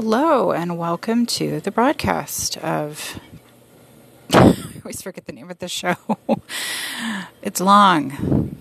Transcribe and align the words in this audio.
Hello, 0.00 0.52
and 0.52 0.78
welcome 0.78 1.26
to 1.26 1.58
the 1.58 1.72
broadcast 1.72 2.56
of. 2.58 3.18
I 4.32 4.54
always 4.76 5.02
forget 5.02 5.26
the 5.26 5.32
name 5.32 5.50
of 5.50 5.58
the 5.58 5.66
show. 5.66 5.96
it's 7.42 7.60
long. 7.60 8.56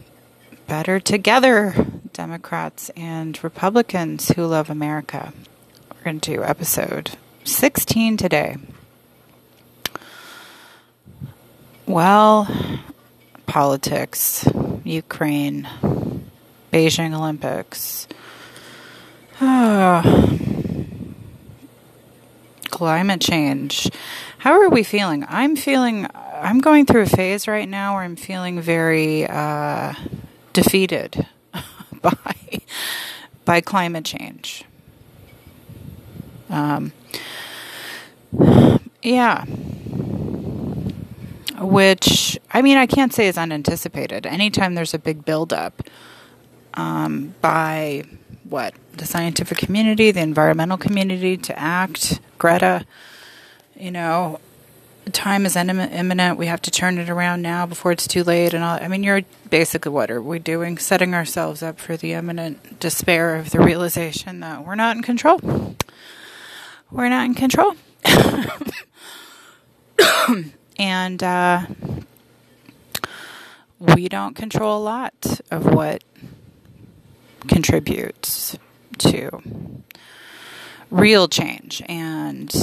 Better 0.66 1.00
Together, 1.00 1.76
Democrats 2.12 2.90
and 2.98 3.40
Republicans 3.44 4.30
who 4.30 4.48
love 4.48 4.72
America. 4.72 5.32
We're 5.94 6.06
going 6.06 6.22
to 6.22 6.34
do 6.38 6.44
episode 6.44 7.12
16 7.44 8.18
today. 8.18 8.58
Well, 11.86 12.48
politics, 13.46 14.50
Ukraine, 14.84 15.70
Beijing 16.74 17.16
Olympics. 17.16 18.08
Oh, 19.40 20.40
climate 22.70 23.22
change. 23.22 23.90
How 24.40 24.62
are 24.62 24.70
we 24.70 24.84
feeling? 24.84 25.26
I'm 25.28 25.56
feeling, 25.56 26.08
I'm 26.14 26.60
going 26.60 26.86
through 26.86 27.02
a 27.02 27.08
phase 27.08 27.48
right 27.48 27.68
now 27.68 27.96
where 27.96 28.04
I'm 28.04 28.16
feeling 28.16 28.62
very 28.62 29.26
uh, 29.28 29.94
defeated 30.54 31.26
by, 32.02 32.36
by 33.46 33.62
climate 33.62 34.06
change. 34.06 34.64
Um, 36.50 36.94
yeah. 39.02 39.46
Which, 41.60 42.38
I 42.52 42.62
mean, 42.62 42.78
I 42.78 42.86
can't 42.86 43.14
say 43.14 43.28
is 43.28 43.38
unanticipated. 43.38 44.26
Anytime 44.26 44.76
there's 44.76 44.94
a 44.94 45.00
big 45.00 45.26
buildup 45.26 45.82
um, 46.76 47.34
by 47.42 48.04
what? 48.44 48.74
The 48.98 49.06
scientific 49.06 49.60
community, 49.60 50.12
the 50.12 50.22
environmental 50.22 50.78
community 50.78 51.38
to 51.38 51.58
act, 51.58 52.20
Greta, 52.40 52.86
you 53.76 53.92
know, 53.92 54.40
time 55.12 55.46
is 55.46 55.56
imminent. 55.56 56.38
We 56.38 56.48
have 56.48 56.62
to 56.64 56.72
turn 56.72 56.98
it 56.98 57.10
around 57.10 57.42
now 57.42 57.66
before 57.66 57.92
it's 57.92 58.08
too 58.08 58.24
late. 58.24 58.54
And 58.54 58.64
all. 58.64 58.80
I 58.82 58.88
mean, 58.88 59.04
you're 59.04 59.22
basically 59.50 59.92
what 59.92 60.12
are 60.12 60.22
we 60.22 60.40
doing? 60.40 60.78
Setting 60.78 61.14
ourselves 61.14 61.62
up 61.62 61.80
for 61.80 61.96
the 61.96 62.14
imminent 62.14 62.80
despair 62.80 63.36
of 63.36 63.52
the 63.52 63.60
realization 63.60 64.40
that 64.42 64.66
we're 64.66 64.76
not 64.76 64.96
in 64.96 65.04
control. 65.04 65.76
We're 66.92 67.10
not 67.10 67.26
in 67.26 67.36
control. 67.36 67.76
and 70.80 71.24
uh, 71.24 71.66
we 73.80 74.10
don't 74.10 74.36
control 74.36 74.78
a 74.78 74.84
lot 74.84 75.42
of 75.52 75.66
what 75.66 76.04
contributes 77.48 78.58
to 78.98 79.42
real 80.92 81.28
change. 81.28 81.82
And 81.88 82.54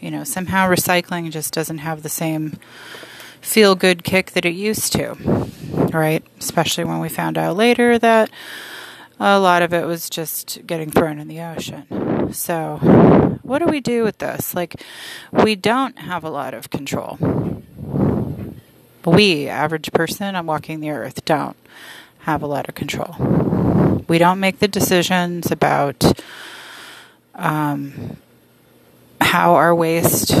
you 0.00 0.10
know 0.10 0.24
somehow 0.24 0.68
recycling 0.68 1.30
just 1.30 1.54
doesn't 1.54 1.78
have 1.78 2.02
the 2.02 2.08
same 2.08 2.58
feel 3.40 3.74
good 3.74 4.04
kick 4.04 4.32
that 4.32 4.44
it 4.44 4.54
used 4.54 4.92
to 4.92 5.16
right? 5.94 6.24
Especially 6.38 6.84
when 6.84 7.00
we 7.00 7.08
found 7.08 7.38
out 7.38 7.56
later 7.56 7.98
that 7.98 8.30
a 9.20 9.38
lot 9.38 9.62
of 9.62 9.72
it 9.72 9.86
was 9.86 10.10
just 10.10 10.66
getting 10.66 10.90
thrown 10.90 11.18
in 11.18 11.28
the 11.28 11.40
ocean. 11.40 12.32
So 12.32 12.78
what 13.42 13.60
do 13.60 13.66
we 13.66 13.80
do 13.80 14.02
with 14.02 14.18
this? 14.18 14.54
Like 14.54 14.82
we 15.32 15.54
don't 15.54 15.98
have 15.98 16.24
a 16.24 16.30
lot 16.30 16.52
of 16.52 16.70
control. 16.70 17.18
We 19.06 19.48
average 19.48 19.92
person 19.92 20.34
i'm 20.34 20.46
walking 20.46 20.80
the 20.80 20.90
earth 20.90 21.24
don't 21.26 21.58
have 22.20 22.42
a 22.42 22.46
lot 22.46 22.70
of 22.70 22.74
control 22.74 23.14
we 24.08 24.18
don't 24.18 24.40
make 24.40 24.58
the 24.58 24.68
decisions 24.68 25.50
about 25.50 26.04
um, 27.34 28.16
how 29.20 29.54
our 29.54 29.74
waste 29.74 30.32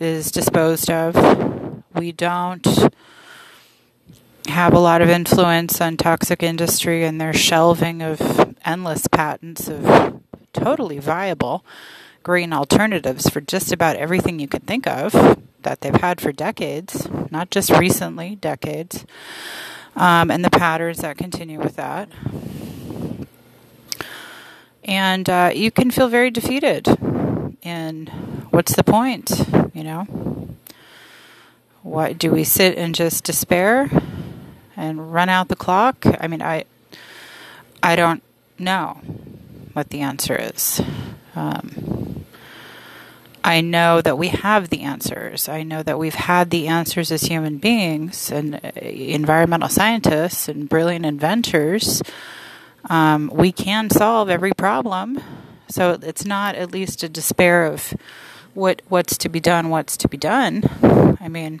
is 0.00 0.30
disposed 0.30 0.90
of. 0.90 1.14
We 1.94 2.12
don't 2.12 2.66
have 4.48 4.72
a 4.72 4.78
lot 4.78 5.02
of 5.02 5.08
influence 5.08 5.80
on 5.80 5.96
toxic 5.96 6.42
industry 6.42 7.04
and 7.04 7.20
their 7.20 7.32
shelving 7.32 8.02
of 8.02 8.54
endless 8.64 9.06
patents 9.06 9.68
of 9.68 10.20
totally 10.52 10.98
viable 10.98 11.64
green 12.22 12.52
alternatives 12.52 13.28
for 13.28 13.40
just 13.40 13.72
about 13.72 13.96
everything 13.96 14.38
you 14.38 14.48
could 14.48 14.66
think 14.66 14.86
of 14.86 15.12
that 15.62 15.80
they've 15.80 15.94
had 15.94 16.20
for 16.20 16.32
decades, 16.32 17.08
not 17.30 17.50
just 17.50 17.70
recently, 17.70 18.34
decades, 18.36 19.06
um, 19.94 20.30
and 20.30 20.44
the 20.44 20.50
patterns 20.50 20.98
that 20.98 21.16
continue 21.16 21.58
with 21.58 21.76
that 21.76 22.08
and 24.90 25.30
uh, 25.30 25.52
you 25.54 25.70
can 25.70 25.90
feel 25.90 26.08
very 26.08 26.30
defeated. 26.30 26.88
And 27.62 28.08
what's 28.50 28.74
the 28.74 28.84
point? 28.84 29.30
You 29.72 29.84
know, 29.84 30.48
what 31.82 32.18
do 32.18 32.32
we 32.32 32.44
sit 32.44 32.76
and 32.76 32.94
just 32.94 33.24
despair 33.24 33.88
and 34.76 35.12
run 35.14 35.28
out 35.28 35.48
the 35.48 35.56
clock? 35.56 36.04
I 36.20 36.26
mean, 36.26 36.42
I 36.42 36.64
I 37.82 37.96
don't 37.96 38.22
know 38.58 39.00
what 39.72 39.90
the 39.90 40.00
answer 40.00 40.34
is. 40.34 40.82
Um, 41.36 42.26
I 43.42 43.62
know 43.62 44.02
that 44.02 44.18
we 44.18 44.28
have 44.28 44.68
the 44.68 44.82
answers. 44.82 45.48
I 45.48 45.62
know 45.62 45.82
that 45.82 45.98
we've 45.98 46.14
had 46.14 46.50
the 46.50 46.66
answers 46.66 47.10
as 47.10 47.22
human 47.22 47.56
beings 47.56 48.30
and 48.30 48.56
uh, 48.56 48.70
environmental 48.80 49.68
scientists 49.68 50.48
and 50.48 50.68
brilliant 50.68 51.06
inventors 51.06 52.02
um, 52.88 53.30
we 53.32 53.52
can 53.52 53.90
solve 53.90 54.30
every 54.30 54.52
problem. 54.52 55.22
So 55.68 55.98
it's 56.02 56.24
not 56.24 56.54
at 56.54 56.72
least 56.72 57.02
a 57.02 57.08
despair 57.08 57.64
of 57.66 57.94
what 58.54 58.82
what's 58.88 59.16
to 59.18 59.28
be 59.28 59.40
done, 59.40 59.68
what's 59.70 59.96
to 59.98 60.08
be 60.08 60.16
done. 60.16 61.16
I 61.20 61.28
mean, 61.28 61.58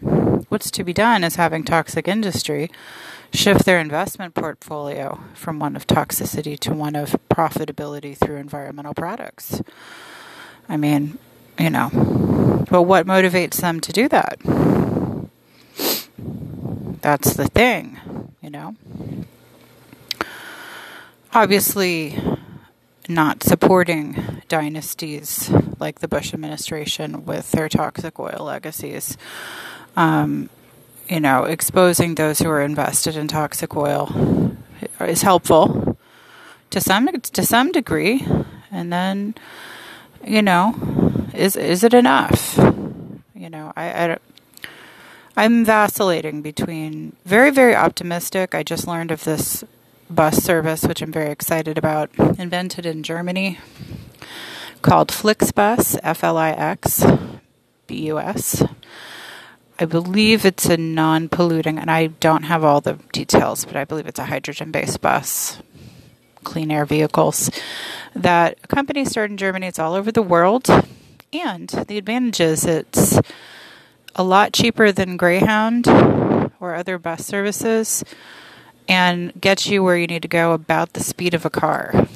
what's 0.48 0.70
to 0.72 0.84
be 0.84 0.92
done 0.92 1.22
is 1.22 1.36
having 1.36 1.64
toxic 1.64 2.08
industry 2.08 2.70
shift 3.32 3.64
their 3.64 3.78
investment 3.78 4.34
portfolio 4.34 5.20
from 5.34 5.60
one 5.60 5.76
of 5.76 5.86
toxicity 5.86 6.58
to 6.58 6.74
one 6.74 6.96
of 6.96 7.14
profitability 7.30 8.16
through 8.16 8.36
environmental 8.36 8.94
products. 8.94 9.62
I 10.68 10.76
mean, 10.76 11.18
you 11.56 11.70
know, 11.70 12.64
but 12.68 12.82
what 12.82 13.06
motivates 13.06 13.60
them 13.60 13.80
to 13.80 13.92
do 13.92 14.08
that? 14.08 14.38
That's 17.02 17.34
the 17.34 17.46
thing, 17.46 17.98
you 18.42 18.50
know 18.50 18.76
obviously 21.32 22.18
not 23.08 23.42
supporting 23.42 24.42
dynasties 24.48 25.50
like 25.78 26.00
the 26.00 26.08
Bush 26.08 26.32
administration 26.32 27.24
with 27.24 27.50
their 27.50 27.68
toxic 27.68 28.18
oil 28.18 28.44
legacies. 28.44 29.16
Um, 29.96 30.48
you 31.08 31.18
know, 31.18 31.44
exposing 31.44 32.14
those 32.14 32.38
who 32.38 32.48
are 32.48 32.62
invested 32.62 33.16
in 33.16 33.26
toxic 33.26 33.74
oil 33.76 34.56
is 35.00 35.22
helpful 35.22 35.96
to 36.70 36.80
some 36.80 37.08
to 37.08 37.42
some 37.44 37.72
degree, 37.72 38.24
and 38.70 38.92
then, 38.92 39.34
you 40.24 40.40
know, 40.40 40.74
is 41.34 41.56
is 41.56 41.82
it 41.82 41.94
enough? 41.94 42.56
You 43.34 43.50
know, 43.50 43.72
I, 43.76 44.12
I 44.12 44.18
I'm 45.36 45.64
vacillating 45.64 46.42
between 46.42 47.16
very 47.24 47.50
very 47.50 47.74
optimistic. 47.74 48.54
I 48.54 48.62
just 48.62 48.86
learned 48.86 49.10
of 49.10 49.24
this 49.24 49.64
bus 50.10 50.42
service, 50.42 50.82
which 50.82 51.02
I'm 51.02 51.12
very 51.12 51.30
excited 51.30 51.78
about, 51.78 52.10
invented 52.18 52.84
in 52.84 53.02
Germany, 53.02 53.58
called 54.82 55.08
Flixbus, 55.08 55.98
F 56.02 56.24
L 56.24 56.36
I 56.36 56.50
X 56.50 57.04
B 57.86 58.06
U 58.06 58.18
S. 58.18 58.62
I 59.78 59.84
believe 59.86 60.44
it's 60.44 60.66
a 60.66 60.76
non 60.76 61.28
polluting, 61.28 61.78
and 61.78 61.90
I 61.90 62.08
don't 62.08 62.42
have 62.42 62.64
all 62.64 62.80
the 62.80 62.98
details, 63.12 63.64
but 63.64 63.76
I 63.76 63.84
believe 63.84 64.06
it's 64.06 64.18
a 64.18 64.26
hydrogen 64.26 64.70
based 64.70 65.00
bus, 65.00 65.62
clean 66.44 66.70
air 66.70 66.84
vehicles 66.84 67.50
that 68.14 68.68
company 68.68 69.04
started 69.04 69.32
in 69.32 69.36
Germany. 69.38 69.66
It's 69.66 69.78
all 69.78 69.94
over 69.94 70.12
the 70.12 70.22
world. 70.22 70.68
And 71.32 71.68
the 71.68 71.96
advantage 71.96 72.40
is 72.40 72.66
it's 72.66 73.20
a 74.16 74.24
lot 74.24 74.52
cheaper 74.52 74.90
than 74.90 75.16
Greyhound 75.16 75.86
or 76.58 76.74
other 76.74 76.98
bus 76.98 77.24
services 77.24 78.04
and 78.90 79.32
get 79.40 79.66
you 79.66 79.84
where 79.84 79.96
you 79.96 80.08
need 80.08 80.22
to 80.22 80.28
go 80.28 80.52
about 80.52 80.94
the 80.94 81.00
speed 81.00 81.32
of 81.32 81.46
a 81.46 81.50
car. 81.50 82.08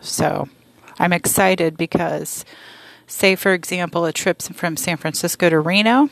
So 0.00 0.48
I'm 0.98 1.12
excited 1.12 1.76
because, 1.76 2.46
say, 3.06 3.36
for 3.36 3.52
example, 3.52 4.06
a 4.06 4.12
trip 4.12 4.40
from 4.40 4.78
San 4.78 4.96
Francisco 4.96 5.50
to 5.50 5.60
Reno, 5.60 6.08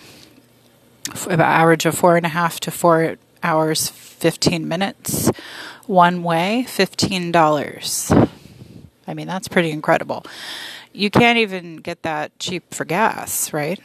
about 1.25 1.41
average 1.41 1.87
of 1.87 1.97
four 1.97 2.19
and 2.19 2.27
a 2.27 2.29
half 2.29 2.61
to 2.61 2.71
four 2.71 3.17
hours, 3.43 3.89
15 3.89 4.69
minutes, 4.69 5.31
one 5.87 6.23
way, 6.23 6.67
$15. 6.69 8.29
I 9.09 9.15
mean, 9.15 9.27
that's 9.27 9.49
pretty 9.49 9.71
incredible. 9.71 10.27
You 10.93 11.09
can't 11.09 11.39
even 11.39 11.77
get 11.77 12.03
that 12.03 12.39
cheap 12.39 12.75
for 12.75 12.85
gas, 12.85 13.51
right? 13.51 13.81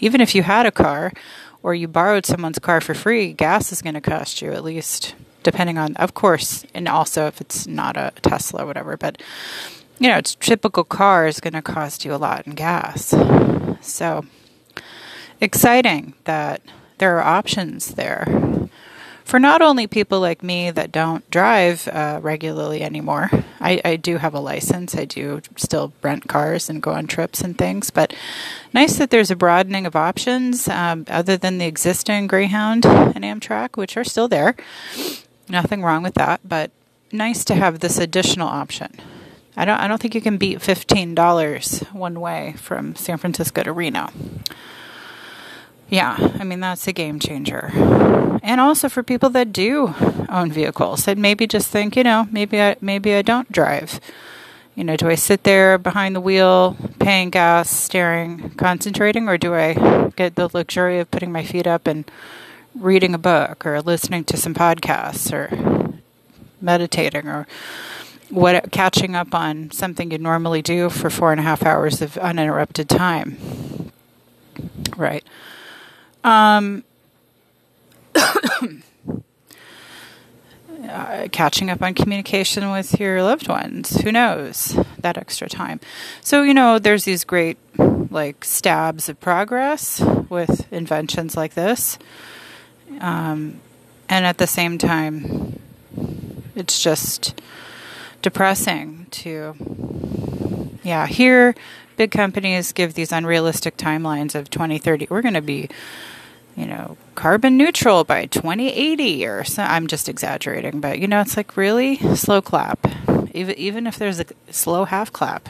Even 0.00 0.20
if 0.20 0.34
you 0.34 0.42
had 0.42 0.66
a 0.66 0.72
car, 0.72 1.12
or 1.62 1.74
you 1.74 1.88
borrowed 1.88 2.26
someone's 2.26 2.58
car 2.58 2.80
for 2.80 2.94
free, 2.94 3.32
gas 3.32 3.72
is 3.72 3.82
going 3.82 3.94
to 3.94 4.00
cost 4.00 4.42
you 4.42 4.52
at 4.52 4.64
least, 4.64 5.14
depending 5.42 5.78
on, 5.78 5.96
of 5.96 6.14
course, 6.14 6.64
and 6.74 6.88
also 6.88 7.26
if 7.26 7.40
it's 7.40 7.66
not 7.66 7.96
a 7.96 8.12
Tesla 8.22 8.64
or 8.64 8.66
whatever, 8.66 8.96
but 8.96 9.22
you 9.98 10.08
know, 10.08 10.16
it's 10.16 10.34
typical 10.34 10.82
car 10.82 11.26
is 11.26 11.40
going 11.40 11.52
to 11.52 11.62
cost 11.62 12.04
you 12.04 12.14
a 12.14 12.16
lot 12.16 12.46
in 12.46 12.54
gas. 12.54 13.14
So 13.82 14.24
exciting 15.40 16.14
that 16.24 16.62
there 16.98 17.18
are 17.18 17.22
options 17.22 17.94
there 17.94 18.59
for 19.30 19.38
not 19.38 19.62
only 19.62 19.86
people 19.86 20.18
like 20.18 20.42
me 20.42 20.72
that 20.72 20.90
don't 20.90 21.30
drive 21.30 21.86
uh, 21.86 22.18
regularly 22.20 22.82
anymore. 22.82 23.30
I, 23.60 23.80
I, 23.84 23.94
do 23.94 24.16
have 24.16 24.34
a 24.34 24.40
license. 24.40 24.96
I 24.96 25.04
do 25.04 25.40
still 25.54 25.92
rent 26.02 26.26
cars 26.26 26.68
and 26.68 26.82
go 26.82 26.90
on 26.90 27.06
trips 27.06 27.40
and 27.40 27.56
things. 27.56 27.90
But 27.90 28.12
nice 28.72 28.96
that 28.96 29.10
there's 29.10 29.30
a 29.30 29.36
broadening 29.36 29.86
of 29.86 29.94
options 29.94 30.66
um, 30.66 31.04
other 31.06 31.36
than 31.36 31.58
the 31.58 31.66
existing 31.66 32.26
Greyhound 32.26 32.84
and 32.84 33.22
Amtrak, 33.22 33.76
which 33.76 33.96
are 33.96 34.02
still 34.02 34.26
there. 34.26 34.56
Nothing 35.48 35.84
wrong 35.84 36.02
with 36.02 36.14
that, 36.14 36.40
but 36.44 36.72
nice 37.12 37.44
to 37.44 37.54
have 37.54 37.78
this 37.78 37.98
additional 37.98 38.48
option. 38.48 38.96
I 39.56 39.64
don't. 39.64 39.78
I 39.78 39.86
don't 39.86 40.00
think 40.02 40.16
you 40.16 40.20
can 40.20 40.38
beat 40.38 40.60
fifteen 40.60 41.14
dollars 41.14 41.80
one 41.92 42.20
way 42.20 42.54
from 42.56 42.96
San 42.96 43.18
Francisco 43.18 43.62
to 43.62 43.72
Reno. 43.72 44.08
Yeah, 45.88 46.16
I 46.38 46.44
mean, 46.44 46.60
that's 46.60 46.86
a 46.86 46.92
game 46.92 47.18
changer. 47.18 48.29
And 48.42 48.60
also 48.60 48.88
for 48.88 49.02
people 49.02 49.30
that 49.30 49.52
do 49.52 49.94
own 50.28 50.50
vehicles 50.50 51.04
that 51.04 51.18
maybe 51.18 51.46
just 51.46 51.68
think, 51.68 51.96
you 51.96 52.04
know, 52.04 52.28
maybe 52.30 52.60
I, 52.60 52.76
maybe 52.80 53.14
I 53.14 53.22
don't 53.22 53.50
drive. 53.52 54.00
You 54.74 54.84
know, 54.84 54.96
do 54.96 55.08
I 55.08 55.14
sit 55.14 55.42
there 55.42 55.76
behind 55.78 56.16
the 56.16 56.20
wheel, 56.20 56.76
paying 56.98 57.30
gas, 57.30 57.68
staring, 57.68 58.50
concentrating, 58.50 59.28
or 59.28 59.36
do 59.36 59.54
I 59.54 60.10
get 60.16 60.36
the 60.36 60.48
luxury 60.52 61.00
of 61.00 61.10
putting 61.10 61.32
my 61.32 61.44
feet 61.44 61.66
up 61.66 61.86
and 61.86 62.10
reading 62.74 63.14
a 63.14 63.18
book 63.18 63.66
or 63.66 63.82
listening 63.82 64.24
to 64.24 64.36
some 64.36 64.54
podcasts 64.54 65.32
or 65.32 66.00
meditating 66.60 67.28
or 67.28 67.46
what 68.30 68.70
catching 68.70 69.16
up 69.16 69.34
on 69.34 69.70
something 69.72 70.12
you 70.12 70.18
normally 70.18 70.62
do 70.62 70.88
for 70.88 71.10
four 71.10 71.32
and 71.32 71.40
a 71.40 71.44
half 71.44 71.64
hours 71.64 72.00
of 72.00 72.16
uninterrupted 72.18 72.88
time? 72.88 73.36
Right. 74.96 75.24
Um, 76.22 76.84
uh, 78.14 78.78
catching 81.32 81.70
up 81.70 81.82
on 81.82 81.94
communication 81.94 82.70
with 82.70 82.98
your 82.98 83.22
loved 83.22 83.48
ones. 83.48 84.00
Who 84.00 84.12
knows 84.12 84.78
that 84.98 85.16
extra 85.16 85.48
time? 85.48 85.80
So, 86.22 86.42
you 86.42 86.54
know, 86.54 86.78
there's 86.78 87.04
these 87.04 87.24
great 87.24 87.58
like 88.10 88.44
stabs 88.44 89.08
of 89.08 89.20
progress 89.20 90.00
with 90.28 90.70
inventions 90.72 91.36
like 91.36 91.54
this. 91.54 91.98
Um, 93.00 93.60
and 94.08 94.26
at 94.26 94.38
the 94.38 94.46
same 94.46 94.78
time, 94.78 95.60
it's 96.56 96.82
just 96.82 97.40
depressing 98.22 99.06
to, 99.10 99.54
yeah, 100.82 101.06
here 101.06 101.54
big 101.96 102.10
companies 102.10 102.72
give 102.72 102.94
these 102.94 103.12
unrealistic 103.12 103.76
timelines 103.76 104.34
of 104.34 104.48
2030. 104.48 105.06
We're 105.10 105.22
going 105.22 105.34
to 105.34 105.42
be, 105.42 105.68
you 106.56 106.66
know, 106.66 106.96
carbon 107.14 107.56
neutral 107.56 108.04
by 108.04 108.26
2080 108.26 109.26
or 109.26 109.44
so. 109.44 109.62
I'm 109.62 109.86
just 109.86 110.08
exaggerating, 110.08 110.80
but 110.80 110.98
you 110.98 111.06
know, 111.06 111.20
it's 111.20 111.36
like 111.36 111.56
really 111.56 111.96
slow 112.16 112.40
clap. 112.42 112.86
Even 113.32 113.56
even 113.58 113.86
if 113.86 113.98
there's 113.98 114.20
a 114.20 114.26
slow 114.50 114.84
half 114.84 115.12
clap, 115.12 115.48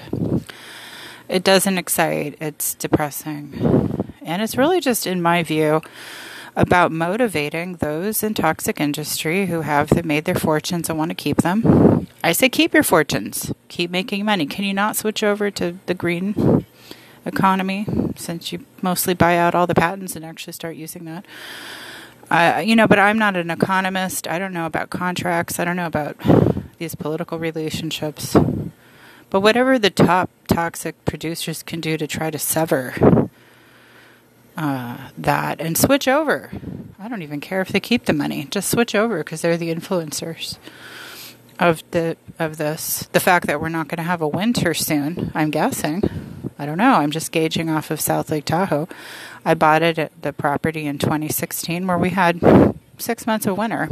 it 1.28 1.44
doesn't 1.44 1.78
excite. 1.78 2.36
It's 2.40 2.74
depressing, 2.74 4.12
and 4.22 4.42
it's 4.42 4.56
really 4.56 4.80
just, 4.80 5.06
in 5.06 5.22
my 5.22 5.42
view, 5.42 5.80
about 6.56 6.92
motivating 6.92 7.76
those 7.76 8.22
in 8.22 8.34
toxic 8.34 8.80
industry 8.80 9.46
who 9.46 9.62
have 9.62 10.04
made 10.04 10.24
their 10.24 10.34
fortunes 10.34 10.88
and 10.88 10.98
want 10.98 11.10
to 11.10 11.14
keep 11.14 11.38
them. 11.38 12.06
I 12.22 12.32
say 12.32 12.48
keep 12.48 12.74
your 12.74 12.82
fortunes, 12.82 13.52
keep 13.68 13.90
making 13.90 14.24
money. 14.24 14.46
Can 14.46 14.64
you 14.64 14.74
not 14.74 14.96
switch 14.96 15.22
over 15.22 15.50
to 15.52 15.78
the 15.86 15.94
green 15.94 16.66
economy 17.24 17.86
since 18.16 18.52
you 18.52 18.64
mostly 18.82 19.14
buy 19.14 19.36
out 19.36 19.54
all 19.54 19.66
the 19.66 19.74
patents 19.74 20.16
and 20.16 20.24
actually 20.24 20.52
start 20.52 20.76
using 20.76 21.04
that? 21.04 21.26
Uh, 22.30 22.62
you 22.64 22.76
know, 22.76 22.86
but 22.86 22.98
I'm 22.98 23.18
not 23.18 23.36
an 23.36 23.50
economist. 23.50 24.28
I 24.28 24.38
don't 24.38 24.52
know 24.52 24.66
about 24.66 24.90
contracts. 24.90 25.58
I 25.58 25.64
don't 25.64 25.76
know 25.76 25.86
about 25.86 26.16
these 26.78 26.94
political 26.94 27.38
relationships. 27.38 28.36
But 29.30 29.40
whatever 29.40 29.78
the 29.78 29.90
top 29.90 30.30
toxic 30.48 31.04
producers 31.04 31.62
can 31.62 31.80
do 31.80 31.96
to 31.96 32.06
try 32.06 32.30
to 32.30 32.38
sever 32.38 33.28
uh, 34.56 35.10
that 35.16 35.60
and 35.60 35.76
switch 35.78 36.06
over. 36.06 36.50
I 36.98 37.08
don't 37.08 37.22
even 37.22 37.40
care 37.40 37.60
if 37.60 37.68
they 37.68 37.80
keep 37.80 38.04
the 38.04 38.12
money. 38.12 38.46
Just 38.50 38.70
switch 38.70 38.94
over 38.94 39.18
because 39.18 39.40
they're 39.40 39.56
the 39.56 39.74
influencers 39.74 40.58
of 41.58 41.82
the 41.92 42.16
of 42.38 42.56
this. 42.58 43.08
The 43.12 43.20
fact 43.20 43.46
that 43.46 43.60
we're 43.60 43.68
not 43.68 43.88
going 43.88 43.98
to 43.98 44.02
have 44.02 44.20
a 44.20 44.28
winter 44.28 44.74
soon, 44.74 45.32
I'm 45.34 45.50
guessing. 45.50 46.02
I 46.58 46.66
don't 46.66 46.78
know. 46.78 46.94
I'm 46.94 47.10
just 47.10 47.32
gauging 47.32 47.70
off 47.70 47.90
of 47.90 48.00
South 48.00 48.30
Lake 48.30 48.44
Tahoe. 48.44 48.88
I 49.44 49.54
bought 49.54 49.82
it 49.82 49.98
at 49.98 50.22
the 50.22 50.32
property 50.32 50.86
in 50.86 50.98
2016 50.98 51.86
where 51.86 51.98
we 51.98 52.10
had 52.10 52.40
six 52.98 53.26
months 53.26 53.46
of 53.46 53.56
winter. 53.56 53.88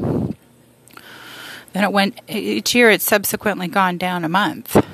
Then 1.73 1.85
it 1.85 1.93
went 1.93 2.21
each 2.29 2.75
year. 2.75 2.91
It's 2.91 3.05
subsequently 3.05 3.69
gone 3.69 3.99
down 3.99 4.25
a 4.25 4.29
month. 4.29 4.85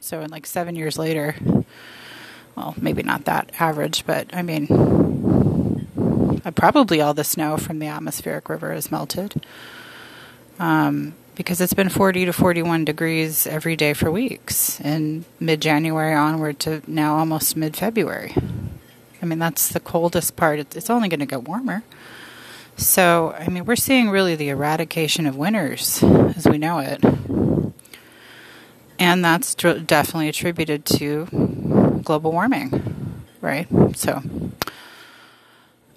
So 0.00 0.20
in 0.20 0.30
like 0.30 0.46
seven 0.46 0.76
years 0.76 0.98
later, 0.98 1.36
well, 2.56 2.74
maybe 2.80 3.02
not 3.02 3.24
that 3.24 3.52
average, 3.58 4.04
but 4.06 4.28
I 4.34 4.42
mean, 4.42 4.66
probably 6.54 7.00
all 7.00 7.14
the 7.14 7.24
snow 7.24 7.56
from 7.56 7.78
the 7.78 7.86
atmospheric 7.86 8.48
river 8.48 8.72
has 8.72 8.90
melted. 8.90 9.44
Um, 10.58 11.14
because 11.34 11.60
it's 11.60 11.74
been 11.74 11.88
40 11.88 12.26
to 12.26 12.32
41 12.32 12.84
degrees 12.84 13.46
every 13.46 13.76
day 13.76 13.94
for 13.94 14.10
weeks, 14.10 14.80
in 14.80 15.24
mid 15.40 15.60
January 15.60 16.14
onward 16.14 16.58
to 16.60 16.82
now 16.86 17.16
almost 17.16 17.56
mid 17.56 17.76
February. 17.76 18.34
I 19.20 19.26
mean, 19.26 19.38
that's 19.38 19.68
the 19.68 19.80
coldest 19.80 20.36
part. 20.36 20.58
It's 20.58 20.90
only 20.90 21.08
going 21.08 21.20
to 21.20 21.26
get 21.26 21.44
warmer. 21.44 21.84
So, 22.76 23.34
I 23.38 23.48
mean, 23.48 23.64
we're 23.64 23.76
seeing 23.76 24.10
really 24.10 24.34
the 24.34 24.48
eradication 24.48 25.26
of 25.26 25.36
winters 25.36 26.02
as 26.02 26.46
we 26.48 26.58
know 26.58 26.80
it. 26.80 27.04
And 28.98 29.24
that's 29.24 29.54
definitely 29.54 30.28
attributed 30.28 30.84
to 30.86 32.00
global 32.04 32.32
warming, 32.32 33.22
right? 33.40 33.68
So, 33.96 34.22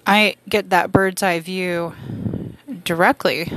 I 0.06 0.36
get 0.48 0.70
that 0.70 0.92
bird's 0.92 1.22
eye 1.22 1.40
view 1.40 1.94
directly 2.84 3.50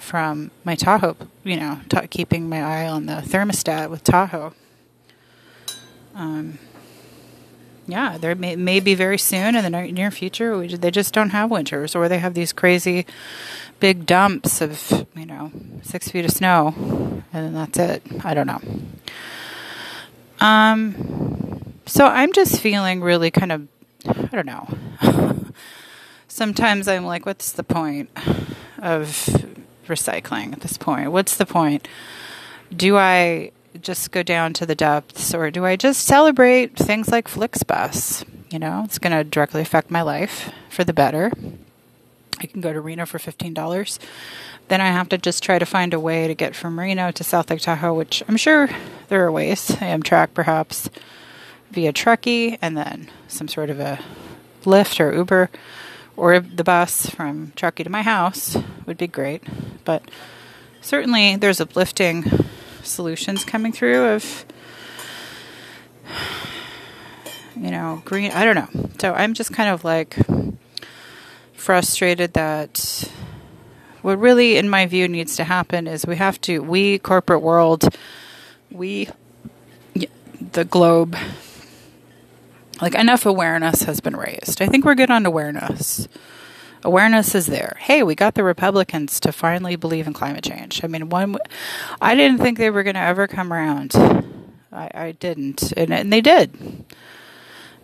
from 0.00 0.50
my 0.64 0.74
Tahoe, 0.74 1.16
you 1.44 1.56
know, 1.56 1.80
ta- 1.88 2.06
keeping 2.10 2.48
my 2.48 2.62
eye 2.62 2.88
on 2.88 3.06
the 3.06 3.14
thermostat 3.14 3.90
with 3.90 4.02
Tahoe. 4.02 4.54
Um, 6.14 6.58
yeah, 7.86 8.18
there 8.18 8.34
may, 8.34 8.56
may 8.56 8.80
be 8.80 8.94
very 8.94 9.18
soon 9.18 9.54
in 9.54 9.62
the 9.62 9.70
near 9.70 10.10
future. 10.10 10.56
We, 10.56 10.68
they 10.68 10.90
just 10.90 11.12
don't 11.12 11.30
have 11.30 11.50
winters, 11.50 11.94
or 11.94 12.08
they 12.08 12.18
have 12.18 12.34
these 12.34 12.52
crazy 12.52 13.06
big 13.78 14.06
dumps 14.06 14.60
of, 14.60 15.06
you 15.14 15.26
know, 15.26 15.52
six 15.82 16.08
feet 16.08 16.24
of 16.24 16.30
snow, 16.30 16.74
and 17.32 17.46
then 17.46 17.54
that's 17.54 17.78
it. 17.78 18.02
I 18.24 18.34
don't 18.34 18.46
know. 18.46 18.60
Um, 20.40 21.74
so 21.86 22.06
I'm 22.06 22.32
just 22.32 22.60
feeling 22.60 23.02
really 23.02 23.30
kind 23.30 23.52
of, 23.52 23.68
I 24.06 24.28
don't 24.32 24.46
know. 24.46 24.68
Sometimes 26.28 26.88
I'm 26.88 27.04
like, 27.04 27.26
what's 27.26 27.52
the 27.52 27.64
point 27.64 28.08
of 28.78 29.28
recycling 29.90 30.52
at 30.52 30.60
this 30.60 30.78
point? 30.78 31.12
What's 31.12 31.36
the 31.36 31.46
point? 31.46 31.86
Do 32.74 32.96
I 32.96 33.52
just 33.80 34.10
go 34.10 34.22
down 34.22 34.52
to 34.54 34.66
the 34.66 34.74
depths 34.74 35.34
or 35.34 35.50
do 35.50 35.64
I 35.64 35.76
just 35.76 36.06
celebrate 36.06 36.76
things 36.76 37.08
like 37.08 37.28
Flixbus? 37.28 38.24
You 38.50 38.58
know, 38.58 38.82
it's 38.84 38.98
going 38.98 39.16
to 39.16 39.24
directly 39.24 39.60
affect 39.60 39.90
my 39.90 40.02
life 40.02 40.52
for 40.68 40.84
the 40.84 40.92
better. 40.92 41.30
I 42.40 42.46
can 42.46 42.60
go 42.60 42.72
to 42.72 42.80
Reno 42.80 43.06
for 43.06 43.18
$15. 43.18 43.98
Then 44.68 44.80
I 44.80 44.86
have 44.86 45.08
to 45.10 45.18
just 45.18 45.42
try 45.42 45.58
to 45.58 45.66
find 45.66 45.92
a 45.92 46.00
way 46.00 46.26
to 46.26 46.34
get 46.34 46.56
from 46.56 46.78
Reno 46.78 47.10
to 47.10 47.24
South 47.24 47.50
Lake 47.50 47.60
Tahoe, 47.60 47.94
which 47.94 48.22
I'm 48.28 48.36
sure 48.36 48.68
there 49.08 49.24
are 49.24 49.32
ways. 49.32 49.68
Amtrak, 49.68 50.28
perhaps, 50.32 50.88
via 51.70 51.92
Truckee, 51.92 52.58
and 52.62 52.76
then 52.76 53.10
some 53.28 53.48
sort 53.48 53.68
of 53.68 53.78
a 53.78 53.98
Lyft 54.62 55.00
or 55.00 55.12
Uber 55.12 55.50
or 56.20 56.38
the 56.38 56.62
bus 56.62 57.08
from 57.08 57.50
Truckee 57.56 57.82
to 57.82 57.88
my 57.88 58.02
house 58.02 58.54
would 58.84 58.98
be 58.98 59.06
great. 59.06 59.42
But 59.86 60.02
certainly 60.82 61.36
there's 61.36 61.62
uplifting 61.62 62.24
solutions 62.82 63.42
coming 63.42 63.72
through 63.72 64.04
of 64.04 64.44
you 67.54 67.70
know 67.70 68.00
green 68.06 68.30
i 68.32 68.42
don't 68.42 68.54
know 68.54 68.88
so 68.98 69.12
i'm 69.12 69.34
just 69.34 69.52
kind 69.52 69.68
of 69.68 69.84
like 69.84 70.16
frustrated 71.52 72.32
that 72.32 73.04
what 74.00 74.18
really 74.18 74.56
in 74.56 74.68
my 74.68 74.86
view 74.86 75.06
needs 75.06 75.36
to 75.36 75.44
happen 75.44 75.86
is 75.86 76.06
we 76.06 76.16
have 76.16 76.40
to 76.40 76.60
we 76.60 76.98
corporate 76.98 77.42
world 77.42 77.94
we 78.70 79.08
the 80.52 80.64
globe 80.64 81.14
like 82.80 82.94
enough 82.94 83.26
awareness 83.26 83.82
has 83.82 84.00
been 84.00 84.16
raised. 84.16 84.62
I 84.62 84.66
think 84.66 84.84
we're 84.84 84.94
good 84.94 85.10
on 85.10 85.26
awareness. 85.26 86.08
Awareness 86.82 87.34
is 87.34 87.46
there. 87.46 87.76
Hey, 87.78 88.02
we 88.02 88.14
got 88.14 88.34
the 88.34 88.44
Republicans 88.44 89.20
to 89.20 89.32
finally 89.32 89.76
believe 89.76 90.06
in 90.06 90.14
climate 90.14 90.44
change. 90.44 90.82
I 90.82 90.86
mean, 90.86 91.10
one, 91.10 91.36
I 92.00 92.14
didn't 92.14 92.38
think 92.38 92.56
they 92.56 92.70
were 92.70 92.82
going 92.82 92.94
to 92.94 93.00
ever 93.00 93.26
come 93.26 93.52
around 93.52 93.94
I, 94.72 94.90
I 94.94 95.12
didn't. 95.12 95.72
And, 95.76 95.92
and 95.92 96.12
they 96.12 96.20
did. 96.20 96.84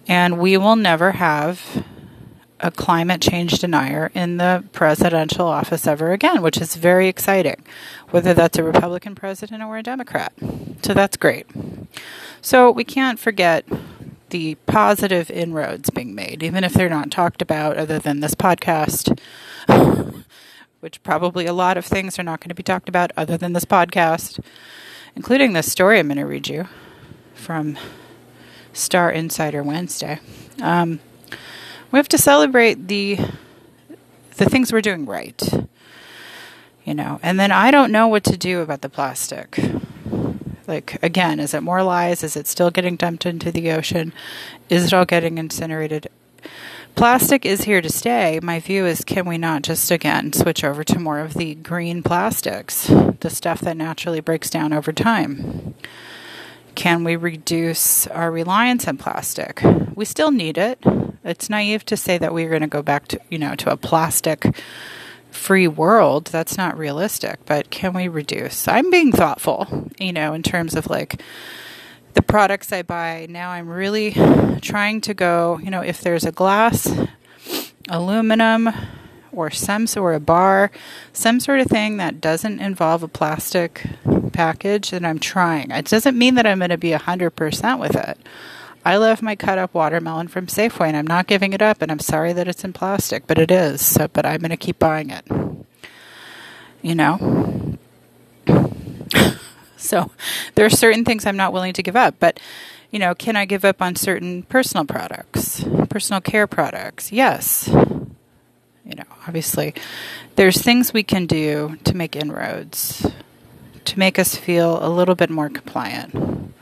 And 0.06 0.38
we 0.38 0.56
will 0.56 0.76
never 0.76 1.12
have 1.12 1.84
a 2.60 2.70
climate 2.70 3.20
change 3.20 3.58
denier 3.58 4.10
in 4.14 4.38
the 4.38 4.64
presidential 4.72 5.46
office 5.46 5.86
ever 5.86 6.12
again, 6.12 6.40
which 6.40 6.58
is 6.58 6.74
very 6.76 7.08
exciting, 7.08 7.62
whether 8.10 8.32
that's 8.32 8.56
a 8.56 8.62
Republican 8.62 9.14
president 9.14 9.62
or 9.62 9.76
a 9.76 9.82
Democrat. 9.82 10.32
So 10.82 10.94
that's 10.94 11.16
great. 11.16 11.46
So 12.40 12.70
we 12.70 12.84
can't 12.84 13.18
forget 13.18 13.66
the 14.30 14.56
positive 14.66 15.30
inroads 15.30 15.90
being 15.90 16.14
made, 16.14 16.42
even 16.42 16.64
if 16.64 16.72
they're 16.72 16.88
not 16.88 17.10
talked 17.10 17.42
about 17.42 17.76
other 17.76 17.98
than 17.98 18.20
this 18.20 18.34
podcast, 18.34 19.18
which 20.80 21.02
probably 21.02 21.46
a 21.46 21.52
lot 21.52 21.76
of 21.76 21.84
things 21.84 22.18
are 22.18 22.22
not 22.24 22.40
going 22.40 22.48
to 22.48 22.54
be 22.54 22.62
talked 22.62 22.88
about 22.88 23.12
other 23.16 23.36
than 23.36 23.52
this 23.52 23.64
podcast, 23.64 24.40
including 25.14 25.52
this 25.52 25.70
story 25.70 25.98
I'm 25.98 26.08
going 26.08 26.18
to 26.18 26.24
read 26.24 26.48
you 26.48 26.68
from 27.34 27.78
Star 28.72 29.10
Insider 29.10 29.62
Wednesday. 29.62 30.20
Um, 30.60 31.00
we 31.92 31.98
have 31.98 32.08
to 32.08 32.18
celebrate 32.18 32.88
the 32.88 33.18
the 34.36 34.44
things 34.44 34.72
we're 34.72 34.82
doing 34.82 35.06
right. 35.06 35.42
You 36.84 36.94
know, 36.94 37.18
and 37.22 37.40
then 37.40 37.50
I 37.50 37.70
don't 37.70 37.90
know 37.90 38.06
what 38.06 38.22
to 38.24 38.36
do 38.36 38.60
about 38.60 38.82
the 38.82 38.88
plastic. 38.88 39.58
Like 40.66 40.98
again, 41.02 41.40
is 41.40 41.54
it 41.54 41.62
more 41.62 41.82
lies? 41.82 42.22
Is 42.22 42.36
it 42.36 42.46
still 42.46 42.70
getting 42.70 42.96
dumped 42.96 43.26
into 43.26 43.52
the 43.52 43.70
ocean? 43.72 44.12
Is 44.68 44.86
it 44.86 44.92
all 44.92 45.04
getting 45.04 45.38
incinerated? 45.38 46.08
Plastic 46.94 47.44
is 47.44 47.64
here 47.64 47.82
to 47.82 47.90
stay. 47.90 48.40
My 48.42 48.58
view 48.58 48.86
is 48.86 49.04
can 49.04 49.26
we 49.26 49.36
not 49.36 49.62
just 49.62 49.90
again 49.90 50.32
switch 50.32 50.64
over 50.64 50.82
to 50.84 50.98
more 50.98 51.18
of 51.20 51.34
the 51.34 51.54
green 51.54 52.02
plastics, 52.02 52.86
the 53.20 53.30
stuff 53.30 53.60
that 53.60 53.76
naturally 53.76 54.20
breaks 54.20 54.48
down 54.48 54.72
over 54.72 54.92
time? 54.92 55.74
Can 56.74 57.04
we 57.04 57.16
reduce 57.16 58.06
our 58.06 58.30
reliance 58.30 58.88
on 58.88 58.96
plastic? 58.96 59.62
We 59.94 60.04
still 60.04 60.30
need 60.30 60.58
it. 60.58 60.78
It's 61.24 61.50
naive 61.50 61.84
to 61.86 61.96
say 61.96 62.18
that 62.18 62.32
we're 62.32 62.50
going 62.50 62.62
to 62.62 62.66
go 62.66 62.82
back 62.82 63.08
to, 63.08 63.20
you 63.30 63.38
know, 63.38 63.54
to 63.56 63.70
a 63.72 63.76
plastic 63.76 64.46
free 65.30 65.68
world. 65.68 66.26
That's 66.26 66.56
not 66.56 66.78
realistic, 66.78 67.38
but 67.46 67.70
can 67.70 67.92
we 67.92 68.08
reduce? 68.08 68.66
I'm 68.66 68.90
being 68.90 69.12
thoughtful, 69.12 69.90
you 69.98 70.12
know, 70.12 70.34
in 70.34 70.42
terms 70.42 70.74
of 70.74 70.88
like 70.88 71.20
the 72.14 72.22
products 72.22 72.72
I 72.72 72.82
buy. 72.82 73.26
Now 73.28 73.50
I'm 73.50 73.68
really 73.68 74.12
trying 74.60 75.00
to 75.02 75.14
go, 75.14 75.58
you 75.62 75.70
know, 75.70 75.82
if 75.82 76.00
there's 76.00 76.24
a 76.24 76.32
glass, 76.32 76.90
aluminum, 77.88 78.70
or 79.32 79.50
some 79.50 79.86
sort 79.86 80.14
of 80.14 80.24
bar, 80.24 80.70
some 81.12 81.38
sort 81.40 81.60
of 81.60 81.66
thing 81.66 81.98
that 81.98 82.20
doesn't 82.20 82.58
involve 82.58 83.02
a 83.02 83.08
plastic 83.08 83.86
package, 84.32 84.90
then 84.90 85.04
I'm 85.04 85.18
trying. 85.18 85.70
It 85.70 85.86
doesn't 85.86 86.16
mean 86.16 86.34
that 86.36 86.46
I'm 86.46 86.58
going 86.58 86.70
to 86.70 86.78
be 86.78 86.92
100% 86.92 87.78
with 87.78 87.94
it. 87.94 88.18
I 88.86 88.98
love 88.98 89.20
my 89.20 89.34
cut 89.34 89.58
up 89.58 89.74
watermelon 89.74 90.28
from 90.28 90.46
Safeway 90.46 90.86
and 90.86 90.96
I'm 90.96 91.08
not 91.08 91.26
giving 91.26 91.52
it 91.52 91.60
up 91.60 91.82
and 91.82 91.90
I'm 91.90 91.98
sorry 91.98 92.32
that 92.32 92.46
it's 92.46 92.62
in 92.62 92.72
plastic, 92.72 93.26
but 93.26 93.36
it 93.36 93.50
is. 93.50 93.84
So, 93.84 94.06
but 94.06 94.24
I'm 94.24 94.38
going 94.38 94.50
to 94.50 94.56
keep 94.56 94.78
buying 94.78 95.10
it. 95.10 95.26
You 96.82 96.94
know? 96.94 97.76
so, 99.76 100.12
there 100.54 100.64
are 100.64 100.70
certain 100.70 101.04
things 101.04 101.26
I'm 101.26 101.36
not 101.36 101.52
willing 101.52 101.72
to 101.72 101.82
give 101.82 101.96
up, 101.96 102.14
but 102.20 102.38
you 102.92 103.00
know, 103.00 103.12
can 103.12 103.34
I 103.34 103.44
give 103.44 103.64
up 103.64 103.82
on 103.82 103.96
certain 103.96 104.44
personal 104.44 104.84
products, 104.84 105.64
personal 105.90 106.20
care 106.20 106.46
products? 106.46 107.10
Yes 107.10 107.68
you 107.68 108.94
know, 108.94 109.02
obviously, 109.26 109.74
there's 110.36 110.62
things 110.62 110.92
we 110.92 111.02
can 111.02 111.26
do 111.26 111.76
to 111.82 111.96
make 111.96 112.14
inroads, 112.14 113.04
to 113.84 113.98
make 113.98 114.16
us 114.16 114.36
feel 114.36 114.78
a 114.80 114.86
little 114.88 115.16
bit 115.16 115.28
more 115.28 115.48
compliant 115.48 116.54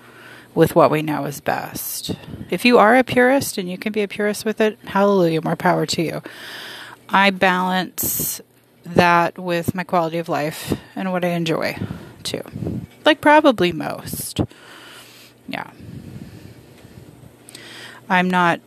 with 0.55 0.75
what 0.75 0.91
we 0.91 1.03
know 1.03 1.25
is 1.25 1.41
best. 1.41 2.15
If 2.51 2.65
you 2.65 2.79
are 2.79 2.97
a 2.97 3.05
purist 3.05 3.59
and 3.59 3.69
you 3.69 3.77
can 3.77 3.93
be 3.93 4.03
a 4.03 4.09
purist 4.09 4.45
with 4.45 4.61
it, 4.61 4.79
hallelujah, 4.85 5.43
more 5.43 5.57
power 5.57 5.87
to 5.87 6.03
you. 6.03 6.23
I 7.09 7.31
balance 7.31 8.41
that 8.85 9.39
with 9.39 9.75
my 9.75 9.85
quality 9.85 10.19
of 10.19 10.29
life 10.29 10.79
and 10.95 11.11
what 11.11 11.25
I 11.25 11.29
enjoy 11.29 11.77
too. 12.23 12.43
Like 13.05 13.21
probably 13.21 13.73
most. 13.73 14.41
Yeah. 15.49 15.71
I'm 18.09 18.29
not 18.29 18.61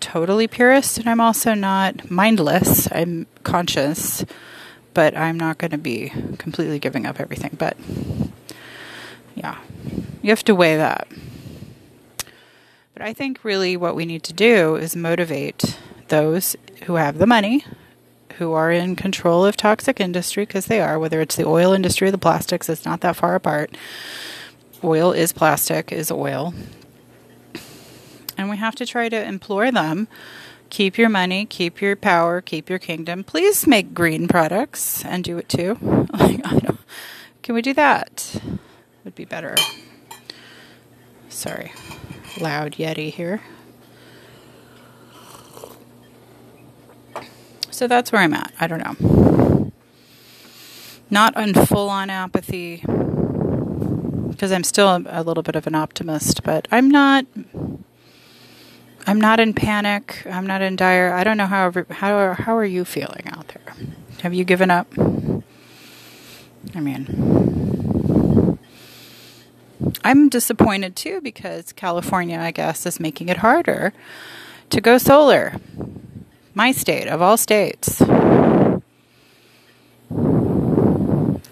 totally 0.00 0.48
purist, 0.48 0.98
and 0.98 1.08
I'm 1.08 1.20
also 1.20 1.54
not 1.54 2.10
mindless. 2.10 2.90
I'm 2.90 3.26
conscious, 3.42 4.24
but 4.94 5.16
I'm 5.16 5.38
not 5.38 5.58
going 5.58 5.70
to 5.72 5.78
be 5.78 6.10
completely 6.38 6.78
giving 6.78 7.06
up 7.06 7.20
everything. 7.20 7.56
But 7.58 7.76
yeah, 9.34 9.58
you 10.22 10.30
have 10.30 10.44
to 10.44 10.54
weigh 10.54 10.76
that. 10.76 11.08
But 12.92 13.02
I 13.02 13.12
think 13.12 13.44
really 13.44 13.76
what 13.76 13.96
we 13.96 14.04
need 14.04 14.22
to 14.24 14.32
do 14.32 14.76
is 14.76 14.94
motivate 14.94 15.78
those 16.08 16.56
who 16.84 16.94
have 16.94 17.18
the 17.18 17.26
money, 17.26 17.64
who 18.38 18.52
are 18.52 18.70
in 18.70 18.96
control 18.96 19.44
of 19.44 19.56
toxic 19.56 20.00
industry, 20.00 20.44
because 20.44 20.66
they 20.66 20.80
are, 20.80 20.98
whether 20.98 21.20
it's 21.20 21.36
the 21.36 21.46
oil 21.46 21.72
industry 21.72 22.08
or 22.08 22.10
the 22.10 22.18
plastics, 22.18 22.68
it's 22.68 22.84
not 22.84 23.00
that 23.00 23.16
far 23.16 23.34
apart. 23.34 23.76
Oil 24.82 25.12
is 25.12 25.32
plastic, 25.32 25.92
is 25.92 26.10
oil 26.10 26.54
and 28.40 28.48
we 28.48 28.56
have 28.56 28.74
to 28.74 28.86
try 28.86 29.08
to 29.08 29.22
implore 29.22 29.70
them 29.70 30.08
keep 30.70 30.96
your 30.96 31.08
money, 31.08 31.44
keep 31.44 31.82
your 31.82 31.96
power, 31.96 32.40
keep 32.40 32.70
your 32.70 32.78
kingdom. 32.78 33.24
Please 33.24 33.66
make 33.66 33.92
green 33.92 34.28
products 34.28 35.04
and 35.04 35.24
do 35.24 35.36
it 35.36 35.48
too. 35.48 35.74
Can 37.42 37.54
we 37.54 37.60
do 37.60 37.74
that? 37.74 38.40
Would 39.04 39.16
be 39.16 39.24
better. 39.24 39.56
Sorry, 41.30 41.72
loud 42.38 42.72
Yeti 42.72 43.10
here. 43.10 43.40
So 47.70 47.86
that's 47.86 48.12
where 48.12 48.20
I'm 48.20 48.34
at. 48.34 48.52
I 48.60 48.66
don't 48.66 48.82
know. 48.84 49.72
Not 51.08 51.34
on 51.36 51.54
full 51.54 51.88
on 51.88 52.10
apathy 52.10 52.84
because 54.28 54.52
I'm 54.52 54.64
still 54.64 55.02
a 55.06 55.22
little 55.22 55.42
bit 55.42 55.56
of 55.56 55.66
an 55.66 55.74
optimist, 55.74 56.42
but 56.42 56.68
I'm 56.70 56.90
not 56.90 57.24
I'm 59.06 59.20
not 59.20 59.40
in 59.40 59.54
panic. 59.54 60.26
I'm 60.26 60.46
not 60.46 60.62
in 60.62 60.76
dire. 60.76 61.12
I 61.12 61.24
don't 61.24 61.36
know 61.36 61.46
how 61.46 61.72
how 61.90 62.34
how 62.34 62.56
are 62.56 62.64
you 62.64 62.84
feeling 62.84 63.28
out 63.28 63.48
there? 63.48 63.74
Have 64.22 64.34
you 64.34 64.44
given 64.44 64.70
up? 64.70 64.92
I 64.98 66.80
mean, 66.80 67.39
I'm 70.04 70.28
disappointed 70.28 70.96
too 70.96 71.20
because 71.20 71.72
California, 71.72 72.38
I 72.38 72.50
guess, 72.50 72.86
is 72.86 73.00
making 73.00 73.28
it 73.28 73.38
harder 73.38 73.92
to 74.70 74.80
go 74.80 74.98
solar. 74.98 75.54
My 76.54 76.72
state 76.72 77.06
of 77.06 77.22
all 77.22 77.36
states. 77.36 78.02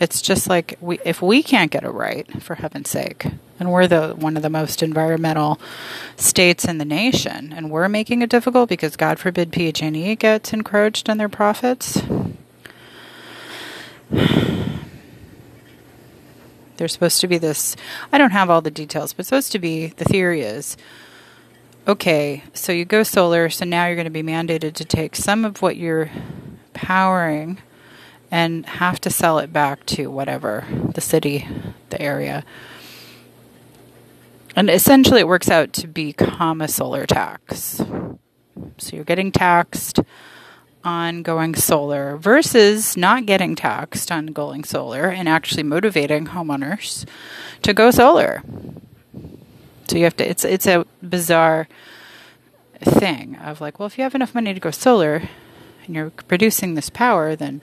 It's 0.00 0.22
just 0.22 0.48
like 0.48 0.78
we, 0.80 1.00
if 1.04 1.20
we 1.20 1.42
can't 1.42 1.70
get 1.72 1.82
it 1.82 1.90
right, 1.90 2.42
for 2.42 2.54
heaven's 2.54 2.88
sake, 2.88 3.26
and 3.58 3.72
we're 3.72 3.88
the 3.88 4.10
one 4.10 4.36
of 4.36 4.44
the 4.44 4.50
most 4.50 4.82
environmental 4.82 5.60
states 6.16 6.64
in 6.64 6.78
the 6.78 6.84
nation, 6.84 7.52
and 7.52 7.70
we're 7.70 7.88
making 7.88 8.22
it 8.22 8.30
difficult 8.30 8.68
because 8.68 8.96
God 8.96 9.18
forbid 9.18 9.50
PG&E 9.50 10.14
gets 10.16 10.52
encroached 10.52 11.08
on 11.08 11.18
their 11.18 11.28
profits. 11.28 12.00
There's 16.78 16.92
supposed 16.92 17.20
to 17.20 17.28
be 17.28 17.38
this. 17.38 17.76
I 18.12 18.18
don't 18.18 18.30
have 18.30 18.48
all 18.48 18.62
the 18.62 18.70
details, 18.70 19.12
but 19.12 19.26
supposed 19.26 19.52
to 19.52 19.58
be 19.58 19.88
the 19.88 20.04
theory 20.04 20.40
is 20.40 20.76
okay. 21.86 22.44
So 22.54 22.72
you 22.72 22.84
go 22.84 23.02
solar, 23.02 23.50
so 23.50 23.64
now 23.64 23.86
you're 23.86 23.96
going 23.96 24.04
to 24.04 24.10
be 24.10 24.22
mandated 24.22 24.74
to 24.74 24.84
take 24.84 25.14
some 25.16 25.44
of 25.44 25.60
what 25.60 25.76
you're 25.76 26.10
powering 26.72 27.58
and 28.30 28.64
have 28.66 29.00
to 29.00 29.10
sell 29.10 29.38
it 29.38 29.52
back 29.52 29.84
to 29.86 30.06
whatever 30.06 30.64
the 30.94 31.00
city, 31.00 31.46
the 31.90 32.00
area. 32.00 32.44
And 34.54 34.70
essentially, 34.70 35.20
it 35.20 35.28
works 35.28 35.50
out 35.50 35.72
to 35.74 35.86
become 35.86 36.60
a 36.60 36.68
solar 36.68 37.06
tax. 37.06 37.82
So 38.78 38.96
you're 38.96 39.04
getting 39.04 39.32
taxed 39.32 40.00
on 40.84 41.22
going 41.22 41.54
solar 41.54 42.16
versus 42.16 42.96
not 42.96 43.26
getting 43.26 43.54
taxed 43.54 44.10
on 44.10 44.26
going 44.26 44.64
solar 44.64 45.08
and 45.08 45.28
actually 45.28 45.62
motivating 45.62 46.28
homeowners 46.28 47.04
to 47.62 47.74
go 47.74 47.90
solar. 47.90 48.42
So 49.88 49.96
you 49.96 50.04
have 50.04 50.16
to 50.16 50.28
it's 50.28 50.44
it's 50.44 50.66
a 50.66 50.86
bizarre 51.02 51.68
thing 52.80 53.36
of 53.36 53.60
like, 53.60 53.78
well, 53.78 53.86
if 53.86 53.98
you 53.98 54.04
have 54.04 54.14
enough 54.14 54.34
money 54.34 54.54
to 54.54 54.60
go 54.60 54.70
solar 54.70 55.28
and 55.86 55.96
you're 55.96 56.10
producing 56.10 56.74
this 56.74 56.90
power, 56.90 57.34
then 57.34 57.62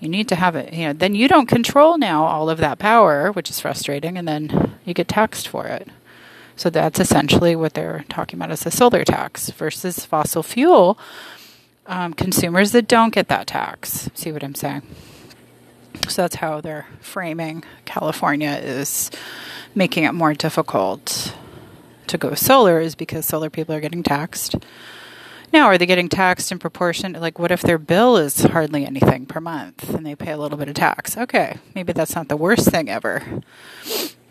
you 0.00 0.08
need 0.08 0.28
to 0.28 0.34
have 0.34 0.56
it, 0.56 0.72
you 0.72 0.86
know, 0.86 0.92
then 0.92 1.14
you 1.14 1.28
don't 1.28 1.46
control 1.46 1.96
now 1.96 2.24
all 2.24 2.50
of 2.50 2.58
that 2.58 2.80
power, 2.80 3.30
which 3.30 3.48
is 3.48 3.60
frustrating, 3.60 4.18
and 4.18 4.26
then 4.26 4.74
you 4.84 4.92
get 4.92 5.06
taxed 5.06 5.46
for 5.46 5.66
it. 5.66 5.88
So 6.56 6.70
that's 6.70 6.98
essentially 6.98 7.54
what 7.54 7.74
they're 7.74 8.04
talking 8.08 8.38
about 8.38 8.50
as 8.50 8.66
a 8.66 8.70
solar 8.72 9.04
tax 9.04 9.50
versus 9.50 10.04
fossil 10.04 10.42
fuel 10.42 10.98
um, 11.92 12.14
consumers 12.14 12.72
that 12.72 12.88
don't 12.88 13.12
get 13.12 13.28
that 13.28 13.46
tax. 13.46 14.08
See 14.14 14.32
what 14.32 14.42
I'm 14.42 14.54
saying? 14.54 14.82
So 16.08 16.22
that's 16.22 16.36
how 16.36 16.62
they're 16.62 16.86
framing 17.00 17.64
California 17.84 18.52
is 18.52 19.10
making 19.74 20.04
it 20.04 20.12
more 20.12 20.32
difficult 20.32 21.36
to 22.06 22.16
go 22.16 22.34
solar 22.34 22.80
is 22.80 22.94
because 22.94 23.26
solar 23.26 23.50
people 23.50 23.74
are 23.74 23.80
getting 23.80 24.02
taxed. 24.02 24.56
Now, 25.52 25.66
are 25.66 25.76
they 25.76 25.84
getting 25.84 26.08
taxed 26.08 26.50
in 26.50 26.58
proportion? 26.58 27.12
Like, 27.12 27.38
what 27.38 27.52
if 27.52 27.60
their 27.60 27.76
bill 27.76 28.16
is 28.16 28.42
hardly 28.42 28.86
anything 28.86 29.26
per 29.26 29.38
month 29.38 29.90
and 29.90 30.06
they 30.06 30.14
pay 30.14 30.32
a 30.32 30.38
little 30.38 30.56
bit 30.56 30.68
of 30.68 30.74
tax? 30.74 31.18
Okay, 31.18 31.58
maybe 31.74 31.92
that's 31.92 32.14
not 32.14 32.28
the 32.28 32.38
worst 32.38 32.70
thing 32.70 32.88
ever. 32.88 33.42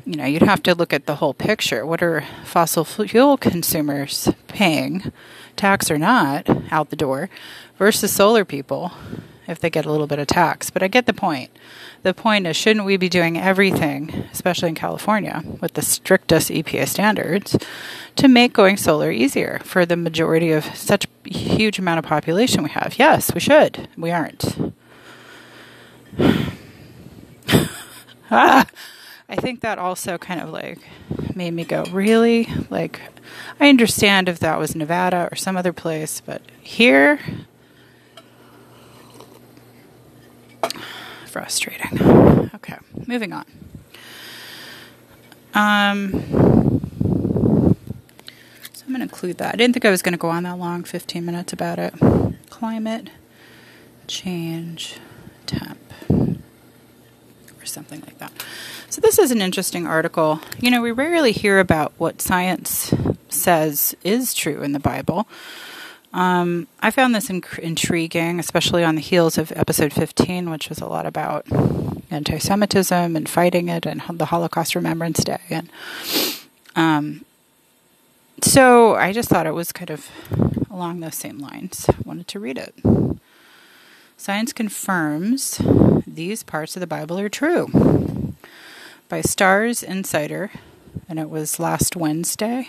You 0.04 0.16
know, 0.16 0.26
you'd 0.26 0.42
have 0.42 0.64
to 0.64 0.74
look 0.74 0.94
at 0.94 1.06
the 1.06 1.18
whole 1.18 1.36
picture. 1.36 1.86
What 1.86 2.02
are 2.02 2.26
fossil 2.44 2.84
fuel 2.84 3.38
consumers 3.38 4.30
paying, 4.48 5.12
tax 5.62 5.92
or 5.92 5.98
not, 6.00 6.50
out 6.72 6.90
the 6.90 6.96
door, 6.96 7.30
versus 7.78 8.12
solar 8.12 8.44
people 8.44 8.92
if 9.48 9.60
they 9.60 9.70
get 9.70 9.86
a 9.86 9.92
little 9.92 10.08
bit 10.08 10.18
of 10.18 10.26
tax? 10.26 10.72
But 10.72 10.82
I 10.82 10.88
get 10.88 11.06
the 11.06 11.14
point. 11.14 11.52
The 12.02 12.16
point 12.16 12.48
is, 12.48 12.58
shouldn't 12.58 12.86
we 12.86 12.98
be 12.98 13.10
doing 13.10 13.38
everything, 13.38 14.26
especially 14.32 14.70
in 14.70 14.76
California, 14.76 15.44
with 15.62 15.74
the 15.76 15.84
strictest 15.84 16.50
EPA 16.50 16.88
standards, 16.88 17.56
to 18.16 18.28
make 18.28 18.54
going 18.54 18.76
solar 18.76 19.12
easier 19.12 19.62
for 19.64 19.86
the 19.86 19.96
majority 19.96 20.52
of 20.52 20.66
such 20.76 21.06
huge 21.26 21.78
amount 21.78 22.00
of 22.00 22.06
population 22.06 22.64
we 22.64 22.72
have? 22.72 22.98
Yes, 22.98 23.32
we 23.36 23.40
should. 23.40 23.88
We 23.96 24.10
aren't. 24.10 24.74
ah, 28.32 28.66
I 29.32 29.38
think 29.38 29.62
that 29.62 29.80
also 29.80 30.18
kind 30.18 30.42
of 30.42 30.50
like 30.50 30.80
made 31.36 31.52
me 31.54 31.64
go, 31.64 31.86
really? 31.86 32.50
Like, 32.70 33.00
I 33.60 33.70
understand 33.70 34.28
if 34.28 34.40
that 34.40 34.60
was 34.60 34.76
Nevada 34.76 35.30
or 35.32 35.36
some 35.38 35.56
other 35.56 35.72
place, 35.72 36.22
but 36.26 36.42
here, 36.62 37.20
frustrating. 41.26 42.02
Okay, 42.56 42.78
moving 43.08 43.32
on. 43.32 43.46
Um, 45.54 46.12
so 48.74 48.84
I'm 48.86 48.90
going 48.90 48.98
to 48.98 49.04
include 49.04 49.38
that. 49.38 49.54
I 49.54 49.58
didn't 49.58 49.74
think 49.74 49.86
I 49.86 49.92
was 49.92 50.02
going 50.02 50.14
to 50.14 50.18
go 50.18 50.30
on 50.30 50.44
that 50.44 50.58
long, 50.58 50.84
15 50.84 51.26
minutes 51.26 51.54
about 51.54 51.80
it. 51.80 51.94
Climate 52.50 53.10
change 54.08 54.98
temp, 55.46 55.80
or 57.62 57.66
something 57.66 58.02
like 58.02 58.18
that. 58.20 58.32
So, 58.90 59.02
this 59.02 59.20
is 59.20 59.32
an 59.32 59.42
interesting 59.42 59.88
article. 59.88 60.40
You 60.60 60.72
know, 60.72 60.82
we 60.82 60.92
rarely 60.92 61.32
hear 61.32 61.60
about 61.60 61.94
what 61.98 62.22
science 62.22 62.94
says 63.30 63.96
is 64.04 64.34
true 64.34 64.62
in 64.62 64.72
the 64.72 64.80
Bible. 64.80 65.28
Um, 66.14 66.68
I 66.82 66.92
found 66.92 67.16
this 67.16 67.30
inc- 67.30 67.60
intriguing, 67.60 68.40
especially 68.40 68.84
on 68.84 68.96
the 68.96 69.02
heels 69.02 69.38
of 69.38 69.54
episode 69.56 69.94
15, 69.94 70.50
which 70.50 70.68
was 70.68 70.80
a 70.80 70.88
lot 70.88 71.06
about 71.06 71.46
anti 72.12 72.38
Semitism 72.38 73.16
and 73.16 73.30
fighting 73.30 73.70
it 73.70 73.86
and 73.86 74.02
the 74.14 74.26
Holocaust 74.26 74.76
Remembrance 74.76 75.24
Day. 75.24 75.40
And 75.50 75.70
um, 76.76 77.26
so 78.42 78.96
I 78.96 79.14
just 79.14 79.30
thought 79.30 79.48
it 79.48 79.54
was 79.54 79.72
kind 79.72 79.90
of 79.90 80.10
along 80.70 81.00
those 81.00 81.16
same 81.16 81.40
lines. 81.40 81.86
I 81.90 81.96
wanted 82.04 82.28
to 82.30 82.40
read 82.40 82.58
it. 82.58 82.76
Science 84.18 84.54
confirms 84.54 85.60
these 86.16 86.44
parts 86.44 86.76
of 86.76 86.80
the 86.80 86.88
Bible 86.88 87.20
are 87.20 87.30
true. 87.30 88.36
By 89.10 89.22
Star's 89.22 89.84
Insider, 89.84 90.52
and 91.10 91.20
it 91.20 91.30
was 91.30 91.60
last 91.60 91.96
Wednesday 91.96 92.68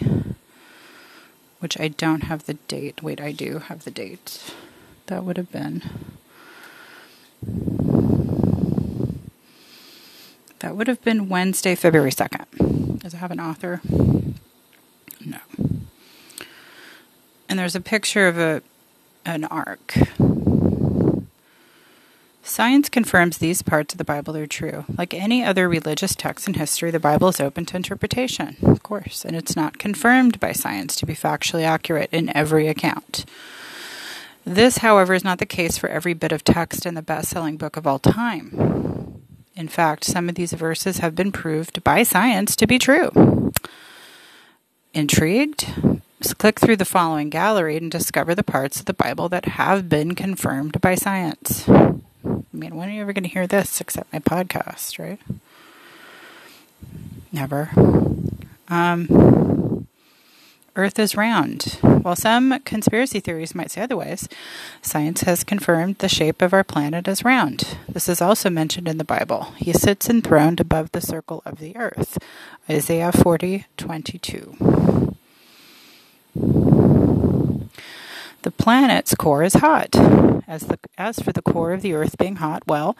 which 1.63 1.79
I 1.79 1.87
don't 1.87 2.25
have 2.25 2.47
the 2.47 2.55
date. 2.55 3.05
Wait, 3.05 3.21
I 3.21 3.31
do 3.31 3.61
have 3.61 3.85
the 3.85 3.93
date. 3.93 4.53
That 5.07 5.23
would 5.23 5.37
have 5.37 5.53
been. 5.53 5.83
That 10.59 10.75
would 10.75 10.89
have 10.89 11.01
been 11.03 11.29
Wednesday, 11.29 11.77
February 11.77 12.11
2nd. 12.11 12.99
Does 12.99 13.15
it 13.15 13.19
have 13.19 13.31
an 13.31 13.39
author? 13.39 13.81
No. 15.25 15.39
And 17.49 17.61
there's 17.61 17.77
a 17.77 17.81
picture 17.81 18.27
of 18.27 18.39
a 18.39 18.63
an 19.25 19.45
ark 19.45 19.95
Science 22.53 22.91
confirms 22.91 23.39
these 23.39 23.63
parts 23.63 23.95
of 23.95 23.99
the 23.99 24.05
Bible 24.05 24.37
are 24.37 24.47
true. 24.47 24.85
Like 24.99 25.15
any 25.15 25.43
other 25.43 25.71
religious 25.71 26.15
text 26.15 26.47
in 26.47 26.53
history, 26.53 26.91
the 26.91 27.01
Bible 27.01 27.29
is 27.29 27.41
open 27.41 27.65
to 27.65 27.77
interpretation, 27.77 28.59
of 28.63 28.83
course, 28.83 29.25
and 29.25 29.35
it's 29.35 29.57
not 29.57 29.79
confirmed 29.79 30.39
by 30.39 30.53
science 30.53 30.95
to 30.97 31.07
be 31.07 31.15
factually 31.15 31.63
accurate 31.63 32.11
in 32.13 32.29
every 32.37 32.69
account. 32.69 33.25
This, 34.45 34.77
however, 34.77 35.15
is 35.15 35.25
not 35.25 35.39
the 35.39 35.47
case 35.47 35.79
for 35.79 35.89
every 35.89 36.13
bit 36.13 36.31
of 36.31 36.45
text 36.45 36.85
in 36.85 36.93
the 36.93 37.01
best 37.01 37.31
selling 37.31 37.57
book 37.57 37.79
of 37.79 37.87
all 37.87 37.99
time. 37.99 39.23
In 39.57 39.69
fact, 39.69 40.05
some 40.05 40.29
of 40.29 40.35
these 40.35 40.53
verses 40.53 40.99
have 40.99 41.15
been 41.15 41.33
proved 41.33 41.83
by 41.83 42.03
science 42.03 42.55
to 42.57 42.67
be 42.67 42.79
true. 42.79 43.51
Intrigued? 44.93 45.67
Click 46.37 46.61
through 46.61 46.77
the 46.77 46.85
following 46.85 47.31
gallery 47.31 47.79
and 47.79 47.91
discover 47.91 48.35
the 48.35 48.45
parts 48.45 48.79
of 48.79 48.85
the 48.85 48.93
Bible 48.93 49.31
that 49.31 49.47
have 49.47 49.89
been 49.89 50.15
confirmed 50.15 50.83
by 50.83 50.95
science. 50.97 51.67
I 52.53 52.57
mean, 52.57 52.77
when 52.77 52.89
are 52.89 52.93
you 52.93 53.01
ever 53.01 53.13
going 53.13 53.25
to 53.25 53.31
hear 53.31 53.47
this 53.47 53.81
except 53.81 54.13
my 54.13 54.19
podcast, 54.19 54.99
right? 54.99 55.19
Never. 57.33 57.71
Um, 58.69 59.87
Earth 60.75 60.99
is 60.99 61.17
round. 61.17 61.79
While 61.83 62.17
some 62.17 62.59
conspiracy 62.61 63.21
theories 63.21 63.55
might 63.55 63.71
say 63.71 63.83
otherwise, 63.83 64.29
science 64.81 65.23
has 65.23 65.45
confirmed 65.45 65.99
the 65.99 66.09
shape 66.09 66.41
of 66.41 66.55
our 66.55 66.65
planet 66.65 67.07
is 67.07 67.25
round. 67.25 67.77
This 67.89 68.09
is 68.09 68.23
also 68.23 68.49
mentioned 68.49 68.89
in 68.89 68.97
the 68.97 69.05
Bible. 69.05 69.53
He 69.57 69.73
sits 69.73 70.09
enthroned 70.09 70.61
above 70.61 70.93
the 70.93 71.03
circle 71.03 71.43
of 71.45 71.59
the 71.59 71.77
earth. 71.77 72.19
Isaiah 72.71 73.13
40, 73.13 73.67
22. 73.77 75.15
The 78.43 78.51
planet's 78.51 79.15
core 79.15 79.43
is 79.43 79.55
hot. 79.55 79.95
As, 80.49 80.63
the, 80.63 80.79
as 80.99 81.19
for 81.21 81.33
the 81.33 81.43
core 81.43 81.73
of 81.73 81.83
the 81.83 81.95
earth 81.95 82.19
being 82.19 82.37
hot, 82.37 82.63
well, 82.67 82.97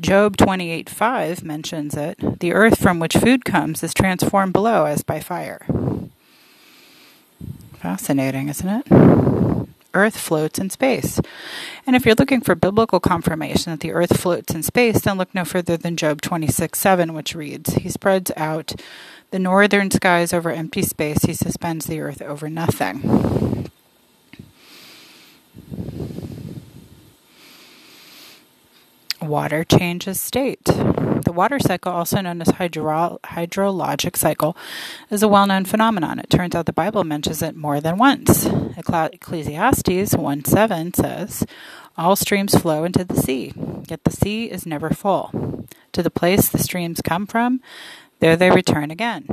Job 0.00 0.36
28:5 0.36 1.42
mentions 1.42 1.96
it. 1.96 2.40
The 2.40 2.52
earth 2.52 2.78
from 2.78 2.98
which 2.98 3.16
food 3.16 3.44
comes 3.44 3.82
is 3.82 3.94
transformed 3.94 4.52
below 4.52 4.84
as 4.84 5.02
by 5.02 5.20
fire. 5.20 5.66
Fascinating, 7.74 8.48
isn't 8.48 8.68
it? 8.68 9.68
Earth 9.92 10.16
floats 10.16 10.58
in 10.58 10.70
space. 10.70 11.20
And 11.86 11.96
if 11.96 12.04
you're 12.04 12.14
looking 12.16 12.42
for 12.42 12.54
biblical 12.54 13.00
confirmation 13.00 13.72
that 13.72 13.80
the 13.80 13.92
earth 13.92 14.20
floats 14.20 14.54
in 14.54 14.62
space, 14.62 15.00
then 15.00 15.18
look 15.18 15.34
no 15.34 15.44
further 15.44 15.76
than 15.76 15.96
Job 15.96 16.20
26:7, 16.20 17.12
which 17.14 17.34
reads, 17.34 17.74
He 17.74 17.88
spreads 17.88 18.30
out 18.36 18.74
the 19.30 19.38
northern 19.38 19.90
skies 19.90 20.32
over 20.32 20.50
empty 20.50 20.82
space, 20.82 21.22
he 21.22 21.34
suspends 21.34 21.86
the 21.86 22.00
earth 22.00 22.20
over 22.20 22.50
nothing. 22.50 23.70
Water 29.20 29.64
changes 29.64 30.20
state. 30.20 30.64
The 30.64 31.32
water 31.32 31.58
cycle, 31.58 31.92
also 31.92 32.20
known 32.20 32.40
as 32.40 32.48
hydro- 32.48 33.18
hydrologic 33.24 34.16
cycle, 34.16 34.56
is 35.10 35.22
a 35.22 35.28
well 35.28 35.46
known 35.46 35.64
phenomenon. 35.64 36.18
It 36.18 36.30
turns 36.30 36.54
out 36.54 36.66
the 36.66 36.72
Bible 36.72 37.04
mentions 37.04 37.42
it 37.42 37.54
more 37.56 37.80
than 37.80 37.98
once. 37.98 38.46
Ecclesiastes 38.76 40.14
1 40.14 40.44
7 40.44 40.94
says, 40.94 41.44
All 41.96 42.16
streams 42.16 42.58
flow 42.58 42.84
into 42.84 43.04
the 43.04 43.16
sea, 43.16 43.52
yet 43.88 44.04
the 44.04 44.10
sea 44.10 44.50
is 44.50 44.66
never 44.66 44.90
full. 44.90 45.66
To 45.92 46.02
the 46.02 46.10
place 46.10 46.48
the 46.48 46.58
streams 46.58 47.00
come 47.00 47.26
from, 47.26 47.60
there 48.20 48.36
they 48.36 48.50
return 48.50 48.90
again. 48.90 49.26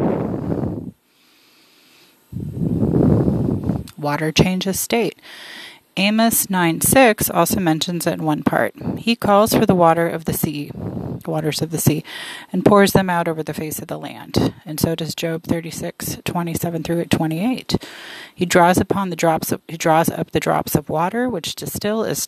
Water 3.97 4.32
changes 4.32 4.80
state. 4.80 5.19
Amos 5.99 6.47
9 6.47 6.81
6 6.81 7.29
also 7.31 7.60
mentions 7.60 8.05
it 8.05 8.13
in 8.13 8.23
one 8.23 8.43
part. 8.43 8.75
He 8.99 9.15
calls 9.15 9.55
for 9.55 9.65
the 9.65 9.73
water 9.73 10.07
of 10.07 10.25
the 10.25 10.33
sea, 10.33 10.69
waters 11.25 11.60
of 11.60 11.71
the 11.71 11.79
sea, 11.79 12.03
and 12.53 12.63
pours 12.63 12.93
them 12.93 13.10
out 13.10 13.27
over 13.27 13.41
the 13.41 13.53
face 13.53 13.79
of 13.79 13.88
the 13.88 13.97
land. 13.97 14.53
And 14.63 14.79
so 14.79 14.93
does 14.93 15.15
Job 15.15 15.43
36 15.43 16.19
27 16.23 16.83
through 16.83 17.05
28. 17.05 17.83
He 18.36 18.45
draws 18.45 18.77
upon 18.77 19.10
the 19.10 19.15
drops 19.15 19.51
of, 19.51 19.60
he 19.67 19.75
draws 19.75 20.10
up 20.10 20.29
the 20.29 20.39
drops 20.39 20.75
of 20.75 20.88
water, 20.88 21.27
which 21.27 21.55
distill 21.55 22.03
as 22.03 22.27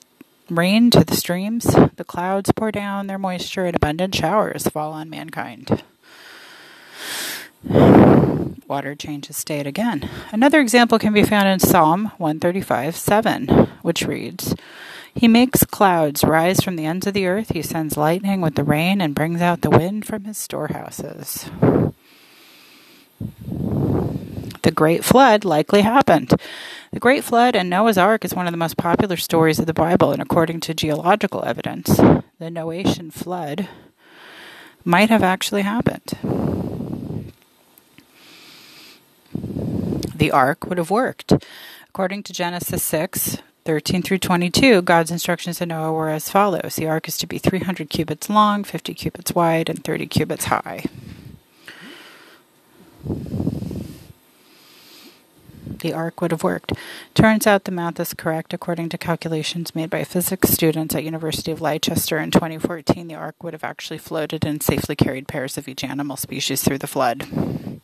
rain 0.49 0.89
to 0.89 1.03
the 1.03 1.15
streams. 1.15 1.65
The 1.95 2.05
clouds 2.07 2.51
pour 2.55 2.71
down 2.71 3.05
their 3.05 3.19
moisture, 3.19 3.65
and 3.65 3.75
abundant 3.75 4.15
showers 4.15 4.67
fall 4.67 4.93
on 4.93 5.11
mankind 5.11 5.83
water 7.63 8.95
changes 8.95 9.37
state 9.37 9.67
again. 9.67 10.09
Another 10.31 10.59
example 10.59 10.99
can 10.99 11.13
be 11.13 11.23
found 11.23 11.47
in 11.47 11.59
Psalm 11.59 12.11
135 12.17 12.95
7, 12.95 13.47
which 13.81 14.05
reads, 14.05 14.55
He 15.13 15.27
makes 15.27 15.65
clouds 15.65 16.23
rise 16.23 16.61
from 16.61 16.75
the 16.75 16.85
ends 16.85 17.07
of 17.07 17.13
the 17.13 17.27
earth, 17.27 17.49
He 17.49 17.61
sends 17.61 17.97
lightning 17.97 18.41
with 18.41 18.55
the 18.55 18.63
rain, 18.63 19.01
and 19.01 19.15
brings 19.15 19.41
out 19.41 19.61
the 19.61 19.69
wind 19.69 20.05
from 20.05 20.25
His 20.25 20.37
storehouses. 20.37 21.49
The 24.61 24.71
Great 24.71 25.03
Flood 25.03 25.45
likely 25.45 25.81
happened. 25.81 26.33
The 26.91 26.99
Great 26.99 27.23
Flood 27.23 27.55
and 27.55 27.69
Noah's 27.69 27.97
Ark 27.97 28.25
is 28.25 28.33
one 28.33 28.47
of 28.47 28.53
the 28.53 28.57
most 28.57 28.77
popular 28.77 29.17
stories 29.17 29.59
of 29.59 29.65
the 29.65 29.73
Bible, 29.73 30.11
and 30.11 30.21
according 30.21 30.59
to 30.61 30.73
geological 30.73 31.43
evidence, 31.45 31.95
the 31.97 32.49
Noachian 32.49 33.11
flood 33.11 33.67
might 34.83 35.09
have 35.09 35.23
actually 35.23 35.61
happened. 35.63 36.58
The 40.15 40.31
ark 40.31 40.65
would 40.65 40.77
have 40.77 40.91
worked. 40.91 41.33
According 41.87 42.23
to 42.23 42.33
Genesis 42.33 42.83
6, 42.83 43.37
13 43.65 44.01
through 44.01 44.17
22, 44.17 44.81
God's 44.81 45.11
instructions 45.11 45.59
to 45.59 45.65
Noah 45.65 45.93
were 45.93 46.09
as 46.09 46.29
follows 46.29 46.75
The 46.75 46.87
ark 46.87 47.07
is 47.07 47.17
to 47.19 47.27
be 47.27 47.37
300 47.37 47.89
cubits 47.89 48.29
long, 48.29 48.63
50 48.63 48.93
cubits 48.93 49.33
wide, 49.33 49.69
and 49.69 49.83
30 49.83 50.07
cubits 50.07 50.45
high. 50.45 50.85
The 55.81 55.93
ark 55.93 56.19
would 56.19 56.31
have 56.31 56.43
worked. 56.43 56.73
Turns 57.13 57.47
out 57.47 57.63
the 57.63 57.71
math 57.71 57.99
is 57.99 58.13
correct 58.13 58.53
according 58.53 58.89
to 58.89 58.97
calculations 58.97 59.73
made 59.73 59.89
by 59.89 60.03
physics 60.03 60.49
students 60.49 60.93
at 60.93 61.05
University 61.05 61.51
of 61.51 61.61
Leicester 61.61 62.17
in 62.17 62.31
2014. 62.31 63.07
The 63.07 63.15
ark 63.15 63.41
would 63.43 63.53
have 63.53 63.63
actually 63.63 63.99
floated 63.99 64.45
and 64.45 64.61
safely 64.61 64.95
carried 64.95 65.27
pairs 65.27 65.57
of 65.57 65.67
each 65.69 65.83
animal 65.83 66.17
species 66.17 66.63
through 66.63 66.79
the 66.79 66.87
flood. 66.87 67.78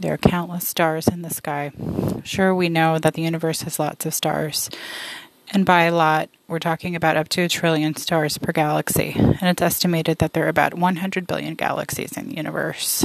There 0.00 0.14
are 0.14 0.18
countless 0.18 0.66
stars 0.66 1.08
in 1.08 1.22
the 1.22 1.30
sky. 1.30 1.72
Sure, 2.24 2.54
we 2.54 2.68
know 2.68 2.98
that 2.98 3.14
the 3.14 3.22
universe 3.22 3.62
has 3.62 3.78
lots 3.78 4.06
of 4.06 4.14
stars. 4.14 4.70
And 5.50 5.64
by 5.64 5.84
a 5.84 5.94
lot, 5.94 6.28
we're 6.46 6.58
talking 6.58 6.94
about 6.94 7.16
up 7.16 7.28
to 7.30 7.42
a 7.42 7.48
trillion 7.48 7.96
stars 7.96 8.38
per 8.38 8.52
galaxy. 8.52 9.14
And 9.16 9.44
it's 9.44 9.62
estimated 9.62 10.18
that 10.18 10.34
there 10.34 10.44
are 10.44 10.48
about 10.48 10.74
100 10.74 11.26
billion 11.26 11.54
galaxies 11.54 12.16
in 12.16 12.28
the 12.28 12.36
universe. 12.36 13.04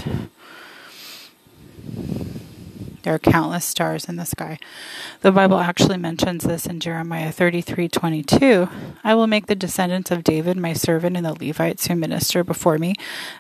There 3.04 3.14
are 3.14 3.20
countless 3.20 3.66
stars 3.66 4.06
in 4.06 4.16
the 4.16 4.26
sky. 4.26 4.58
The 5.22 5.32
Bible 5.32 5.60
actually 5.60 5.98
mentions 5.98 6.46
this 6.46 6.66
in 6.66 6.80
Jeremiah 6.80 7.32
33:22. 7.32 8.70
I 9.04 9.14
will 9.14 9.28
make 9.28 9.48
the 9.48 9.56
descendants 9.56 10.10
of 10.10 10.24
David 10.24 10.58
my 10.58 10.72
servant 10.72 11.18
and 11.18 11.26
the 11.26 11.34
Levites 11.34 11.88
who 11.88 11.96
minister 11.96 12.44
before 12.44 12.78
me 12.78 12.96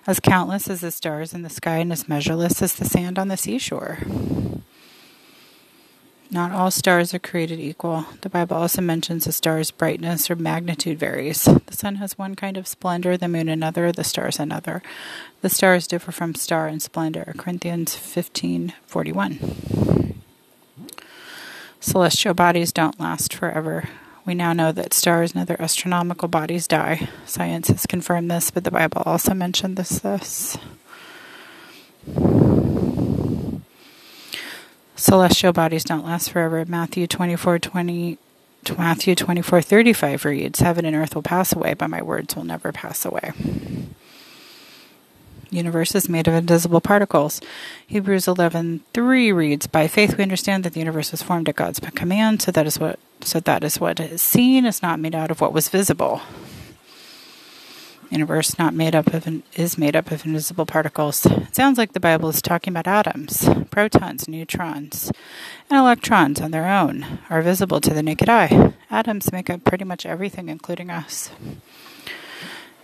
as 0.05 0.19
countless 0.19 0.69
as 0.69 0.81
the 0.81 0.91
stars 0.91 1.33
in 1.33 1.43
the 1.43 1.49
sky 1.49 1.77
and 1.77 1.91
as 1.93 2.09
measureless 2.09 2.61
as 2.61 2.73
the 2.73 2.85
sand 2.85 3.17
on 3.17 3.29
the 3.29 3.37
seashore. 3.37 3.99
Not 6.31 6.51
all 6.51 6.71
stars 6.71 7.13
are 7.13 7.19
created 7.19 7.59
equal. 7.59 8.05
The 8.21 8.29
Bible 8.29 8.57
also 8.57 8.81
mentions 8.81 9.27
a 9.27 9.31
star's 9.31 9.69
brightness 9.69 10.31
or 10.31 10.35
magnitude 10.35 10.97
varies. 10.97 11.43
The 11.43 11.77
sun 11.77 11.97
has 11.97 12.17
one 12.17 12.35
kind 12.35 12.57
of 12.57 12.67
splendor, 12.67 13.17
the 13.17 13.27
moon 13.27 13.49
another, 13.49 13.91
the 13.91 14.03
stars 14.03 14.39
another. 14.39 14.81
The 15.41 15.49
stars 15.49 15.87
differ 15.87 16.11
from 16.11 16.33
star 16.33 16.67
in 16.67 16.79
splendor. 16.79 17.35
Corinthians 17.37 17.95
15:41. 17.95 20.15
Celestial 21.79 22.33
bodies 22.33 22.71
don't 22.71 22.99
last 22.99 23.33
forever. 23.33 23.89
We 24.25 24.33
now 24.33 24.53
know 24.53 24.71
that 24.71 24.93
stars 24.93 25.33
and 25.33 25.41
other 25.41 25.57
astronomical 25.59 26.29
bodies 26.29 26.65
die. 26.65 27.09
Science 27.25 27.67
has 27.67 27.85
confirmed 27.85 28.31
this, 28.31 28.51
but 28.51 28.63
the 28.63 28.71
Bible 28.71 29.03
also 29.05 29.33
mentioned 29.33 29.75
this. 29.75 29.99
this. 29.99 30.57
Celestial 34.95 35.53
bodies 35.53 35.83
don't 35.83 36.05
last 36.05 36.31
forever. 36.31 36.65
Matthew 36.65 37.07
24 37.07 37.59
20, 37.59 38.17
Matthew 38.77 39.15
24 39.15 39.61
35 39.61 40.25
reads, 40.25 40.59
Heaven 40.59 40.85
and 40.85 40.95
earth 40.95 41.15
will 41.15 41.21
pass 41.21 41.53
away, 41.53 41.73
but 41.73 41.89
my 41.89 42.01
words 42.01 42.35
will 42.35 42.43
never 42.43 42.71
pass 42.71 43.05
away. 43.05 43.31
universe 45.49 45.93
is 45.93 46.09
made 46.09 46.27
of 46.27 46.33
invisible 46.33 46.81
particles. 46.81 47.39
Hebrews 47.85 48.27
11:3 48.27 49.31
reads, 49.31 49.67
"By 49.67 49.87
faith 49.87 50.17
we 50.17 50.23
understand 50.23 50.63
that 50.63 50.73
the 50.73 50.79
universe 50.79 51.11
was 51.11 51.21
formed 51.21 51.47
at 51.47 51.55
God's 51.55 51.79
command, 51.79 52.41
so 52.41 52.51
that 52.51 52.65
is 52.65 52.79
what 52.79 52.97
so 53.21 53.39
that 53.39 53.63
is 53.63 53.79
what 53.79 53.99
is 53.99 54.21
seen 54.21 54.65
is 54.65 54.81
not 54.81 54.99
made 54.99 55.15
out 55.15 55.29
of 55.29 55.41
what 55.41 55.53
was 55.53 55.69
visible." 55.69 56.21
Universe 58.13 58.57
not 58.57 58.73
made 58.73 58.95
up 58.95 59.13
of 59.13 59.27
is 59.55 59.77
made 59.77 59.95
up 59.95 60.11
of 60.11 60.25
invisible 60.25 60.65
particles. 60.65 61.25
It 61.25 61.55
sounds 61.55 61.77
like 61.77 61.93
the 61.93 61.99
Bible 61.99 62.29
is 62.29 62.41
talking 62.41 62.71
about 62.71 62.87
atoms, 62.87 63.49
protons, 63.69 64.27
neutrons, 64.27 65.11
and 65.69 65.79
electrons 65.79 66.39
on 66.39 66.51
their 66.51 66.67
own 66.67 67.19
are 67.29 67.41
visible 67.41 67.81
to 67.81 67.93
the 67.93 68.03
naked 68.03 68.29
eye. 68.29 68.73
Atoms 68.89 69.31
make 69.31 69.49
up 69.49 69.63
pretty 69.65 69.83
much 69.83 70.05
everything, 70.05 70.47
including 70.47 70.89
us. 70.89 71.31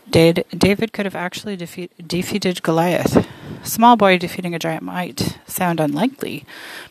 David 0.10 0.92
could 0.92 1.06
have 1.06 1.16
actually 1.16 1.56
defeat, 1.56 1.92
defeated 2.08 2.64
Goliath. 2.64 3.28
Small 3.62 3.96
boy 3.96 4.18
defeating 4.18 4.56
a 4.56 4.60
giant 4.60 4.82
might 4.82 5.38
sound 5.46 5.80
unlikely, 5.80 6.46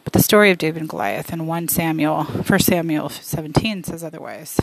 but 0.04 0.12
the 0.12 0.22
story 0.22 0.52
of 0.52 0.58
David 0.58 0.82
and 0.82 0.88
Goliath 0.88 1.32
in 1.32 1.48
1 1.48 1.68
Samuel, 1.68 2.24
1 2.24 2.58
Samuel 2.60 3.08
17 3.08 3.82
says 3.82 4.04
otherwise. 4.04 4.60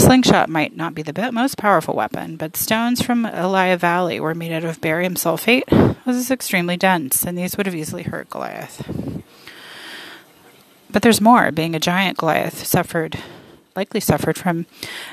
A 0.00 0.02
slingshot 0.02 0.48
might 0.48 0.74
not 0.74 0.94
be 0.94 1.02
the 1.02 1.30
most 1.30 1.58
powerful 1.58 1.94
weapon, 1.94 2.36
but 2.36 2.56
stones 2.56 3.02
from 3.02 3.26
Elah 3.26 3.76
Valley 3.76 4.18
were 4.18 4.34
made 4.34 4.50
out 4.50 4.64
of 4.64 4.80
barium 4.80 5.14
sulfate, 5.14 5.70
which 6.06 6.16
is 6.16 6.30
extremely 6.30 6.78
dense, 6.78 7.22
and 7.22 7.36
these 7.36 7.58
would 7.58 7.66
have 7.66 7.74
easily 7.74 8.04
hurt 8.04 8.30
Goliath. 8.30 8.82
But 10.90 11.02
there's 11.02 11.20
more. 11.20 11.52
Being 11.52 11.74
a 11.74 11.78
giant, 11.78 12.16
Goliath 12.16 12.64
suffered, 12.64 13.18
likely 13.76 14.00
suffered 14.00 14.38
from 14.38 14.64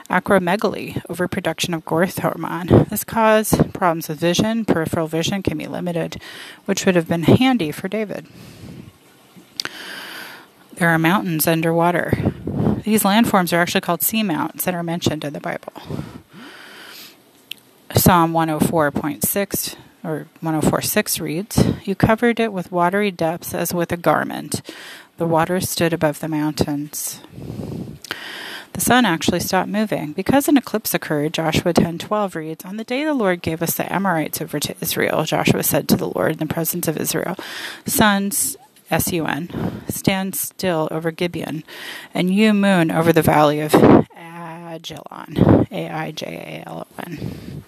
acromegaly, 0.10 1.04
overproduction 1.10 1.74
of 1.74 1.84
growth 1.84 2.20
hormone. 2.20 2.86
This 2.90 3.04
caused 3.04 3.74
problems 3.74 4.08
with 4.08 4.22
vision. 4.22 4.64
Peripheral 4.64 5.08
vision 5.08 5.44
can 5.44 5.58
be 5.58 5.68
limited, 5.68 6.22
which 6.64 6.86
would 6.86 6.96
have 6.96 7.10
been 7.10 7.24
handy 7.24 7.74
for 7.74 7.90
David. 7.90 8.26
There 10.76 10.88
are 10.88 10.98
mountains 10.98 11.46
underwater. 11.46 12.36
These 12.88 13.04
landforms 13.04 13.52
are 13.52 13.60
actually 13.60 13.82
called 13.82 14.00
seamounts 14.00 14.64
that 14.64 14.74
are 14.74 14.82
mentioned 14.82 15.26
in 15.26 15.34
the 15.34 15.42
Bible. 15.42 15.74
Psalm 17.94 18.32
104.6 18.32 19.76
or 20.06 20.28
104.6 20.42 21.20
reads, 21.20 21.66
You 21.84 21.96
covered 21.96 22.40
it 22.40 22.54
with 22.54 22.72
watery 22.72 23.12
depths 23.12 23.54
as 23.54 23.74
with 23.74 23.92
a 23.92 23.98
garment. 23.98 24.62
The 25.18 25.26
waters 25.26 25.70
stood 25.70 25.92
above 25.92 26.22
the 26.22 26.30
mountains. 26.30 27.20
The 28.72 28.80
sun 28.80 29.04
actually 29.04 29.42
stopped 29.42 29.68
moving. 29.68 30.14
Because 30.14 30.48
an 30.48 30.56
eclipse 30.56 30.94
occurred, 30.94 31.34
Joshua 31.34 31.74
10:12 31.74 32.36
reads, 32.36 32.64
"On 32.64 32.78
the 32.78 32.86
day 32.86 33.04
the 33.04 33.14
Lord 33.14 33.42
gave 33.42 33.62
us 33.62 33.76
the 33.76 33.92
Amorites 33.92 34.40
over 34.42 34.62
to 34.62 34.76
Israel, 34.80 35.26
Joshua 35.26 35.64
said 35.64 35.90
to 35.90 35.98
the 35.98 36.08
Lord 36.16 36.34
in 36.34 36.38
the 36.38 36.46
presence 36.46 36.88
of 36.88 36.96
Israel, 36.96 37.36
Suns, 37.86 38.56
S 38.90 39.12
U 39.12 39.26
N, 39.26 39.84
stand 39.90 40.36
still 40.36 40.88
over 40.92 41.12
Gibeon, 41.12 41.64
and 42.14 42.34
you, 42.34 42.54
moon, 42.54 42.92
over 42.92 43.12
the 43.12 43.22
valley 43.22 43.60
of 43.60 43.72
Aijalon. 43.72 45.68
A 45.72 45.90
I 45.90 46.12
J 46.12 46.64
A 46.66 46.70
L 46.70 46.88
O 46.88 47.04
N. 47.06 47.64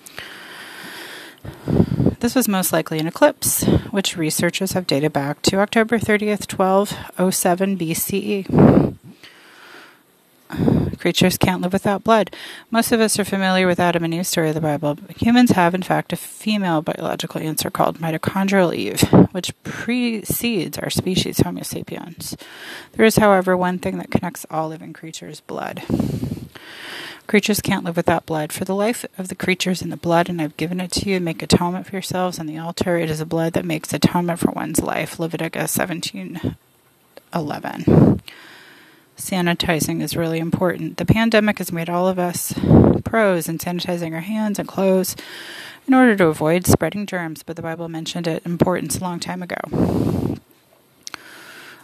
This 2.20 2.36
was 2.36 2.48
most 2.48 2.74
likely 2.74 3.00
an 3.00 3.08
eclipse, 3.08 3.64
which 3.92 4.18
researchers 4.18 4.74
have 4.74 4.86
dated 4.88 5.14
back 5.14 5.42
to 5.44 5.60
October 5.60 5.98
30th, 5.98 6.52
1207 6.52 7.78
BCE. 7.78 8.98
Creatures 11.00 11.38
can't 11.38 11.62
live 11.62 11.74
without 11.74 12.04
blood. 12.04 12.36
Most 12.72 12.92
of 12.92 13.00
us 13.00 13.20
are 13.20 13.26
familiar 13.26 13.68
with 13.68 13.80
Adam 13.80 14.04
and 14.04 14.14
Eve's 14.14 14.28
story 14.28 14.50
of 14.50 14.56
the 14.56 14.62
Bible. 14.62 14.98
Humans 15.18 15.52
have, 15.52 15.76
in 15.76 15.84
fact, 15.84 16.12
a 16.12 16.18
female 16.18 16.82
biological 16.82 17.40
answer 17.40 17.70
called 17.70 18.00
mitochondrial 18.00 18.76
Eve, 18.76 19.02
which 19.32 19.54
precedes 19.64 20.78
our 20.78 20.90
species, 20.90 21.40
Homo 21.40 21.62
sapiens. 21.62 22.36
There 22.94 23.06
is, 23.06 23.18
however, 23.18 23.56
one 23.56 23.80
thing 23.80 23.98
that 24.00 24.12
connects 24.12 24.46
all 24.50 24.70
living 24.70 24.92
creatures 24.92 25.40
blood. 25.40 25.84
Creatures 27.28 27.62
can't 27.62 27.86
live 27.86 27.96
without 27.96 28.26
blood. 28.26 28.52
For 28.52 28.66
the 28.66 28.74
life 28.74 29.06
of 29.20 29.28
the 29.28 29.36
creatures 29.36 29.84
in 29.84 29.92
the 29.92 29.98
blood, 29.98 30.30
and 30.30 30.42
I've 30.42 30.58
given 30.58 30.82
it 30.82 30.92
to 30.94 31.10
you, 31.10 31.20
make 31.20 31.44
atonement 31.44 31.86
for 31.86 31.96
yourselves 31.96 32.40
on 32.40 32.48
the 32.48 32.58
altar. 32.58 32.98
It 32.98 33.12
is 33.12 33.22
a 33.22 33.26
blood 33.26 33.54
that 33.54 33.66
makes 33.66 33.94
atonement 33.94 34.40
for 34.40 34.50
one's 34.50 34.82
life. 34.82 35.20
Leviticus 35.20 35.72
17 35.72 36.56
11 37.32 38.22
sanitizing 39.20 40.02
is 40.02 40.16
really 40.16 40.40
important. 40.40 40.98
The 40.98 41.06
pandemic 41.06 41.58
has 41.60 41.72
made 41.72 41.90
all 41.90 42.08
of 42.08 42.18
us 42.18 42.54
pros 43.04 43.48
in 43.48 43.58
sanitizing 43.58 44.14
our 44.14 44.22
hands 44.22 44.60
and 44.60 44.68
clothes 44.68 45.16
in 45.88 45.94
order 45.94 46.16
to 46.16 46.26
avoid 46.26 46.66
spreading 46.66 47.06
germs, 47.06 47.44
but 47.44 47.56
the 47.56 47.62
Bible 47.62 47.90
mentioned 47.90 48.28
its 48.28 48.46
importance 48.46 48.98
a 48.98 49.02
long 49.02 49.20
time 49.20 49.44
ago. 49.44 49.58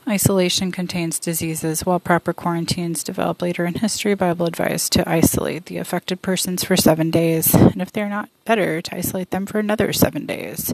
Isolation 0.07 0.71
contains 0.71 1.17
diseases, 1.17 1.83
while 1.83 1.99
proper 1.99 2.31
quarantines 2.31 3.03
developed 3.03 3.41
later 3.41 3.65
in 3.65 3.73
history. 3.73 4.13
Bible 4.13 4.45
advised 4.45 4.93
to 4.93 5.09
isolate 5.09 5.65
the 5.65 5.77
affected 5.77 6.21
persons 6.21 6.63
for 6.63 6.77
seven 6.77 7.09
days, 7.09 7.55
and 7.55 7.81
if 7.81 7.91
they're 7.91 8.07
not 8.07 8.29
better, 8.45 8.83
to 8.83 8.95
isolate 8.95 9.31
them 9.31 9.47
for 9.47 9.57
another 9.57 9.91
seven 9.91 10.27
days. 10.27 10.71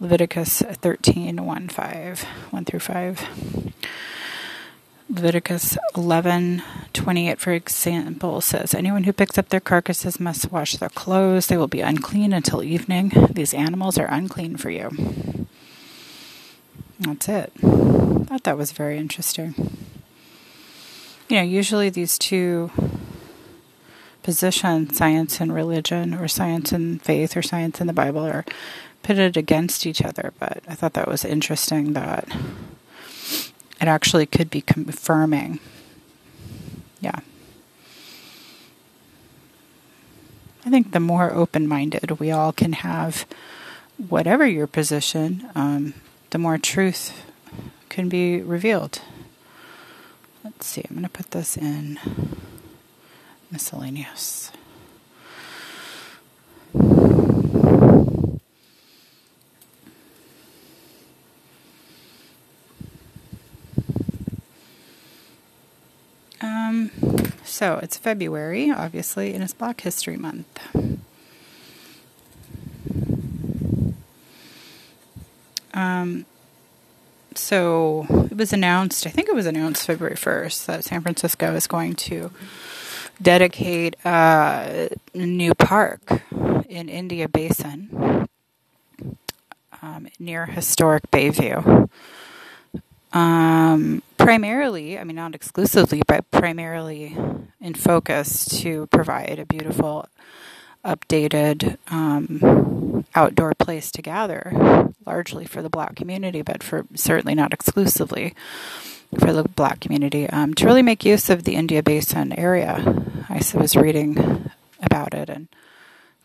Leviticus 0.00 0.62
13 0.62 1.44
1, 1.44 1.68
5, 1.68 2.20
1 2.22 2.64
through 2.64 2.80
5. 2.80 3.72
Leviticus 5.12 5.76
11:28 5.94 7.38
for 7.38 7.52
example 7.52 8.40
says 8.40 8.74
anyone 8.74 9.04
who 9.04 9.12
picks 9.12 9.36
up 9.36 9.50
their 9.50 9.60
carcasses 9.60 10.18
must 10.18 10.50
wash 10.50 10.76
their 10.76 10.88
clothes 10.88 11.46
they 11.48 11.56
will 11.58 11.68
be 11.68 11.82
unclean 11.82 12.32
until 12.32 12.62
evening 12.62 13.12
these 13.30 13.52
animals 13.52 13.98
are 13.98 14.06
unclean 14.06 14.56
for 14.56 14.70
you 14.70 14.90
That's 16.98 17.28
it. 17.28 17.52
I 17.62 18.24
thought 18.24 18.44
that 18.44 18.56
was 18.56 18.72
very 18.72 18.96
interesting. 18.98 19.54
You 21.28 21.36
know, 21.36 21.42
usually 21.42 21.90
these 21.90 22.16
two 22.18 22.70
positions, 24.22 24.96
science 24.96 25.40
and 25.40 25.52
religion, 25.52 26.14
or 26.14 26.28
science 26.28 26.70
and 26.72 27.02
faith, 27.02 27.36
or 27.36 27.42
science 27.42 27.80
and 27.80 27.88
the 27.88 27.94
Bible, 27.94 28.24
are 28.24 28.44
pitted 29.02 29.36
against 29.36 29.84
each 29.86 30.02
other. 30.02 30.32
But 30.38 30.62
I 30.68 30.74
thought 30.74 30.92
that 30.94 31.08
was 31.08 31.24
interesting 31.24 31.94
that 31.94 32.28
it 33.82 33.88
actually 33.88 34.26
could 34.26 34.48
be 34.48 34.60
confirming. 34.60 35.58
Yeah. 37.00 37.18
I 40.64 40.70
think 40.70 40.92
the 40.92 41.00
more 41.00 41.32
open 41.32 41.66
minded 41.66 42.20
we 42.20 42.30
all 42.30 42.52
can 42.52 42.74
have, 42.74 43.26
whatever 44.08 44.46
your 44.46 44.68
position, 44.68 45.50
um, 45.56 45.94
the 46.30 46.38
more 46.38 46.58
truth 46.58 47.12
can 47.88 48.08
be 48.08 48.40
revealed. 48.40 49.00
Let's 50.44 50.66
see, 50.66 50.84
I'm 50.88 50.94
going 50.94 51.02
to 51.02 51.08
put 51.08 51.32
this 51.32 51.56
in 51.56 51.98
miscellaneous. 53.50 54.52
Um, 66.42 66.90
so 67.44 67.78
it's 67.82 67.96
February, 67.96 68.70
obviously, 68.70 69.32
and 69.32 69.42
it's 69.42 69.54
Black 69.54 69.80
History 69.82 70.16
Month. 70.16 70.58
Um, 75.72 76.26
so 77.34 78.06
it 78.30 78.36
was 78.36 78.52
announced, 78.52 79.06
I 79.06 79.10
think 79.10 79.28
it 79.28 79.34
was 79.34 79.46
announced 79.46 79.86
February 79.86 80.16
1st, 80.16 80.66
that 80.66 80.84
San 80.84 81.00
Francisco 81.00 81.54
is 81.54 81.66
going 81.66 81.94
to 81.94 82.30
dedicate 83.20 83.96
a 84.04 84.90
new 85.14 85.54
park 85.54 86.22
in 86.68 86.88
India 86.88 87.28
Basin 87.28 88.28
um, 89.80 90.08
near 90.18 90.46
historic 90.46 91.10
Bayview. 91.10 91.88
Um, 93.12 94.02
primarily, 94.24 94.98
I 94.98 95.04
mean, 95.04 95.16
not 95.16 95.34
exclusively, 95.34 96.02
but 96.06 96.30
primarily 96.30 97.16
in 97.60 97.74
focus 97.74 98.46
to 98.62 98.86
provide 98.86 99.38
a 99.38 99.46
beautiful, 99.46 100.08
updated 100.84 101.78
um, 101.90 103.04
outdoor 103.14 103.54
place 103.54 103.90
to 103.92 104.02
gather, 104.02 104.92
largely 105.06 105.44
for 105.44 105.62
the 105.62 105.70
black 105.70 105.96
community, 105.96 106.42
but 106.42 106.62
for 106.62 106.86
certainly 106.94 107.34
not 107.34 107.52
exclusively 107.52 108.34
for 109.18 109.32
the 109.32 109.44
black 109.44 109.80
community, 109.80 110.28
um, 110.30 110.54
to 110.54 110.66
really 110.66 110.82
make 110.82 111.04
use 111.04 111.28
of 111.28 111.44
the 111.44 111.54
India 111.54 111.82
Basin 111.82 112.32
area. 112.32 113.04
I 113.28 113.42
was 113.54 113.76
reading 113.76 114.50
about 114.80 115.14
it, 115.14 115.28
and 115.28 115.48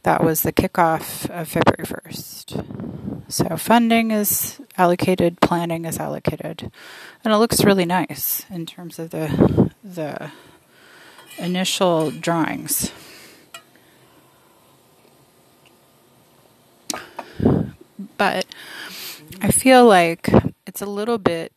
that 0.08 0.24
was 0.24 0.42
the 0.42 0.54
kickoff 0.54 1.30
of 1.30 1.50
February 1.50 1.84
1st. 1.84 3.28
So 3.30 3.58
funding 3.58 4.12
is 4.12 4.62
allocated, 4.78 5.42
planning 5.42 5.84
is 5.84 5.98
allocated, 5.98 6.72
and 7.26 7.34
it 7.34 7.36
looks 7.36 7.66
really 7.66 7.84
nice 7.84 8.46
in 8.50 8.66
terms 8.66 9.00
of 9.00 9.10
the 9.10 9.70
the 9.84 10.32
initial 11.38 12.12
drawings. 12.12 12.94
But 18.18 18.46
I 19.42 19.52
feel 19.52 19.86
like 19.86 20.30
it's 20.66 20.82
a 20.82 20.86
little 20.86 21.18
bit 21.18 21.52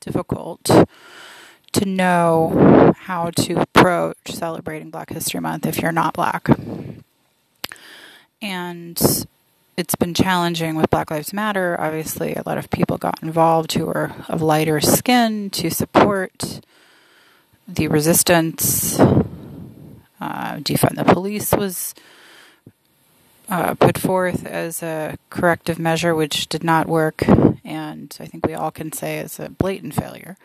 difficult 0.00 0.64
to 0.64 1.84
know 1.84 2.92
how 2.96 3.30
to 3.30 3.60
approach 3.60 4.32
celebrating 4.32 4.90
Black 4.90 5.10
History 5.10 5.38
Month 5.38 5.64
if 5.64 5.78
you're 5.78 5.92
not 5.92 6.14
black. 6.14 6.48
And 8.42 9.00
it's 9.76 9.94
been 9.94 10.14
challenging 10.14 10.74
with 10.74 10.90
Black 10.90 11.12
Lives 11.12 11.32
Matter. 11.32 11.80
Obviously, 11.80 12.34
a 12.34 12.42
lot 12.44 12.58
of 12.58 12.68
people 12.70 12.98
got 12.98 13.22
involved 13.22 13.72
who 13.72 13.86
are 13.86 14.14
of 14.28 14.42
lighter 14.42 14.80
skin 14.80 15.48
to 15.50 15.70
support 15.70 16.60
the 17.68 17.86
resistance. 17.86 18.98
Uh, 18.98 20.56
defund 20.56 20.96
the 20.96 21.04
police 21.04 21.52
was 21.52 21.94
uh, 23.48 23.74
put 23.74 23.96
forth 23.96 24.44
as 24.44 24.82
a 24.82 25.16
corrective 25.30 25.78
measure, 25.78 26.14
which 26.14 26.48
did 26.48 26.64
not 26.64 26.88
work, 26.88 27.22
and 27.64 28.16
I 28.18 28.26
think 28.26 28.46
we 28.46 28.54
all 28.54 28.70
can 28.70 28.92
say 28.92 29.18
is 29.18 29.38
a 29.38 29.50
blatant 29.50 29.94
failure. 29.94 30.36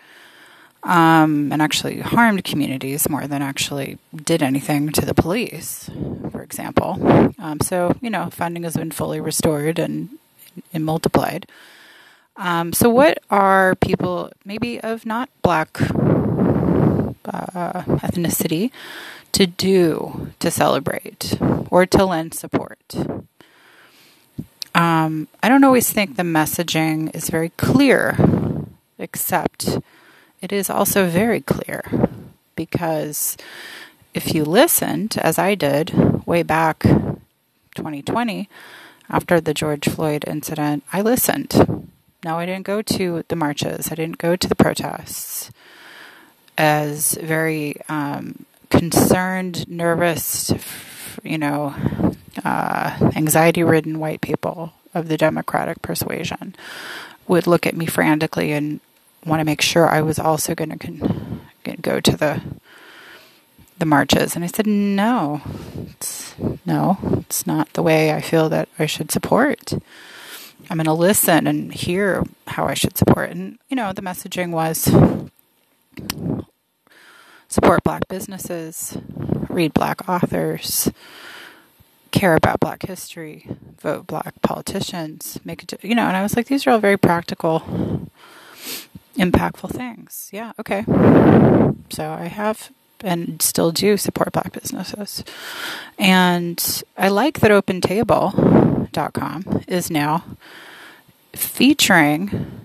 Um, 0.87 1.51
and 1.51 1.61
actually 1.61 1.99
harmed 1.99 2.45
communities 2.45 3.09
more 3.09 3.27
than 3.27 3.41
actually 3.41 3.97
did 4.15 4.41
anything 4.41 4.89
to 4.93 5.05
the 5.05 5.13
police, 5.13 5.89
for 6.31 6.41
example. 6.41 7.33
Um, 7.39 7.59
so, 7.59 7.97
you 7.99 8.09
know, 8.09 8.29
funding 8.29 8.63
has 8.63 8.77
been 8.77 8.91
fully 8.91 9.19
restored 9.19 9.79
and, 9.79 10.09
and 10.73 10.85
multiplied. 10.85 11.45
Um, 12.37 12.71
so, 12.71 12.87
what 12.89 13.17
are 13.29 13.75
people, 13.75 14.31
maybe 14.45 14.79
of 14.79 15.05
not 15.05 15.29
black 15.41 15.77
uh, 17.25 17.81
ethnicity, 17.81 18.71
to 19.33 19.45
do 19.45 20.31
to 20.39 20.49
celebrate 20.49 21.37
or 21.69 21.85
to 21.85 22.05
lend 22.05 22.33
support. 22.33 22.95
Um, 24.73 25.27
I 25.41 25.49
don't 25.49 25.63
always 25.63 25.91
think 25.91 26.17
the 26.17 26.23
messaging 26.23 27.15
is 27.15 27.29
very 27.29 27.49
clear, 27.49 28.17
except 28.99 29.79
it 30.41 30.51
is 30.51 30.69
also 30.69 31.07
very 31.07 31.41
clear 31.41 31.83
because 32.55 33.37
if 34.13 34.33
you 34.33 34.43
listened, 34.43 35.17
as 35.21 35.37
I 35.37 35.55
did 35.55 36.25
way 36.25 36.43
back 36.43 36.79
2020 36.79 38.49
after 39.09 39.39
the 39.39 39.53
George 39.53 39.87
Floyd 39.87 40.25
incident, 40.27 40.83
I 40.91 41.01
listened. 41.01 41.89
Now, 42.23 42.39
I 42.39 42.45
didn't 42.45 42.65
go 42.65 42.81
to 42.81 43.23
the 43.27 43.35
marches, 43.35 43.91
I 43.91 43.95
didn't 43.95 44.17
go 44.17 44.35
to 44.35 44.47
the 44.47 44.55
protests 44.55 45.51
as 46.57 47.13
very 47.13 47.75
um, 47.87 48.45
concerned, 48.69 49.69
nervous, 49.69 50.51
you 51.23 51.37
know, 51.37 51.75
uh, 52.43 53.11
anxiety 53.15 53.63
ridden 53.63 53.99
white 53.99 54.21
people 54.21 54.73
of 54.93 55.07
the 55.07 55.17
Democratic 55.17 55.81
persuasion 55.81 56.55
would 57.27 57.45
look 57.45 57.67
at 57.67 57.75
me 57.75 57.85
frantically 57.85 58.51
and 58.51 58.79
want 59.25 59.39
to 59.39 59.45
make 59.45 59.61
sure 59.61 59.89
I 59.89 60.01
was 60.01 60.19
also 60.19 60.55
going 60.55 60.69
to 60.69 60.77
con- 60.77 61.41
go 61.81 61.99
to 61.99 62.17
the 62.17 62.41
the 63.79 63.85
marches. 63.85 64.35
And 64.35 64.43
I 64.43 64.47
said 64.47 64.65
no 64.65 65.41
it's, 65.91 66.35
no 66.65 66.97
it's 67.19 67.45
not 67.45 67.71
the 67.73 67.83
way 67.83 68.11
I 68.11 68.21
feel 68.21 68.49
that 68.49 68.69
I 68.79 68.85
should 68.85 69.11
support. 69.11 69.73
I'm 70.69 70.77
going 70.77 70.85
to 70.85 70.93
listen 70.93 71.47
and 71.47 71.73
hear 71.73 72.23
how 72.47 72.65
I 72.65 72.73
should 72.73 72.97
support. 72.97 73.29
And 73.29 73.59
you 73.69 73.75
know 73.75 73.93
the 73.93 74.01
messaging 74.01 74.51
was 74.51 74.89
support 77.47 77.83
black 77.83 78.07
businesses, 78.07 78.97
read 79.49 79.73
black 79.73 80.07
authors, 80.09 80.91
care 82.11 82.35
about 82.35 82.59
black 82.59 82.83
history, 82.85 83.47
vote 83.79 84.07
black 84.07 84.41
politicians, 84.41 85.39
make 85.45 85.63
it, 85.63 85.83
you 85.83 85.95
know, 85.95 86.07
and 86.07 86.17
I 86.17 86.23
was 86.23 86.35
like, 86.35 86.47
these 86.47 86.65
are 86.67 86.71
all 86.71 86.79
very 86.79 86.97
practical, 86.97 88.09
impactful 89.17 89.71
things. 89.71 90.29
Yeah, 90.31 90.53
okay. 90.59 90.85
So 91.89 92.09
I 92.09 92.25
have 92.25 92.71
and 93.01 93.41
still 93.41 93.71
do 93.71 93.97
support 93.97 94.31
black 94.31 94.53
businesses. 94.53 95.23
And 95.99 96.83
I 96.97 97.09
like 97.09 97.41
that 97.41 97.51
opentable.com 97.51 99.63
is 99.67 99.91
now 99.91 100.23
featuring 101.33 102.61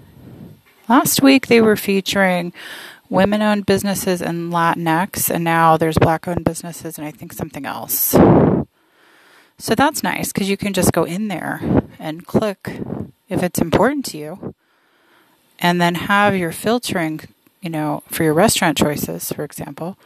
last 0.88 1.20
week 1.22 1.48
they 1.48 1.60
were 1.60 1.76
featuring 1.76 2.52
women 3.10 3.42
owned 3.42 3.66
businesses 3.66 4.22
and 4.22 4.52
Latinx, 4.52 5.28
and 5.28 5.44
now 5.44 5.76
there's 5.76 5.98
black 5.98 6.26
owned 6.26 6.44
businesses 6.44 6.96
and 6.96 7.06
I 7.06 7.10
think 7.10 7.34
something 7.34 7.66
else. 7.66 8.16
So 9.58 9.74
that's 9.76 10.02
nice 10.02 10.32
because 10.32 10.48
you 10.48 10.56
can 10.56 10.72
just 10.72 10.92
go 10.92 11.04
in 11.04 11.28
there 11.28 11.60
and 11.98 12.26
click 12.26 12.80
if 13.28 13.42
it's 13.42 13.60
important 13.60 14.06
to 14.06 14.16
you, 14.18 14.54
and 15.62 15.80
then 15.80 15.94
have 15.94 16.36
your 16.36 16.52
filtering, 16.52 17.20
you 17.62 17.70
know, 17.70 18.02
for 18.08 18.24
your 18.24 18.34
restaurant 18.34 18.76
choices, 18.76 19.32
for 19.32 19.44
example, 19.44 19.96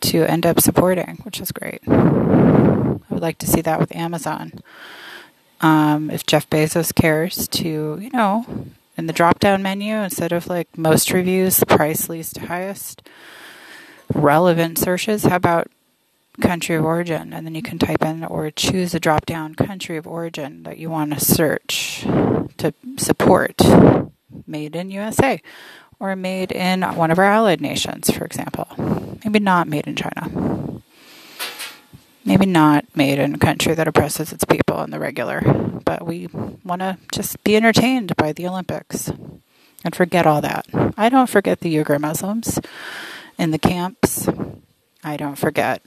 to 0.00 0.22
end 0.22 0.46
up 0.46 0.60
supporting, 0.60 1.18
which 1.24 1.40
is 1.40 1.50
great. 1.50 1.80
I 1.88 2.96
would 3.10 3.20
like 3.20 3.38
to 3.38 3.48
see 3.48 3.60
that 3.62 3.80
with 3.80 3.94
Amazon. 3.94 4.52
Um, 5.60 6.10
if 6.10 6.24
Jeff 6.24 6.48
Bezos 6.48 6.94
cares 6.94 7.48
to, 7.48 7.98
you 8.00 8.10
know, 8.10 8.46
in 8.96 9.06
the 9.06 9.12
drop 9.12 9.40
down 9.40 9.62
menu 9.62 9.96
instead 9.96 10.32
of 10.32 10.46
like 10.46 10.78
most 10.78 11.12
reviews, 11.12 11.62
price 11.64 12.08
least 12.08 12.36
to 12.36 12.46
highest, 12.46 13.02
relevant 14.14 14.78
searches. 14.78 15.24
How 15.24 15.36
about 15.36 15.68
country 16.40 16.76
of 16.76 16.84
origin? 16.84 17.32
And 17.32 17.44
then 17.44 17.54
you 17.54 17.62
can 17.62 17.78
type 17.78 18.02
in 18.02 18.22
or 18.24 18.50
choose 18.52 18.94
a 18.94 19.00
drop 19.00 19.26
down 19.26 19.54
country 19.56 19.96
of 19.96 20.06
origin 20.06 20.62
that 20.62 20.78
you 20.78 20.90
want 20.90 21.12
to 21.14 21.20
search 21.20 22.02
to 22.58 22.72
support 22.98 23.60
made 24.46 24.76
in 24.76 24.90
USA 24.90 25.40
or 25.98 26.14
made 26.16 26.52
in 26.52 26.82
one 26.82 27.10
of 27.10 27.18
our 27.18 27.24
allied 27.24 27.60
nations, 27.60 28.10
for 28.10 28.24
example. 28.24 28.68
Maybe 29.24 29.38
not 29.38 29.68
made 29.68 29.86
in 29.86 29.96
China. 29.96 30.82
Maybe 32.24 32.46
not 32.46 32.84
made 32.94 33.18
in 33.18 33.34
a 33.34 33.38
country 33.38 33.74
that 33.74 33.88
oppresses 33.88 34.32
its 34.32 34.44
people 34.44 34.76
on 34.76 34.90
the 34.90 34.98
regular, 34.98 35.42
but 35.84 36.04
we 36.04 36.28
want 36.64 36.80
to 36.80 36.98
just 37.12 37.42
be 37.44 37.56
entertained 37.56 38.16
by 38.16 38.32
the 38.32 38.48
Olympics 38.48 39.12
and 39.84 39.94
forget 39.94 40.26
all 40.26 40.40
that. 40.40 40.66
I 40.96 41.08
don't 41.08 41.30
forget 41.30 41.60
the 41.60 41.74
Uyghur 41.76 42.00
Muslims 42.00 42.58
in 43.38 43.52
the 43.52 43.58
camps. 43.58 44.28
I 45.04 45.16
don't 45.16 45.38
forget 45.38 45.82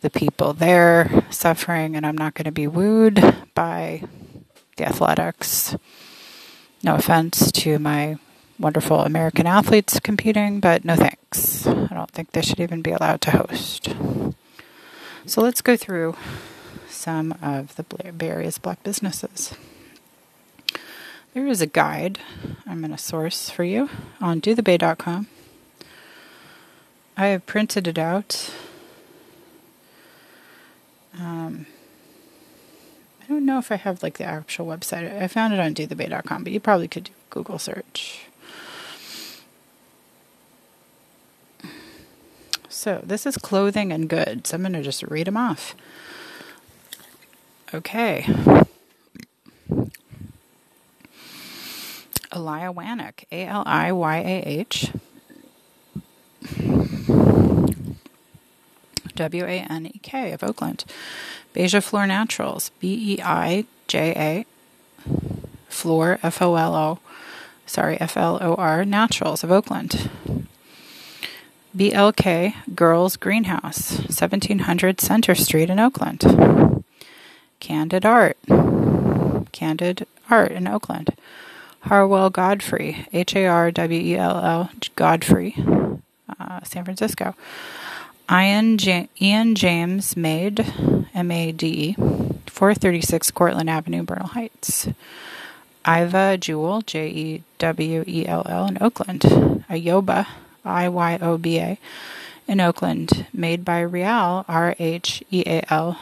the 0.00 0.10
people 0.10 0.52
there 0.52 1.24
suffering, 1.30 1.94
and 1.94 2.04
I'm 2.04 2.18
not 2.18 2.34
going 2.34 2.46
to 2.46 2.52
be 2.52 2.66
wooed 2.66 3.36
by 3.54 4.02
the 4.76 4.86
athletics. 4.86 5.76
No 6.84 6.96
offense 6.96 7.50
to 7.52 7.78
my 7.78 8.18
wonderful 8.58 9.00
American 9.00 9.46
athletes 9.46 9.98
competing, 10.00 10.60
but 10.60 10.84
no 10.84 10.96
thanks. 10.96 11.66
I 11.66 11.94
don't 11.94 12.10
think 12.10 12.32
they 12.32 12.42
should 12.42 12.60
even 12.60 12.82
be 12.82 12.90
allowed 12.90 13.22
to 13.22 13.30
host. 13.30 13.88
So 15.24 15.40
let's 15.40 15.62
go 15.62 15.78
through 15.78 16.14
some 16.86 17.34
of 17.40 17.74
the 17.76 17.86
various 18.12 18.58
black 18.58 18.82
businesses. 18.82 19.54
There 21.32 21.46
is 21.46 21.62
a 21.62 21.66
guide 21.66 22.18
I'm 22.66 22.80
going 22.80 22.90
to 22.90 22.98
source 22.98 23.48
for 23.48 23.64
you 23.64 23.88
on 24.20 24.42
dothebay.com. 24.42 25.26
I 27.16 27.26
have 27.28 27.46
printed 27.46 27.88
it 27.88 27.96
out. 27.96 28.52
Um, 31.18 31.64
I 33.24 33.26
don't 33.26 33.46
know 33.46 33.58
if 33.58 33.72
I 33.72 33.76
have 33.76 34.02
like 34.02 34.18
the 34.18 34.24
actual 34.24 34.66
website. 34.66 35.22
I 35.22 35.28
found 35.28 35.54
it 35.54 35.60
on 35.60 35.74
dothebay.com, 35.74 36.44
but 36.44 36.52
you 36.52 36.60
probably 36.60 36.88
could 36.88 37.04
do 37.04 37.12
Google 37.30 37.58
search. 37.58 38.26
So 42.68 43.00
this 43.02 43.24
is 43.24 43.38
clothing 43.38 43.92
and 43.92 44.10
goods. 44.10 44.52
I'm 44.52 44.60
going 44.60 44.74
to 44.74 44.82
just 44.82 45.02
read 45.04 45.26
them 45.26 45.38
off. 45.38 45.74
Okay. 47.72 48.26
Aliyah 52.30 52.74
Wanek, 52.74 53.24
A 53.32 53.46
L 53.46 53.62
I 53.64 53.90
Y 53.90 54.16
A 54.18 54.42
H. 54.42 54.92
W 59.14 59.44
A 59.44 59.66
N 59.70 59.86
E 59.86 60.00
K 60.02 60.32
of 60.32 60.42
Oakland. 60.42 60.84
Beija 61.54 61.82
Flor 61.82 62.06
Naturals, 62.06 62.70
B 62.80 63.14
E 63.14 63.22
I 63.22 63.64
J 63.86 64.14
A, 64.16 65.10
Flor, 65.68 66.18
F 66.22 66.42
O 66.42 66.54
L 66.56 66.74
O, 66.74 66.98
sorry, 67.66 68.00
F 68.00 68.16
L 68.16 68.38
O 68.40 68.54
R, 68.54 68.84
Naturals 68.84 69.44
of 69.44 69.52
Oakland. 69.52 70.10
BLK 71.76 72.54
Girls 72.74 73.16
Greenhouse, 73.16 73.98
1700 73.98 75.00
Center 75.00 75.34
Street 75.34 75.70
in 75.70 75.80
Oakland. 75.80 76.84
Candid 77.58 78.06
Art, 78.06 78.36
Candid 79.52 80.06
Art 80.30 80.52
in 80.52 80.68
Oakland. 80.68 81.16
Harwell 81.80 82.30
Godfrey, 82.30 83.06
H 83.12 83.36
A 83.36 83.46
R 83.46 83.70
W 83.70 84.00
E 84.00 84.16
L 84.16 84.38
L 84.38 84.70
Godfrey, 84.96 85.54
uh, 86.40 86.60
San 86.62 86.84
Francisco. 86.84 87.34
Ian, 88.30 88.78
J- 88.78 89.08
Ian 89.20 89.54
James 89.54 90.16
Made, 90.16 90.60
M 91.14 91.30
A 91.30 91.52
D 91.52 91.66
E, 91.90 91.92
436 92.46 93.30
Cortland 93.30 93.68
Avenue, 93.68 94.02
Bernal 94.02 94.28
Heights. 94.28 94.88
Iva 95.86 96.38
Jewell, 96.38 96.80
J 96.82 97.08
E 97.08 97.42
W 97.58 98.04
E 98.06 98.26
L 98.26 98.42
L, 98.48 98.66
in 98.66 98.78
Oakland. 98.80 99.20
Iyoba, 99.68 100.26
I 100.64 100.88
Y 100.88 101.18
O 101.20 101.36
B 101.36 101.58
A, 101.58 101.78
in 102.48 102.60
Oakland. 102.60 103.26
Made 103.34 103.64
by 103.64 103.82
Rheal, 103.84 104.46
R 104.48 104.74
H 104.78 105.22
E 105.30 105.42
A 105.46 105.62
L, 105.72 105.98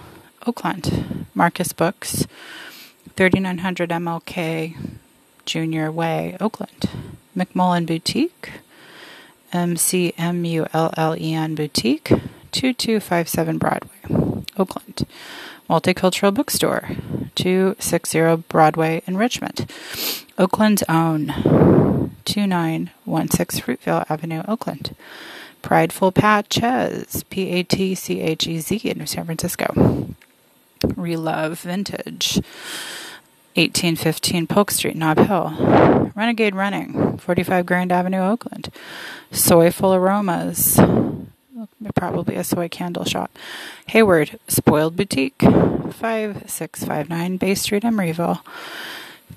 Oakland. 0.46 1.26
Marcus 1.34 1.72
Books, 1.72 2.26
3900 3.16 3.90
MLK 3.90 4.76
Junior 5.44 5.90
Way, 5.90 6.36
Oakland. 6.40 6.88
McMullen 7.36 7.86
Boutique, 7.86 8.50
M 9.52 9.76
C 9.76 10.14
M 10.16 10.44
U 10.44 10.66
L 10.72 10.92
L 10.96 11.16
E 11.16 11.34
N 11.34 11.54
Boutique, 11.54 12.08
2257 12.52 13.58
Broadway, 13.58 14.40
Oakland. 14.56 15.06
Multicultural 15.70 16.34
Bookstore, 16.34 16.96
260 17.34 18.44
Broadway 18.48 19.02
in 19.06 19.16
Richmond. 19.16 19.70
Oakland's 20.36 20.82
own, 20.88 21.28
2916 22.24 23.60
Fruitvale 23.60 24.04
Avenue, 24.10 24.42
Oakland. 24.46 24.94
Prideful 25.62 26.12
Patchez, 26.12 27.22
P 27.30 27.50
A 27.52 27.62
T 27.62 27.94
C 27.94 28.20
H 28.20 28.46
E 28.46 28.58
Z 28.58 28.76
in 28.76 29.06
San 29.06 29.24
Francisco. 29.24 30.14
Relove 30.82 31.58
Vintage, 31.58 32.40
1815 33.54 34.46
Polk 34.46 34.70
Street, 34.70 34.96
Nob 34.96 35.18
Hill. 35.18 36.10
Renegade 36.14 36.54
Running, 36.54 37.18
45 37.18 37.66
Grand 37.66 37.92
Avenue, 37.92 38.20
Oakland. 38.20 38.70
Soyful 39.30 39.96
Aromas, 39.96 40.78
probably 41.94 42.36
a 42.36 42.44
soy 42.44 42.68
candle 42.68 43.04
shop. 43.04 43.36
Hayward, 43.88 44.38
Spoiled 44.48 44.96
Boutique, 44.96 45.40
5659 45.40 47.36
Bay 47.36 47.54
Street, 47.54 47.82
Emeryville. 47.82 48.40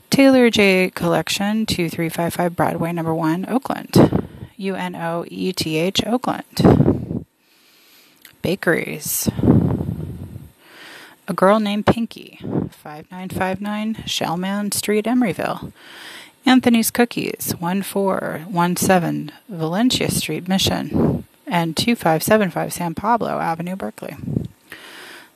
Taylor 0.09 0.49
J 0.49 0.91
Collection, 0.93 1.65
2355 1.65 2.55
Broadway, 2.55 2.93
number 2.93 3.13
1, 3.13 3.45
Oakland. 3.49 4.31
U 4.57 4.75
N 4.75 4.95
O 4.95 5.25
E 5.27 5.51
T 5.51 5.77
H, 5.77 6.05
Oakland. 6.05 7.25
Bakeries. 8.41 9.29
A 11.27 11.33
Girl 11.33 11.59
Named 11.59 11.85
Pinky, 11.85 12.37
5959 12.41 13.95
Shellmound 14.05 14.73
Street, 14.73 15.05
Emeryville. 15.05 15.71
Anthony's 16.45 16.91
Cookies, 16.91 17.55
1417 17.57 19.31
Valencia 19.49 20.11
Street, 20.11 20.47
Mission, 20.47 21.23
and 21.47 21.75
2575 21.75 22.71
San 22.73 22.93
Pablo 22.93 23.39
Avenue, 23.39 23.75
Berkeley. 23.75 24.15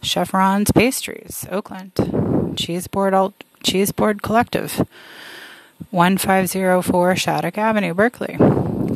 Chef 0.04 0.32
Ron's 0.34 0.72
Pastries, 0.72 1.48
Oakland. 1.50 1.94
Cheeseboard, 1.96 3.14
Alt- 3.14 3.44
Cheeseboard 3.64 4.22
Collective, 4.22 4.88
1504 5.90 7.16
Shattuck 7.16 7.58
Avenue, 7.58 7.94
Berkeley. 7.96 8.38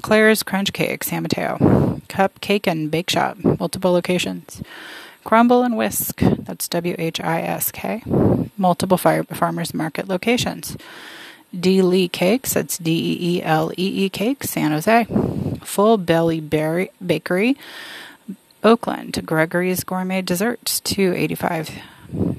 Claire's 0.01 0.43
Crunch 0.43 0.71
Cake, 0.73 1.03
San 1.03 1.23
Mateo. 1.23 1.57
Cupcake 2.07 2.67
and 2.67 2.91
Bake 2.91 3.09
Shop, 3.09 3.37
multiple 3.43 3.91
locations. 3.91 4.61
Crumble 5.23 5.63
and 5.63 5.77
Whisk, 5.77 6.19
that's 6.19 6.67
W 6.67 6.95
H 6.97 7.19
I 7.21 7.41
S 7.41 7.71
K, 7.71 8.03
multiple 8.57 8.97
fire, 8.97 9.23
farmers 9.23 9.73
market 9.73 10.07
locations. 10.07 10.77
DeeLee 11.55 12.11
Cakes, 12.11 12.53
that's 12.53 12.77
D 12.77 12.91
E 12.91 13.37
E 13.37 13.43
L 13.43 13.71
E 13.77 14.05
E 14.05 14.09
Cakes, 14.09 14.49
San 14.49 14.71
Jose. 14.71 15.05
Full 15.63 15.97
Belly 15.97 16.41
Berry 16.41 16.91
Bakery, 17.05 17.57
Oakland. 18.63 19.25
Gregory's 19.25 19.83
Gourmet 19.83 20.21
Desserts, 20.21 20.79
285 20.81 21.69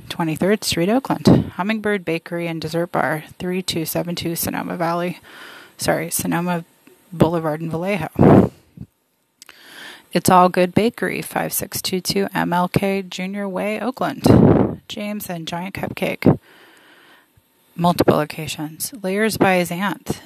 23rd 0.09 0.65
Street, 0.65 0.89
Oakland. 0.89 1.53
Hummingbird 1.55 2.05
Bakery 2.05 2.47
and 2.47 2.61
Dessert 2.61 2.93
Bar, 2.93 3.25
3272 3.39 4.37
Sonoma 4.37 4.77
Valley, 4.77 5.21
sorry, 5.79 6.11
Sonoma 6.11 6.65
Boulevard 7.13 7.61
in 7.61 7.71
Vallejo. 7.71 8.51
It's 10.15 10.31
All 10.31 10.49
Good 10.49 10.75
Bakery, 10.75 11.23
5622 11.23 12.27
MLK 12.27 13.11
Junior 13.11 13.49
Way, 13.49 13.81
Oakland. 13.81 14.81
James 14.87 15.29
and 15.29 15.49
Giant 15.49 15.75
Cupcake. 15.75 16.39
Multiple 17.75 18.15
locations. 18.15 18.95
Layers 19.03 19.37
by 19.37 19.61
Xanthe, 19.63 20.21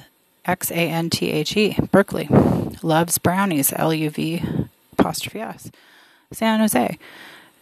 X 0.45 0.69
A 0.69 0.75
N 0.75 1.09
T 1.09 1.31
H 1.31 1.57
E, 1.57 1.75
Berkeley. 1.91 2.27
Luv's 2.83 3.17
Brownies, 3.17 3.73
L 3.75 3.91
U 3.91 4.11
V 4.11 4.43
apostrophe 4.93 5.39
S, 5.39 5.71
San 6.31 6.59
Jose. 6.59 6.99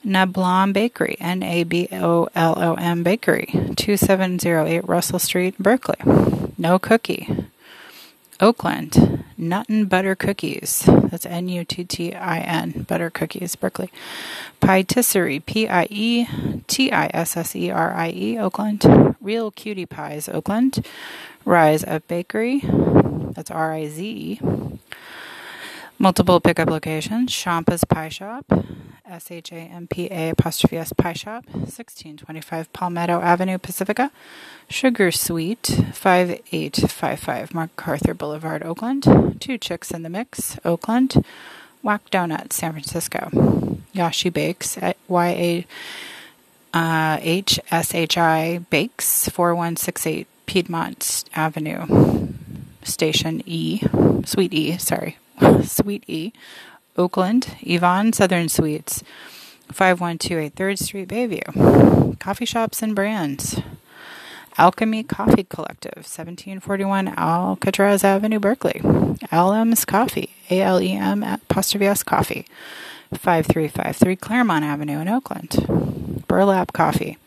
Nabolom 0.05 0.73
Bakery, 0.73 1.15
N 1.21 1.41
A 1.41 1.63
B 1.63 1.87
O 1.93 2.27
L 2.35 2.61
O 2.61 2.73
M 2.73 3.03
Bakery, 3.03 3.47
2708 3.77 4.85
Russell 4.85 5.19
Street, 5.19 5.57
Berkeley. 5.57 5.95
No 6.57 6.77
Cookie, 6.77 7.47
Oakland. 8.39 9.23
Nuttin 9.37 9.87
Butter 9.87 10.15
Cookies. 10.15 10.83
That's 10.87 11.25
N 11.25 11.47
U 11.49 11.63
T 11.63 11.83
T 11.83 12.13
I 12.13 12.39
N. 12.39 12.85
Butter 12.87 13.09
Cookies, 13.09 13.55
Berkeley. 13.55 13.91
Pietisserie. 14.61 15.39
P 15.39 15.67
I 15.67 15.87
E 15.89 16.27
T 16.67 16.91
I 16.91 17.09
S 17.13 17.37
S 17.37 17.55
E 17.55 17.69
R 17.69 17.93
I 17.93 18.09
E, 18.09 18.37
Oakland. 18.37 19.15
Real 19.21 19.51
Cutie 19.51 19.85
Pies, 19.85 20.29
Oakland. 20.29 20.85
Rise 21.45 21.83
Up 21.83 22.07
Bakery. 22.07 22.61
That's 23.33 23.51
R 23.51 23.73
I 23.73 23.87
Z. 23.87 24.41
Multiple 25.99 26.39
pickup 26.39 26.69
locations. 26.69 27.31
Shampa's 27.31 27.83
Pie 27.83 28.09
Shop. 28.09 28.45
S 29.07 29.31
H 29.31 29.51
A 29.51 29.55
M 29.55 29.87
P 29.87 30.07
A 30.11 30.29
apostrophe 30.29 30.77
S 30.77 30.93
Pie 30.93 31.13
Shop, 31.13 31.45
1625 31.45 32.71
Palmetto 32.73 33.21
Avenue, 33.21 33.57
Pacifica. 33.57 34.11
Sugar 34.69 35.11
Sweet, 35.11 35.65
5855 35.93 37.53
MacArthur 37.53 38.13
Boulevard, 38.13 38.63
Oakland. 38.63 39.37
Two 39.39 39.57
Chicks 39.57 39.91
in 39.91 40.03
the 40.03 40.09
Mix, 40.09 40.59
Oakland. 40.65 41.23
Whack 41.81 42.09
Donuts, 42.09 42.55
San 42.55 42.73
Francisco. 42.73 43.29
Yashi 43.95 44.31
Bakes 44.31 44.77
at 44.77 44.97
Y 45.07 45.27
A 45.29 45.67
uh, 46.73 47.17
H 47.21 47.59
S 47.71 47.95
H 47.95 48.17
I 48.17 48.59
Bakes, 48.69 49.29
4168 49.29 50.27
Piedmont 50.45 51.23
Avenue, 51.33 52.29
Station 52.83 53.41
E, 53.45 53.81
Suite 54.25 54.53
E, 54.53 54.77
sorry, 54.77 55.17
Suite 55.63 56.03
E, 56.07 56.33
Oakland, 56.97 57.55
Yvonne 57.61 58.11
Southern 58.13 58.49
Sweets, 58.49 59.03
5128 59.71 60.55
3rd 60.55 60.79
Street, 60.79 61.07
Bayview. 61.07 62.19
Coffee 62.19 62.45
shops 62.45 62.81
and 62.81 62.95
brands. 62.95 63.61
Alchemy 64.57 65.03
Coffee 65.03 65.43
Collective, 65.43 65.97
1741 65.97 67.09
Alcatraz 67.09 68.03
Avenue, 68.03 68.39
Berkeley. 68.39 68.81
Alem's 69.31 69.85
Coffee, 69.85 70.31
A 70.49 70.61
L 70.61 70.81
E 70.81 70.93
M 70.93 71.21
apostrophe 71.21 71.85
S 71.85 72.01
Coffee, 72.01 72.45
5353 73.13 74.15
Claremont 74.15 74.65
Avenue 74.65 74.99
in 74.99 75.07
Oakland. 75.07 76.23
Burlap 76.27 76.73
Coffee, 76.73 77.17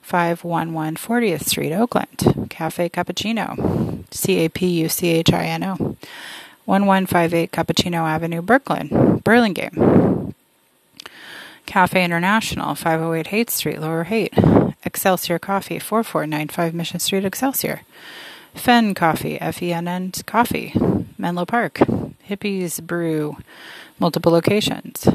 511 0.00 0.96
40th 0.96 1.44
Street, 1.44 1.72
Oakland. 1.72 2.46
Cafe 2.50 2.88
Capuchino, 2.88 4.04
C 4.12 4.44
A 4.44 4.48
P 4.48 4.68
U 4.82 4.88
C 4.88 5.08
H 5.08 5.32
I 5.32 5.46
N 5.46 5.64
O. 5.64 5.96
1158 6.70 7.50
Capuchino 7.50 8.08
Avenue, 8.08 8.40
Brooklyn, 8.40 9.18
Burlingame. 9.24 10.32
Cafe 11.66 12.04
International, 12.04 12.76
508 12.76 13.26
Haight 13.26 13.50
Street, 13.50 13.80
Lower 13.80 14.04
Haight. 14.04 14.32
Excelsior 14.84 15.40
Coffee, 15.40 15.80
4495 15.80 16.72
Mission 16.72 17.00
Street, 17.00 17.24
Excelsior. 17.24 17.80
Fenn 18.54 18.94
Coffee, 18.94 19.40
F 19.40 19.60
E 19.60 19.72
N 19.72 19.88
N 19.88 20.12
Coffee, 20.26 20.72
Menlo 21.18 21.44
Park. 21.44 21.80
Hippies 22.28 22.80
Brew, 22.80 23.36
multiple 23.98 24.30
locations. 24.30 25.08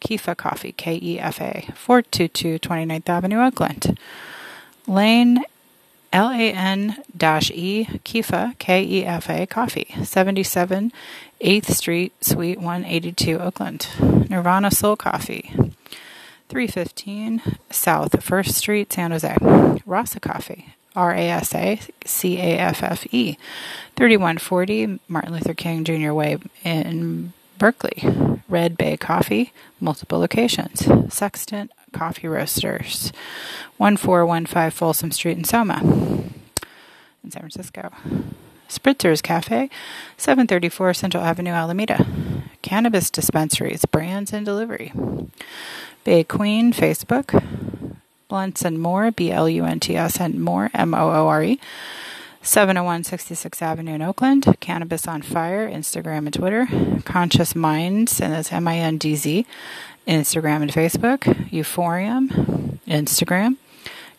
Kefa 0.00 0.36
Coffee, 0.36 0.72
K 0.72 1.00
E 1.02 1.18
F 1.18 1.40
A, 1.40 1.66
422 1.74 2.60
29th 2.60 3.08
Avenue, 3.08 3.44
Oakland. 3.44 3.98
Lane 4.86 5.42
L 6.14 6.30
A 6.30 6.52
N 6.52 7.02
E 7.16 7.86
Kefa 8.04 8.56
K 8.60 8.84
E 8.84 9.04
F 9.04 9.28
A 9.28 9.46
Coffee, 9.46 9.92
77 10.04 10.92
8th 11.40 11.66
Street, 11.66 12.24
Suite 12.24 12.60
182, 12.60 13.40
Oakland. 13.40 13.88
Nirvana 14.30 14.70
Soul 14.70 14.94
Coffee, 14.94 15.50
315 16.48 17.42
South 17.68 18.12
1st 18.12 18.50
Street, 18.50 18.92
San 18.92 19.10
Jose. 19.10 19.36
Rasa 19.84 20.20
Coffee, 20.20 20.68
R 20.94 21.12
A 21.12 21.30
S 21.30 21.52
A 21.52 21.80
C 22.04 22.38
A 22.38 22.58
F 22.58 22.84
F 22.84 23.12
E, 23.12 23.36
3140 23.96 25.00
Martin 25.08 25.32
Luther 25.32 25.52
King 25.52 25.84
Jr. 25.84 26.12
Way 26.12 26.38
in 26.62 27.32
Berkeley. 27.58 28.40
Red 28.48 28.76
Bay 28.76 28.96
Coffee, 28.96 29.52
multiple 29.80 30.20
locations. 30.20 30.86
Sextant 31.12 31.72
Coffee 31.94 32.28
Roasters, 32.28 33.12
1415 33.78 34.70
Folsom 34.70 35.10
Street 35.10 35.38
in 35.38 35.44
Soma, 35.44 35.80
in 35.82 37.30
San 37.30 37.40
Francisco. 37.40 37.90
Spritzer's 38.68 39.22
Cafe, 39.22 39.70
734 40.16 40.94
Central 40.94 41.22
Avenue, 41.22 41.52
Alameda. 41.52 42.06
Cannabis 42.62 43.10
dispensaries, 43.10 43.84
brands 43.84 44.32
and 44.32 44.44
delivery. 44.44 44.92
Bay 46.02 46.24
Queen, 46.24 46.72
Facebook. 46.72 47.42
Blunts 48.28 48.64
and 48.64 48.80
Moore, 48.80 49.10
B 49.10 49.30
L 49.30 49.48
U 49.48 49.64
N 49.64 49.80
T 49.80 49.96
S 49.96 50.18
and 50.18 50.42
Moore, 50.42 50.70
M 50.74 50.94
O 50.94 51.10
O 51.10 51.28
R 51.28 51.44
E. 51.44 51.60
701 52.42 53.04
66th 53.04 53.62
Avenue 53.62 53.94
in 53.94 54.02
Oakland. 54.02 54.56
Cannabis 54.60 55.06
on 55.06 55.22
Fire, 55.22 55.68
Instagram 55.68 56.26
and 56.26 56.34
Twitter. 56.34 56.66
Conscious 57.04 57.54
Mindz, 57.54 58.20
and 58.20 58.32
that's 58.32 58.52
M 58.52 58.66
I 58.66 58.78
N 58.78 58.98
D 58.98 59.14
Z, 59.14 59.46
Instagram 60.06 60.62
and 60.62 60.72
Facebook. 60.72 61.20
Euphorium, 61.50 62.78
Instagram. 62.86 63.56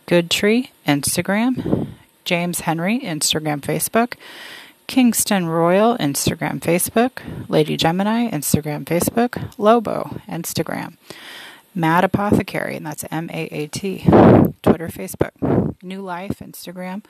Good 0.06 0.30
Tree, 0.30 0.72
Instagram. 0.88 1.88
James 2.24 2.62
Henry, 2.62 3.00
Instagram, 3.00 3.62
Facebook. 3.62 4.16
Kingston 4.88 5.48
Royal, 5.48 5.98
Instagram, 5.98 6.60
Facebook. 6.60 7.22
Lady 7.50 7.78
Gemini, 7.78 8.30
Instagram, 8.30 8.86
Facebook. 8.86 9.52
Lobo, 9.58 10.20
Instagram. 10.28 10.98
Maat 11.74 12.04
Apothecary, 12.04 12.78
and 12.78 12.86
that's 12.86 13.04
M 13.12 13.30
A 13.32 13.48
A 13.52 13.68
T, 13.68 14.04
Twitter, 14.62 14.88
Facebook. 14.88 15.74
New 15.84 16.02
Life, 16.02 16.40
Instagram. 16.40 17.04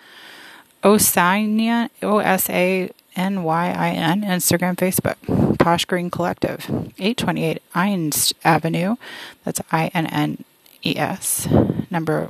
Osanyin, 0.84 1.90
O 2.02 2.20
S 2.20 2.50
A 2.50 2.90
N 3.16 3.44
Y 3.44 3.66
I 3.72 3.90
N, 3.90 4.22
Instagram, 4.24 4.76
Facebook. 4.76 5.55
Posh 5.66 5.86
Green 5.86 6.12
Collective, 6.12 6.70
828 7.00 7.60
Innes 7.76 8.34
Avenue, 8.44 8.98
that's 9.44 9.60
I 9.72 9.90
N 9.96 10.06
N 10.06 10.44
E 10.84 10.96
S, 10.96 11.48
number 11.90 12.30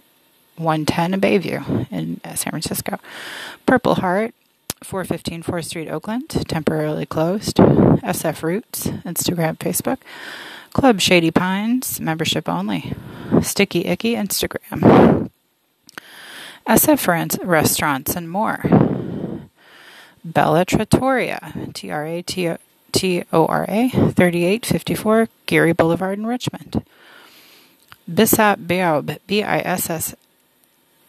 110 0.55 1.13
in 1.13 1.19
Bayview 1.19 1.91
in 1.91 2.21
San 2.23 2.51
Francisco. 2.51 2.97
Purple 3.65 3.95
Heart, 3.95 4.33
415 4.83 5.43
4th 5.43 5.65
Street, 5.65 5.89
Oakland, 5.89 6.29
temporarily 6.47 7.05
closed. 7.05 7.57
SF 7.57 8.41
Roots, 8.41 8.87
Instagram, 8.87 9.57
Facebook. 9.57 9.97
Club 10.71 11.01
Shady 11.01 11.29
Pines, 11.29 11.99
membership 11.99 12.47
only. 12.47 12.93
Sticky 13.41 13.83
Icky, 13.83 14.15
Instagram. 14.15 15.29
SF 16.65 16.99
Friends, 16.99 17.37
Restaurants 17.43 18.15
and 18.15 18.29
more. 18.29 18.63
Bella 20.23 20.63
Trattoria, 20.63 21.69
T 21.73 21.91
R 21.91 22.05
A 22.05 22.21
T 22.21 22.55
O 23.33 23.45
R 23.45 23.65
A, 23.67 23.89
3854 23.89 25.27
Geary 25.45 25.73
Boulevard 25.73 26.17
in 26.17 26.25
Richmond. 26.27 26.83
Bissap 28.09 28.67
Baobab, 28.67 29.19
B 29.27 29.43
I 29.43 29.59
S 29.59 29.89
S 29.89 30.15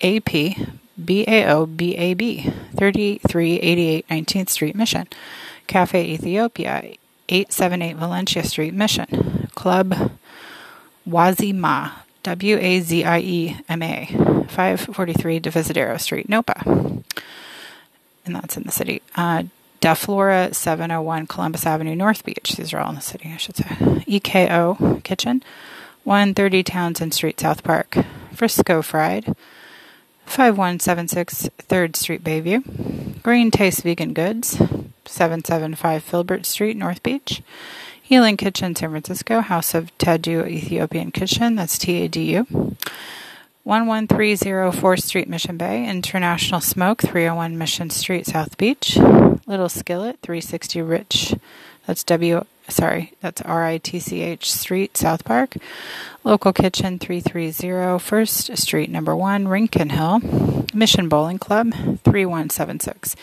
A 0.00 0.20
P 0.20 0.66
B 1.02 1.24
A 1.28 1.46
O 1.46 1.66
B 1.66 1.96
A 1.96 2.14
B, 2.14 2.50
3388 2.76 4.08
19th 4.08 4.48
Street, 4.48 4.74
Mission. 4.74 5.06
Cafe 5.66 6.04
Ethiopia, 6.04 6.94
878 7.28 7.96
Valencia 7.96 8.42
Street, 8.44 8.74
Mission. 8.74 9.48
Club 9.54 10.12
Waziema, 11.06 11.92
W 12.22 12.58
A 12.58 12.80
Z 12.80 13.04
I 13.04 13.18
E 13.20 13.56
M 13.68 13.82
A, 13.82 14.06
543 14.48 15.40
Divisadero 15.40 16.00
Street, 16.00 16.28
Nopa. 16.28 16.62
And 18.24 18.34
that's 18.34 18.56
in 18.56 18.64
the 18.64 18.72
city. 18.72 19.02
Uh, 19.14 19.44
Deflora, 19.86 20.52
701 20.52 21.28
Columbus 21.28 21.64
Avenue, 21.64 21.94
North 21.94 22.24
Beach. 22.24 22.56
These 22.56 22.72
are 22.72 22.80
all 22.80 22.88
in 22.88 22.96
the 22.96 23.00
city, 23.00 23.30
I 23.32 23.36
should 23.36 23.54
say. 23.54 23.64
EKO 23.64 25.00
Kitchen, 25.04 25.44
130 26.02 26.64
Townsend 26.64 27.14
Street, 27.14 27.38
South 27.38 27.62
Park. 27.62 27.96
Frisco 28.34 28.82
Fried, 28.82 29.36
5176 30.24 31.50
3rd 31.68 31.94
Street, 31.94 32.24
Bayview. 32.24 33.22
Green 33.22 33.52
Taste 33.52 33.84
Vegan 33.84 34.12
Goods, 34.12 34.58
775 35.04 36.02
Filbert 36.02 36.46
Street, 36.46 36.76
North 36.76 37.04
Beach. 37.04 37.40
Healing 38.02 38.36
Kitchen, 38.36 38.74
San 38.74 38.90
Francisco, 38.90 39.40
House 39.40 39.72
of 39.72 39.96
Tadu 39.98 40.44
Ethiopian 40.46 41.12
Kitchen, 41.12 41.54
that's 41.54 41.78
T 41.78 42.02
A 42.02 42.08
D 42.08 42.34
U. 42.34 42.76
1130 43.62 44.76
4th 44.76 45.02
Street, 45.02 45.28
Mission 45.28 45.56
Bay. 45.56 45.88
International 45.88 46.60
Smoke, 46.60 47.02
301 47.02 47.56
Mission 47.56 47.90
Street, 47.90 48.26
South 48.26 48.58
Beach. 48.58 48.98
Little 49.46 49.68
Skillet, 49.68 50.18
360 50.22 50.82
Ritch, 50.82 51.34
that's 51.86 52.02
W, 52.04 52.44
sorry, 52.68 53.12
that's 53.20 53.40
R 53.42 53.64
I 53.64 53.78
T 53.78 54.00
C 54.00 54.22
H 54.22 54.50
Street, 54.50 54.96
South 54.96 55.24
Park. 55.24 55.56
Local 56.24 56.52
Kitchen, 56.52 56.98
330 56.98 58.02
First 58.02 58.56
Street, 58.56 58.90
number 58.90 59.14
1, 59.14 59.46
Rincon 59.46 59.90
Hill. 59.90 60.20
Mission 60.74 61.08
Bowling 61.08 61.38
Club, 61.38 61.72
3176 61.72 63.14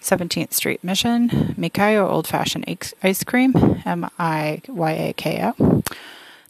17th 0.00 0.52
Street, 0.52 0.82
Mission. 0.82 1.28
Miyako 1.56 2.10
Old 2.10 2.26
Fashioned 2.26 2.64
Ice 3.02 3.22
Cream, 3.22 3.54
M 3.86 4.10
I 4.18 4.62
Y 4.66 4.90
A 4.90 5.12
K 5.12 5.40
O. 5.44 5.82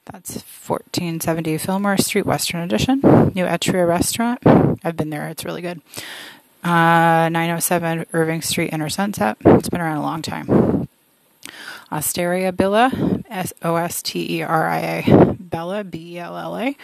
That's 0.06 0.36
1470 0.36 1.58
Fillmore 1.58 1.98
Street, 1.98 2.24
Western 2.24 2.60
Addition. 2.60 3.00
New 3.34 3.44
Etria 3.44 3.86
Restaurant. 3.86 4.40
I've 4.82 4.96
been 4.96 5.10
there, 5.10 5.28
it's 5.28 5.44
really 5.44 5.60
good. 5.60 5.82
Uh, 6.64 7.28
907 7.30 8.06
Irving 8.12 8.42
Street, 8.42 8.72
Inner 8.72 8.88
Sunset. 8.88 9.36
It's 9.44 9.68
been 9.68 9.80
around 9.80 9.98
a 9.98 10.02
long 10.02 10.22
time. 10.22 10.88
Osteria 11.90 12.52
Billa, 12.52 13.24
S 13.30 13.52
O 13.62 13.76
S 13.76 14.02
T 14.02 14.38
E 14.38 14.42
R 14.42 14.68
I 14.68 14.78
A 14.78 15.34
Bella, 15.38 15.84
B 15.84 16.16
E 16.16 16.18
L 16.18 16.36
L 16.36 16.58
A, 16.58 16.76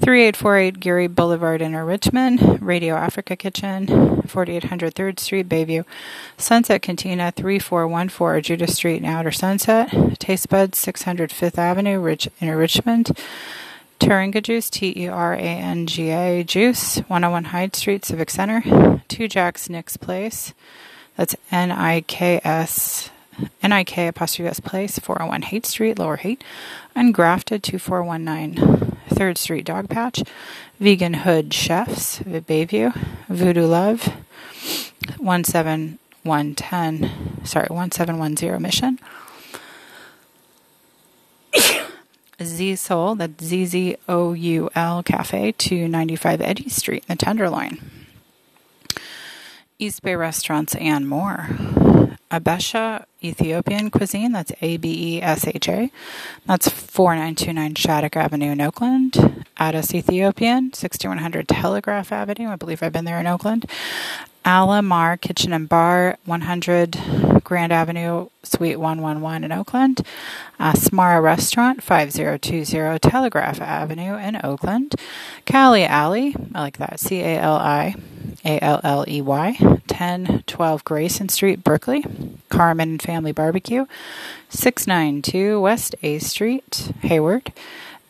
3848 0.00 0.80
Geary 0.80 1.06
Boulevard, 1.06 1.62
Inner 1.62 1.84
Richmond, 1.84 2.60
Radio 2.60 2.96
Africa 2.96 3.36
Kitchen, 3.36 4.22
4800 4.26 4.94
3rd 4.94 5.20
Street, 5.20 5.48
Bayview, 5.48 5.84
Sunset 6.36 6.82
Cantina, 6.82 7.30
3414 7.30 8.42
Judah 8.42 8.66
Street 8.66 8.96
in 8.96 9.04
Outer 9.04 9.30
Sunset, 9.30 10.18
Taste 10.18 10.48
Buds, 10.48 10.78
600 10.78 11.30
Fifth 11.30 11.58
Avenue, 11.58 12.00
Rich, 12.00 12.28
Inner 12.40 12.56
Richmond, 12.56 13.16
Teranga 14.00 14.42
Juice, 14.42 14.70
T 14.70 14.92
E 14.96 15.08
R 15.08 15.34
A 15.34 15.38
N 15.38 15.86
G 15.86 16.10
A 16.10 16.42
Juice, 16.42 16.98
101 17.06 17.44
Hyde 17.44 17.76
Street, 17.76 18.04
Civic 18.04 18.30
Center, 18.30 19.02
2 19.08 19.28
Jacks 19.28 19.68
Nik's 19.68 19.98
Place, 19.98 20.54
that's 21.16 21.36
N 21.52 21.70
I 21.70 22.00
K 22.00 22.40
S. 22.42 23.10
NIK 23.62 24.08
apostrophe 24.08 24.48
S 24.48 24.60
Place, 24.60 24.98
401 24.98 25.42
Haight 25.42 25.66
Street, 25.66 25.98
Lower 25.98 26.16
Haight, 26.16 26.42
Ungrafted, 26.96 27.62
2419 27.62 28.96
3rd 29.10 29.38
Street 29.38 29.64
Dog 29.64 29.88
Patch, 29.88 30.22
Vegan 30.78 31.14
Hood 31.14 31.52
Chefs, 31.52 32.20
Bayview, 32.20 32.94
Voodoo 33.28 33.66
Love, 33.66 34.12
17110, 35.18 37.10
sorry, 37.44 37.66
1710 37.68 38.62
Mission, 38.62 39.00
Z 42.42 42.76
Soul, 42.76 43.14
that's 43.16 43.44
Z 43.44 43.66
Z 43.66 43.96
O 44.08 44.32
U 44.32 44.70
L 44.74 45.02
Cafe, 45.02 45.52
295 45.52 46.40
Eddy 46.40 46.68
Street 46.68 47.04
in 47.08 47.16
the 47.16 47.24
Tenderloin. 47.24 47.78
East 49.78 50.02
Bay 50.02 50.14
Restaurants 50.14 50.74
and 50.74 51.08
more. 51.08 51.48
Abesha 52.30 53.06
Ethiopian 53.24 53.90
Cuisine, 53.90 54.32
that's 54.32 54.52
A 54.60 54.76
B 54.76 55.16
E 55.16 55.22
S 55.22 55.46
H 55.46 55.68
A. 55.68 55.90
That's 56.46 56.68
4929 56.68 57.74
Shattuck 57.74 58.16
Avenue 58.16 58.52
in 58.52 58.60
Oakland. 58.60 59.44
Addis 59.56 59.94
Ethiopian, 59.94 60.72
6100 60.72 61.48
Telegraph 61.48 62.12
Avenue. 62.12 62.48
I 62.48 62.56
believe 62.56 62.82
I've 62.82 62.92
been 62.92 63.04
there 63.04 63.18
in 63.18 63.26
Oakland. 63.26 63.66
Alamar 64.44 65.20
Kitchen 65.20 65.52
and 65.52 65.68
Bar, 65.68 66.16
100 66.24 67.42
Grand 67.44 67.72
Avenue, 67.72 68.28
Suite 68.42 68.78
111 68.78 69.44
in 69.44 69.52
Oakland. 69.52 70.00
Uh, 70.58 70.72
Asmara 70.72 71.22
Restaurant, 71.22 71.82
5020 71.82 72.98
Telegraph 72.98 73.60
Avenue 73.60 74.16
in 74.16 74.40
Oakland. 74.42 74.94
Cali 75.44 75.84
Alley, 75.84 76.34
I 76.54 76.60
like 76.60 76.78
that, 76.78 77.00
C 77.00 77.20
A 77.20 77.38
L 77.38 77.56
I 77.56 77.94
A 78.44 78.62
L 78.64 78.80
L 78.82 79.04
E 79.06 79.20
Y, 79.20 79.56
1012 79.60 80.84
Grayson 80.84 81.28
Street, 81.28 81.62
Berkeley. 81.62 82.04
Carmen 82.48 82.98
Family 82.98 83.32
Barbecue, 83.32 83.86
692 84.48 85.60
West 85.60 85.94
A 86.02 86.18
Street, 86.18 86.92
Hayward. 87.02 87.52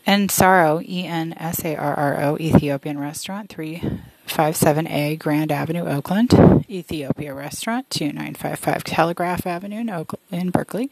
Ensaro, 0.06 0.82
E 0.82 1.06
N 1.06 1.34
S 1.34 1.64
A 1.64 1.76
R 1.76 1.94
R 1.94 2.22
O, 2.22 2.36
Ethiopian 2.38 2.98
Restaurant, 2.98 3.48
357A 4.30 5.18
Grand 5.18 5.50
Avenue, 5.50 5.84
Oakland. 5.86 6.64
Ethiopia 6.70 7.34
Restaurant, 7.34 7.90
2955 7.90 8.84
Telegraph 8.84 9.44
Avenue 9.44 9.80
in, 9.80 9.90
Oak- 9.90 10.20
in 10.30 10.50
Berkeley. 10.50 10.88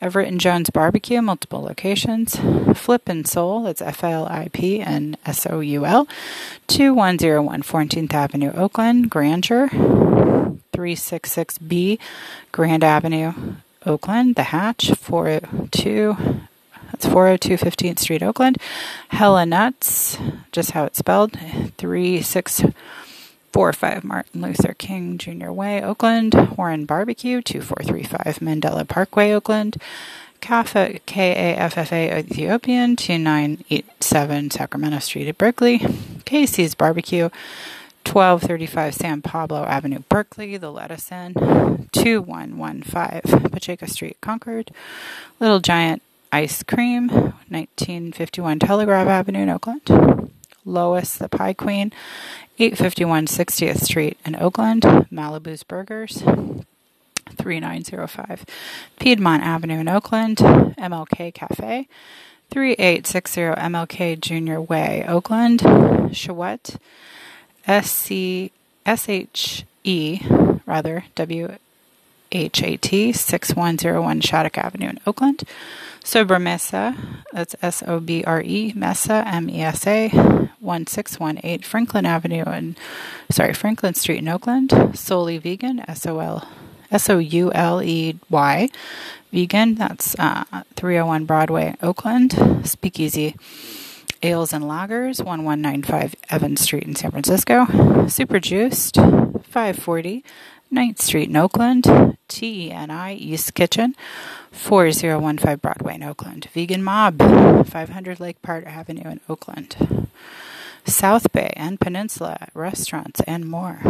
Everett 0.00 0.28
and 0.28 0.38
Jones 0.40 0.68
Barbecue, 0.70 1.22
multiple 1.22 1.62
locations. 1.62 2.36
Flip 2.78 3.08
and 3.08 3.26
Soul, 3.26 3.62
that's 3.62 3.80
F 3.82 4.04
L 4.04 4.26
I 4.26 4.48
P 4.52 4.80
and 4.80 5.16
S 5.24 5.46
O 5.48 5.60
U 5.60 5.86
L, 5.86 6.06
2101 6.68 7.62
14th 7.62 8.12
Avenue, 8.14 8.52
Oakland. 8.52 9.08
Grandeur, 9.10 9.68
366B 10.72 11.98
Grand 12.52 12.84
Avenue, 12.84 13.32
Oakland. 13.86 14.34
The 14.36 14.44
Hatch, 14.44 14.90
402. 14.92 16.16
That's 17.00 17.12
402 17.14 17.56
15th 17.56 17.98
Street, 17.98 18.22
Oakland. 18.22 18.58
Hella 19.08 19.46
Nuts, 19.46 20.18
just 20.52 20.72
how 20.72 20.84
it's 20.84 20.98
spelled, 20.98 21.32
3645 21.78 24.04
Martin 24.04 24.42
Luther 24.42 24.74
King 24.74 25.16
Jr. 25.16 25.50
Way, 25.50 25.82
Oakland. 25.82 26.34
Warren 26.58 26.84
Barbecue, 26.84 27.40
2435 27.40 28.40
Mandela 28.40 28.86
Parkway, 28.86 29.32
Oakland. 29.32 29.78
Kaffa, 30.42 31.00
K-A-F-F-A 31.06 32.18
Ethiopian, 32.18 32.96
2987 32.96 34.50
Sacramento 34.50 34.98
Street 34.98 35.28
at 35.28 35.38
Berkeley. 35.38 35.80
Casey's 36.26 36.74
Barbecue, 36.74 37.30
1235 38.04 38.94
San 38.94 39.22
Pablo 39.22 39.64
Avenue, 39.64 40.00
Berkeley, 40.10 40.58
The 40.58 40.70
Lettuce 40.70 41.10
Inn, 41.10 41.32
2115 41.92 43.48
Pacheco 43.48 43.86
Street, 43.86 44.18
Concord. 44.20 44.70
Little 45.38 45.60
Giant 45.60 46.02
Ice 46.32 46.62
Cream, 46.62 47.08
1951 47.08 48.60
Telegraph 48.60 49.08
Avenue 49.08 49.40
in 49.40 49.48
Oakland. 49.48 50.30
Lois, 50.64 51.16
the 51.16 51.28
Pie 51.28 51.54
Queen, 51.54 51.92
851 52.58 53.26
60th 53.26 53.80
Street 53.80 54.18
in 54.24 54.36
Oakland. 54.36 54.82
Malibu's 55.10 55.64
Burgers, 55.64 56.18
3905 57.36 58.44
Piedmont 59.00 59.42
Avenue 59.42 59.80
in 59.80 59.88
Oakland. 59.88 60.38
MLK 60.38 61.34
Cafe, 61.34 61.88
3860 62.50 63.40
MLK 63.40 64.20
Junior 64.20 64.60
Way, 64.60 65.04
Oakland. 65.08 65.62
Chouette, 66.12 66.76
S 67.66 67.90
C 67.90 68.52
S 68.86 69.08
H 69.08 69.64
E, 69.84 70.20
rather, 70.66 71.04
W 71.14 71.56
H 72.32 72.62
A 72.62 72.76
T, 72.76 73.12
6101 73.12 74.20
Shattuck 74.20 74.58
Avenue 74.58 74.90
in 74.90 75.00
Oakland. 75.06 75.44
Sobremesa, 76.04 76.96
that's 77.32 77.54
S 77.62 77.82
O 77.86 78.00
B 78.00 78.24
R 78.24 78.42
E, 78.42 78.72
Mesa, 78.74 79.22
M 79.26 79.48
E 79.48 79.62
S 79.62 79.86
A, 79.86 80.08
1618 80.60 81.62
Franklin 81.62 82.06
Avenue 82.06 82.44
and, 82.44 82.76
sorry, 83.30 83.54
Franklin 83.54 83.94
Street 83.94 84.18
in 84.18 84.28
Oakland. 84.28 84.70
Souley 84.70 85.40
Vegan, 85.40 85.80
S 85.88 86.06
O 86.06 86.18
L 86.18 86.48
S 86.90 87.08
O 87.08 87.18
U 87.18 87.52
L 87.52 87.82
E 87.82 88.18
Y, 88.28 88.68
vegan. 89.32 89.74
That's 89.74 90.18
uh, 90.18 90.44
301 90.76 91.24
Broadway, 91.24 91.76
Oakland. 91.82 92.34
Speakeasy 92.66 93.36
Ales 94.22 94.52
and 94.52 94.64
Lagers, 94.64 95.18
1195 95.24 96.14
Evans 96.28 96.60
Street 96.60 96.84
in 96.84 96.94
San 96.96 97.10
Francisco. 97.10 98.06
Super 98.08 98.40
Juiced, 98.40 98.96
540 98.96 100.24
9th 100.72 101.00
Street 101.00 101.28
in 101.28 101.36
Oakland. 101.36 102.16
T 102.28 102.68
E 102.68 102.70
N 102.70 102.90
I 102.90 103.14
East 103.14 103.54
Kitchen, 103.54 103.94
4015 104.52 105.56
Broadway 105.56 105.94
in 105.94 106.02
Oakland. 106.02 106.48
Vegan 106.52 106.82
Mob, 106.82 107.18
500 107.66 108.20
Lake 108.20 108.42
Park 108.42 108.66
Avenue 108.66 109.08
in 109.10 109.20
Oakland. 109.28 110.08
South 110.86 111.30
Bay 111.32 111.52
and 111.56 111.80
Peninsula 111.80 112.48
restaurants 112.54 113.20
and 113.26 113.48
more. 113.48 113.80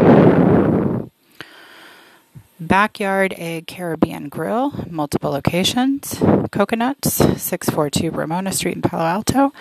Backyard 2.60 3.32
Egg 3.38 3.66
Caribbean 3.66 4.28
Grill, 4.28 4.84
multiple 4.90 5.30
locations. 5.30 6.18
Coconuts, 6.50 7.14
642 7.14 8.10
Ramona 8.10 8.52
Street 8.52 8.76
in 8.76 8.82
Palo 8.82 9.04
Alto. 9.04 9.52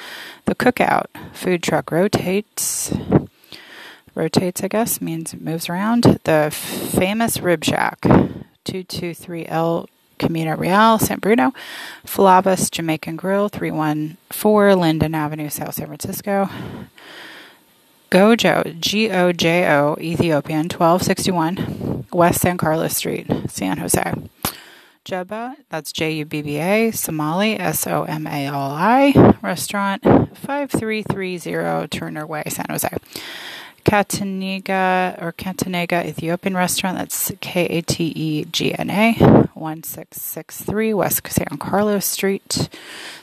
The 0.46 0.56
Cookout, 0.56 1.06
food 1.32 1.64
truck 1.64 1.92
rotates. 1.92 2.94
Rotates, 4.16 4.64
I 4.64 4.68
guess, 4.68 5.00
means 5.00 5.34
it 5.34 5.42
moves 5.42 5.70
around. 5.70 6.20
The 6.26 6.50
famous 6.52 7.40
Rib 7.40 7.64
Shack, 7.64 8.02
223 8.02 9.46
El 9.48 9.88
Camino 10.20 10.56
Real, 10.56 11.00
San 11.00 11.20
Bruno. 11.20 11.54
Flavas 12.06 12.70
Jamaican 12.70 13.16
Grill, 13.16 13.50
314 13.50 14.80
Linden 14.80 15.16
Avenue, 15.16 15.50
South 15.50 15.74
San 15.74 15.88
Francisco. 15.88 16.50
Gojo, 18.12 18.80
G 18.80 19.10
O 19.12 19.32
J 19.32 19.68
O, 19.72 19.96
Ethiopian, 20.00 20.64
1261 20.64 22.06
West 22.12 22.42
San 22.42 22.58
Carlos 22.58 22.96
Street, 22.96 23.28
San 23.48 23.78
Jose. 23.78 24.14
Jubba, 25.06 25.56
that's 25.70 25.92
J 25.92 26.12
U 26.14 26.26
B 26.26 26.42
B 26.42 26.58
A, 26.58 26.92
Somali, 26.92 27.60
S 27.60 27.88
O 27.88 28.04
M 28.04 28.28
A 28.28 28.46
L 28.46 28.56
I, 28.60 29.36
restaurant, 29.42 30.04
5330 30.04 31.88
Turner 31.88 32.28
Way, 32.28 32.44
San 32.50 32.66
Jose. 32.70 32.90
Kataniga 33.90 35.20
or 35.20 35.34
Katanega 35.34 36.06
Ethiopian 36.06 36.56
restaurant, 36.56 37.00
that's 37.00 37.32
K 37.42 37.66
A 37.66 37.82
T 37.82 38.14
E 38.16 38.46
G 38.46 38.72
N 38.76 38.92
A, 38.92 39.14
1663 39.14 40.94
West 40.94 41.28
San 41.28 41.58
Carlos 41.58 42.06
Street, 42.06 42.70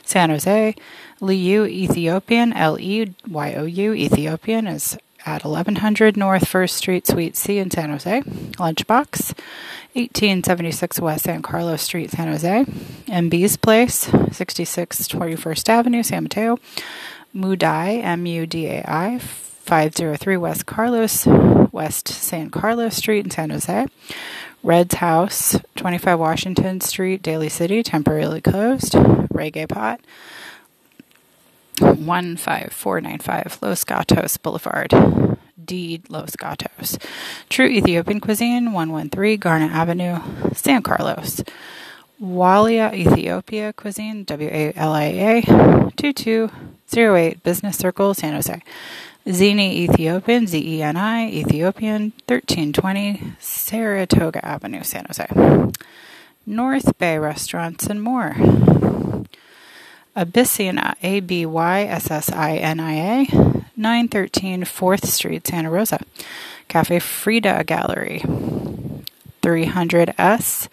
San 0.03 0.29
Jose. 0.29 0.75
Leyou 1.21 1.69
Ethiopian, 1.69 2.51
L 2.51 2.77
E 2.77 3.13
Y 3.29 3.53
O 3.53 3.63
U 3.63 3.93
Ethiopian 3.93 4.67
is 4.67 4.97
at 5.25 5.45
1100 5.45 6.17
North 6.17 6.43
1st 6.43 6.69
Street, 6.71 7.07
Suite 7.07 7.37
C 7.37 7.59
in 7.59 7.71
San 7.71 7.89
Jose. 7.89 8.21
Lunchbox, 8.21 9.33
1876 9.93 10.99
West 10.99 11.23
San 11.23 11.41
Carlos 11.41 11.81
Street, 11.81 12.11
San 12.11 12.27
Jose. 12.27 12.65
MB's 13.07 13.55
Place, 13.55 14.09
66 14.33 15.07
21st 15.07 15.69
Avenue, 15.69 16.03
San 16.03 16.23
Mateo. 16.23 16.59
Mudai, 17.33 18.03
M 18.03 18.25
U 18.25 18.45
D 18.45 18.67
A 18.67 18.83
I, 18.85 19.21
503 19.67 20.37
West 20.37 20.65
Carlos, 20.65 21.27
West 21.73 22.07
San 22.07 22.49
Carlos 22.49 22.95
Street 22.95 23.25
in 23.25 23.31
San 23.31 23.49
Jose. 23.49 23.85
Red's 24.63 24.95
House, 24.95 25.59
25 25.75 26.17
Washington 26.17 26.79
Street, 26.79 27.21
Daly 27.21 27.49
City, 27.49 27.83
temporarily 27.83 28.39
closed. 28.39 28.93
Reggae 28.93 29.67
Pot, 29.67 29.99
15495 31.79 33.59
Los 33.61 33.83
Gatos 33.83 34.37
Boulevard, 34.37 34.93
D. 35.63 36.01
Los 36.07 36.37
Gatos. 36.37 36.97
True 37.49 37.67
Ethiopian 37.67 38.21
Cuisine, 38.21 38.71
113 38.71 39.37
Garnet 39.37 39.71
Avenue, 39.71 40.19
San 40.53 40.81
Carlos. 40.81 41.43
Walia 42.21 42.93
Ethiopia 42.93 43.73
Cuisine, 43.73 44.23
W 44.23 44.49
A 44.49 44.73
L 44.75 44.93
I 44.93 45.03
A, 45.03 45.41
2208 45.97 47.43
Business 47.43 47.77
Circle, 47.77 48.13
San 48.15 48.33
Jose. 48.33 48.63
Zeni 49.27 49.73
Ethiopian, 49.73 50.47
Z 50.47 50.57
E 50.57 50.81
N 50.81 50.95
I, 50.95 51.27
Ethiopian, 51.29 52.13
1320 52.27 53.33
Saratoga 53.39 54.43
Avenue, 54.45 54.83
San 54.83 55.05
Jose. 55.05 55.27
North 56.45 56.97
Bay 56.97 57.19
Restaurants 57.19 57.87
and 57.87 58.01
more. 58.01 58.37
Abyssinia, 60.15 60.95
A 61.03 61.19
B 61.19 61.45
Y 61.45 61.81
S 61.81 62.09
S 62.09 62.31
I 62.31 62.55
N 62.55 62.79
I 62.79 62.93
A, 62.93 63.25
913 63.75 64.63
4th 64.63 65.05
Street, 65.05 65.45
Santa 65.45 65.69
Rosa. 65.69 65.99
Cafe 66.69 66.99
Frida 66.99 67.65
Gallery, 67.65 68.21
300S, 69.41 70.69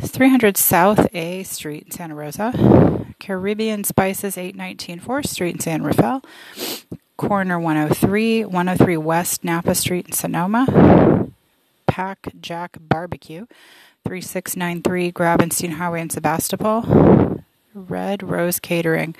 300 0.00 0.56
South 0.56 1.06
A 1.12 1.42
Street, 1.42 1.92
Santa 1.92 2.14
Rosa. 2.14 3.04
Caribbean 3.20 3.84
Spices, 3.84 4.38
819 4.38 5.00
4th 5.00 5.26
Street 5.26 5.60
San 5.60 5.82
Rafael. 5.82 6.22
Corner 7.18 7.58
103, 7.58 8.44
103 8.44 8.96
West 8.96 9.42
Napa 9.42 9.74
Street 9.74 10.06
in 10.06 10.12
Sonoma. 10.12 11.28
Pack 11.88 12.28
Jack 12.40 12.76
Barbecue, 12.80 13.46
3693 14.04 15.10
Gravenstein 15.10 15.72
Highway 15.72 16.00
in 16.00 16.10
Sebastopol. 16.10 17.42
Red 17.74 18.22
Rose 18.22 18.60
Catering, 18.60 19.16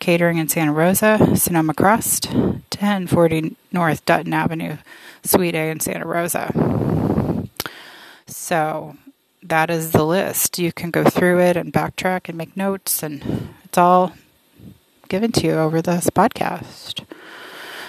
catering 0.00 0.38
in 0.38 0.48
Santa 0.48 0.72
Rosa, 0.72 1.36
Sonoma 1.36 1.72
Crust, 1.72 2.26
1040 2.32 3.54
North 3.70 4.04
Dutton 4.04 4.34
Avenue, 4.34 4.78
Suite 5.22 5.54
A 5.54 5.70
in 5.70 5.78
Santa 5.78 6.06
Rosa. 6.06 7.48
So 8.26 8.96
that 9.42 9.70
is 9.70 9.92
the 9.92 10.04
list. 10.04 10.58
You 10.58 10.72
can 10.72 10.90
go 10.90 11.04
through 11.04 11.40
it 11.40 11.56
and 11.56 11.72
backtrack 11.72 12.28
and 12.28 12.36
make 12.36 12.56
notes, 12.56 13.04
and 13.04 13.54
it's 13.64 13.78
all 13.78 14.14
given 15.08 15.30
to 15.32 15.46
you 15.46 15.52
over 15.52 15.80
this 15.80 16.10
podcast. 16.10 17.04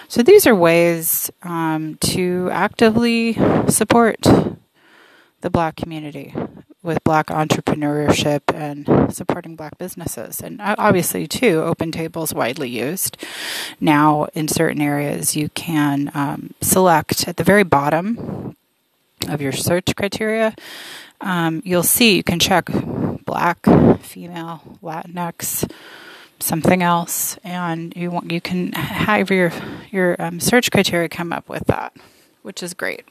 So 0.10 0.24
these 0.24 0.48
are 0.48 0.56
ways 0.56 1.30
um, 1.44 1.98
to 2.02 2.50
actively 2.52 3.34
support 3.68 4.22
the 5.42 5.50
black 5.50 5.76
community 5.76 6.34
with 6.82 7.04
black 7.04 7.28
entrepreneurship 7.28 8.42
and 8.54 9.14
supporting 9.14 9.58
black 9.58 9.78
businesses. 9.78 10.40
And 10.42 10.62
obviously, 10.62 11.28
too, 11.28 11.62
Open 11.62 11.92
Table 11.92 12.24
is 12.24 12.34
widely 12.34 12.70
used. 12.70 13.18
Now, 13.82 14.28
in 14.34 14.48
certain 14.48 14.82
areas, 14.82 15.36
you 15.36 15.50
can 15.50 16.10
um, 16.14 16.54
select 16.62 17.28
at 17.28 17.36
the 17.36 17.44
very 17.44 17.64
bottom 17.64 18.56
of 19.28 19.42
your 19.42 19.52
search 19.52 19.94
criteria. 19.96 20.56
Um, 21.20 21.62
you'll 21.66 21.84
see 21.84 22.16
you 22.16 22.24
can 22.24 22.40
check 22.40 22.70
black, 23.26 23.60
female, 24.00 24.62
Latinx, 24.82 25.70
something 26.40 26.82
else, 26.82 27.38
and 27.44 27.96
you 27.96 28.12
want 28.12 28.32
you 28.32 28.42
can 28.42 28.72
have 28.74 29.30
your 29.32 29.52
your 29.92 30.16
um, 30.20 30.40
search 30.40 30.72
criteria 30.72 31.10
come 31.10 31.34
up 31.34 31.50
with 31.50 31.66
that, 31.68 31.96
which 32.42 32.62
is 32.64 32.74
great. 32.74 33.06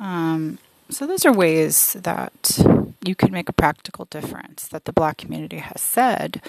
Um, 0.00 0.58
so, 0.90 1.06
those 1.06 1.26
are 1.26 1.32
ways 1.32 1.94
that 1.94 2.58
you 3.04 3.14
can 3.14 3.30
make 3.30 3.48
a 3.48 3.52
practical 3.52 4.06
difference 4.06 4.66
that 4.68 4.84
the 4.84 4.92
black 4.92 5.18
community 5.18 5.58
has 5.58 5.80
said 5.80 6.40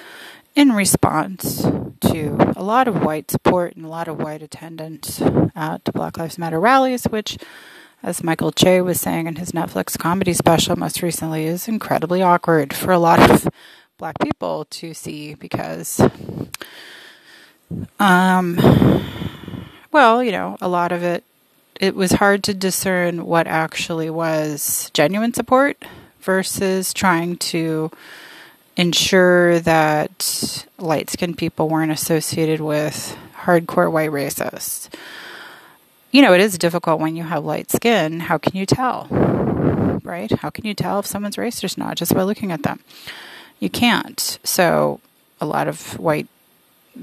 in 0.56 0.72
response 0.72 1.62
to 2.02 2.54
a 2.56 2.64
lot 2.64 2.88
of 2.88 3.04
white 3.04 3.30
support 3.30 3.76
and 3.76 3.86
a 3.86 3.90
lot 3.90 4.08
of 4.08 4.18
white 4.18 4.42
attendance 4.42 5.22
at 5.56 5.84
Black 5.94 6.18
Lives 6.18 6.38
Matter 6.38 6.60
rallies, 6.60 7.04
which, 7.06 7.38
as 8.02 8.24
Michael 8.24 8.52
Che 8.52 8.82
was 8.82 9.00
saying 9.00 9.28
in 9.28 9.36
his 9.36 9.52
Netflix 9.52 9.98
comedy 9.98 10.34
special 10.34 10.76
most 10.76 11.02
recently, 11.02 11.46
is 11.46 11.68
incredibly 11.68 12.22
awkward 12.22 12.74
for 12.74 12.92
a 12.92 13.00
lot 13.00 13.30
of 13.30 13.50
black 14.00 14.18
people 14.20 14.66
to 14.72 14.94
see 14.96 15.36
because, 15.36 16.02
um, 18.00 18.58
well, 19.92 20.24
you 20.24 20.32
know, 20.32 20.58
a 20.62 20.68
lot 20.68 20.92
of 20.92 21.04
it 21.04 21.24
it 21.80 21.96
was 21.96 22.14
hard 22.14 22.44
to 22.46 22.54
discern 22.54 23.26
what 23.26 23.48
actually 23.48 24.10
was 24.10 24.90
genuine 24.94 25.34
support 25.34 25.78
versus 26.22 26.94
trying 26.94 27.38
to 27.38 27.92
ensure 28.76 29.60
that 29.60 30.66
light 30.78 31.10
skinned 31.10 31.38
people 31.38 31.70
weren't 31.70 31.92
associated 31.92 32.62
with 32.62 33.18
hardcore 33.44 33.92
white 33.92 34.12
racists. 34.12 34.90
You 36.12 36.22
know, 36.22 36.34
it 36.34 36.42
is 36.42 36.58
difficult 36.58 37.00
when 37.00 37.16
you 37.16 37.24
have 37.24 37.46
light 37.46 37.70
skin. 37.72 38.22
How 38.22 38.38
can 38.38 38.58
you 38.58 38.66
tell? 38.66 39.08
Right? 40.04 40.32
How 40.32 40.50
can 40.50 40.66
you 40.66 40.74
tell 40.74 41.00
if 41.00 41.06
someone's 41.06 41.36
racist 41.36 41.78
or 41.78 41.80
not 41.80 41.98
just 41.98 42.14
by 42.14 42.24
looking 42.24 42.52
at 42.52 42.64
them? 42.64 42.80
You 43.60 43.70
can't. 43.70 44.40
So, 44.44 45.00
a 45.42 45.46
lot 45.46 45.68
of 45.68 45.98
white 46.00 46.28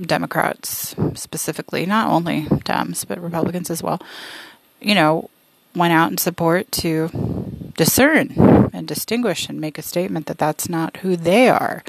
Democrats, 0.00 0.94
specifically, 1.14 1.86
not 1.86 2.08
only 2.08 2.44
Dems, 2.44 3.06
but 3.06 3.20
Republicans 3.20 3.70
as 3.70 3.82
well, 3.82 4.00
you 4.80 4.94
know, 4.94 5.30
went 5.74 5.92
out 5.92 6.10
in 6.10 6.18
support 6.18 6.70
to 6.72 7.10
discern 7.76 8.70
and 8.72 8.88
distinguish 8.88 9.48
and 9.48 9.60
make 9.60 9.78
a 9.78 9.82
statement 9.82 10.26
that 10.26 10.38
that's 10.38 10.68
not 10.68 10.98
who 10.98 11.16
they 11.16 11.48
are, 11.48 11.84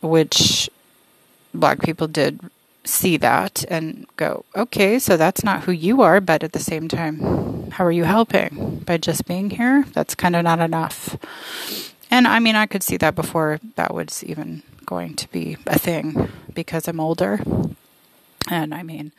which 0.00 0.70
black 1.52 1.80
people 1.80 2.06
did 2.06 2.40
see 2.84 3.16
that 3.18 3.64
and 3.68 4.06
go, 4.16 4.44
okay, 4.56 4.98
so 4.98 5.16
that's 5.16 5.44
not 5.44 5.64
who 5.64 5.72
you 5.72 6.00
are, 6.00 6.20
but 6.20 6.42
at 6.42 6.52
the 6.52 6.58
same 6.58 6.88
time, 6.88 7.70
how 7.72 7.84
are 7.84 7.92
you 7.92 8.04
helping? 8.04 8.82
By 8.86 8.96
just 8.96 9.26
being 9.26 9.50
here? 9.50 9.84
That's 9.92 10.14
kind 10.14 10.34
of 10.34 10.44
not 10.44 10.60
enough. 10.60 11.16
And 12.10 12.26
I 12.26 12.40
mean, 12.40 12.56
I 12.56 12.66
could 12.66 12.82
see 12.82 12.96
that 12.98 13.14
before 13.14 13.60
that 13.76 13.94
was 13.94 14.24
even 14.24 14.62
going 14.84 15.14
to 15.14 15.30
be 15.30 15.56
a 15.66 15.78
thing 15.78 16.30
because 16.52 16.88
I'm 16.88 17.00
older. 17.00 17.40
And 18.48 18.74
I 18.74 18.82
mean, 18.82 19.12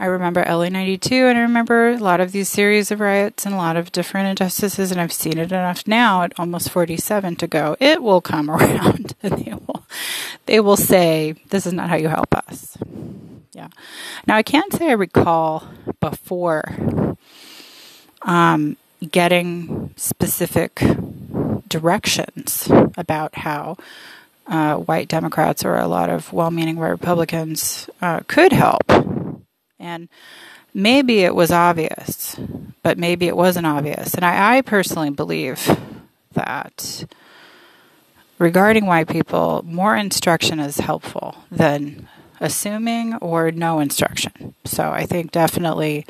I 0.00 0.06
remember 0.06 0.44
LA 0.44 0.68
92 0.68 1.14
and 1.14 1.38
I 1.38 1.42
remember 1.42 1.90
a 1.90 1.98
lot 1.98 2.20
of 2.20 2.32
these 2.32 2.48
series 2.48 2.90
of 2.90 2.98
riots 2.98 3.46
and 3.46 3.54
a 3.54 3.58
lot 3.58 3.76
of 3.76 3.92
different 3.92 4.28
injustices 4.28 4.90
and 4.90 5.00
I've 5.00 5.12
seen 5.12 5.38
it 5.38 5.52
enough 5.52 5.86
now 5.86 6.22
at 6.22 6.32
almost 6.40 6.70
47 6.70 7.36
to 7.36 7.46
go 7.46 7.76
it 7.78 8.02
will 8.02 8.20
come 8.20 8.50
around 8.50 9.14
and 9.22 9.38
they 9.38 9.52
will 9.52 9.86
they 10.46 10.58
will 10.58 10.76
say 10.76 11.36
this 11.50 11.66
is 11.66 11.72
not 11.72 11.88
how 11.88 11.94
you 11.94 12.08
help 12.08 12.34
us. 12.34 12.76
Yeah. 13.52 13.68
Now 14.26 14.36
I 14.36 14.42
can't 14.42 14.72
say 14.72 14.88
I 14.88 14.94
recall 14.94 15.68
before 16.00 16.64
um, 18.22 18.76
getting 19.08 19.94
specific 19.96 20.82
directions 21.72 22.68
about 22.96 23.34
how 23.34 23.76
uh, 24.46 24.76
white 24.76 25.08
Democrats 25.08 25.64
or 25.64 25.76
a 25.76 25.88
lot 25.88 26.10
of 26.10 26.32
well 26.32 26.50
meaning 26.50 26.78
Republicans 26.78 27.88
uh, 28.00 28.20
could 28.28 28.52
help 28.52 28.82
and 29.82 30.08
maybe 30.72 31.20
it 31.20 31.34
was 31.34 31.50
obvious, 31.50 32.38
but 32.82 32.96
maybe 32.98 33.26
it 33.26 33.36
wasn't 33.36 33.66
obvious. 33.66 34.14
And 34.14 34.24
I, 34.24 34.58
I 34.58 34.60
personally 34.62 35.10
believe 35.10 35.68
that 36.32 37.04
regarding 38.38 38.86
white 38.86 39.08
people, 39.08 39.62
more 39.66 39.96
instruction 39.96 40.60
is 40.60 40.78
helpful 40.78 41.36
than 41.50 42.08
assuming 42.40 43.16
or 43.16 43.50
no 43.50 43.80
instruction. 43.80 44.54
So 44.64 44.90
I 44.90 45.04
think 45.04 45.32
definitely, 45.32 46.06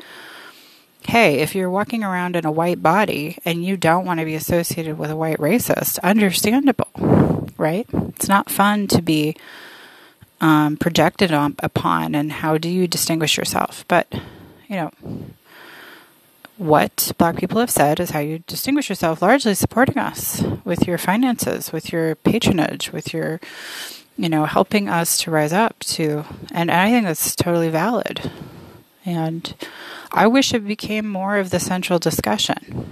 hey, 1.07 1.39
if 1.39 1.55
you're 1.55 1.69
walking 1.69 2.03
around 2.03 2.35
in 2.35 2.45
a 2.45 2.51
white 2.51 2.81
body 2.81 3.37
and 3.45 3.63
you 3.63 3.77
don't 3.77 4.05
want 4.05 4.19
to 4.19 4.25
be 4.25 4.35
associated 4.35 4.97
with 4.97 5.11
a 5.11 5.15
white 5.15 5.37
racist, 5.37 5.99
understandable, 6.01 7.49
right? 7.57 7.87
It's 7.91 8.27
not 8.27 8.49
fun 8.49 8.87
to 8.87 9.01
be 9.01 9.35
um, 10.41 10.77
projected 10.77 11.31
on, 11.31 11.55
upon, 11.59 12.15
and 12.15 12.31
how 12.31 12.57
do 12.57 12.69
you 12.69 12.87
distinguish 12.87 13.37
yourself? 13.37 13.85
But, 13.87 14.11
you 14.67 14.75
know, 14.75 14.91
what 16.57 17.11
black 17.17 17.37
people 17.37 17.59
have 17.59 17.71
said 17.71 17.99
is 17.99 18.11
how 18.11 18.19
you 18.19 18.39
distinguish 18.39 18.89
yourself, 18.89 19.21
largely 19.21 19.55
supporting 19.55 19.97
us 19.97 20.43
with 20.63 20.87
your 20.87 20.97
finances, 20.97 21.71
with 21.71 21.91
your 21.91 22.15
patronage, 22.15 22.91
with 22.91 23.13
your, 23.13 23.39
you 24.17 24.29
know, 24.29 24.45
helping 24.45 24.87
us 24.87 25.17
to 25.21 25.31
rise 25.31 25.53
up 25.53 25.79
to. 25.79 26.25
And 26.51 26.69
I 26.69 26.89
think 26.89 27.05
that's 27.05 27.35
totally 27.35 27.69
valid. 27.69 28.31
And 29.05 29.53
I 30.13 30.27
wish 30.27 30.53
it 30.53 30.65
became 30.65 31.07
more 31.07 31.37
of 31.37 31.49
the 31.49 31.59
central 31.59 31.99
discussion. 31.99 32.89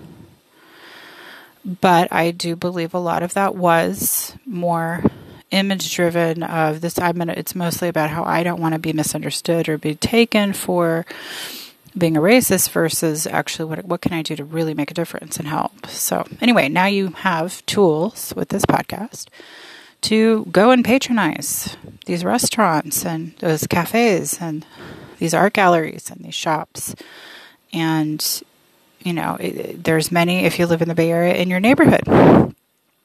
But 1.64 2.12
I 2.12 2.32
do 2.32 2.56
believe 2.56 2.94
a 2.94 3.00
lot 3.00 3.22
of 3.22 3.36
that 3.36 3.56
was 3.56 4.36
more 4.46 5.04
image 5.52 5.94
driven 5.94 6.44
of 6.44 6.80
this 6.80 6.98
i'm 6.98 7.18
gonna 7.18 7.34
it's 7.36 7.54
mostly 7.54 7.90
about 7.90 8.10
how 8.10 8.24
i 8.24 8.42
don't 8.42 8.62
want 8.62 8.74
to 8.74 8.80
be 8.80 8.94
misunderstood 8.94 9.68
or 9.68 9.78
be 9.78 9.96
taken 9.96 10.54
for 10.54 11.06
being 11.98 12.16
a 12.16 12.22
racist 12.22 12.70
versus 12.70 13.28
actually 13.28 13.66
what 13.66 13.84
what 13.84 14.02
can 14.02 14.14
i 14.14 14.22
do 14.22 14.34
to 14.34 14.46
really 14.46 14.74
make 14.74 14.90
a 14.90 14.94
difference 14.94 15.38
and 15.38 15.50
help 15.50 15.86
so 15.88 16.26
anyway 16.40 16.70
now 16.70 16.86
you 16.86 17.10
have 17.10 17.66
tools 17.66 18.34
with 18.34 18.48
this 18.48 18.66
podcast 18.66 19.28
to 20.00 20.46
go 20.52 20.72
and 20.72 20.86
patronize 20.86 21.76
these 22.06 22.24
restaurants 22.24 23.06
and 23.06 23.36
those 23.40 23.68
cafes 23.68 24.38
and 24.42 24.66
these 25.22 25.36
art 25.36 25.54
galleries 25.54 26.10
and 26.10 26.26
these 26.26 26.34
shops. 26.34 26.96
And, 27.72 28.42
you 29.04 29.14
know, 29.14 29.38
it, 29.40 29.84
there's 29.84 30.12
many, 30.12 30.46
if 30.46 30.58
you 30.58 30.66
live 30.66 30.82
in 30.82 30.88
the 30.88 30.96
Bay 30.96 31.12
Area, 31.12 31.36
in 31.36 31.48
your 31.48 31.60
neighborhood 31.60 32.56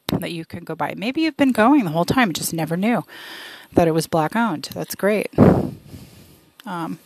that 0.08 0.32
you 0.32 0.46
can 0.46 0.64
go 0.64 0.74
by. 0.74 0.94
Maybe 0.96 1.20
you've 1.20 1.36
been 1.36 1.52
going 1.52 1.84
the 1.84 1.90
whole 1.90 2.06
time, 2.06 2.32
just 2.32 2.54
never 2.54 2.74
knew 2.74 3.04
that 3.74 3.86
it 3.86 3.90
was 3.90 4.06
black 4.06 4.34
owned. 4.34 4.70
That's 4.72 4.94
great. 4.94 5.30
Um, 6.64 6.98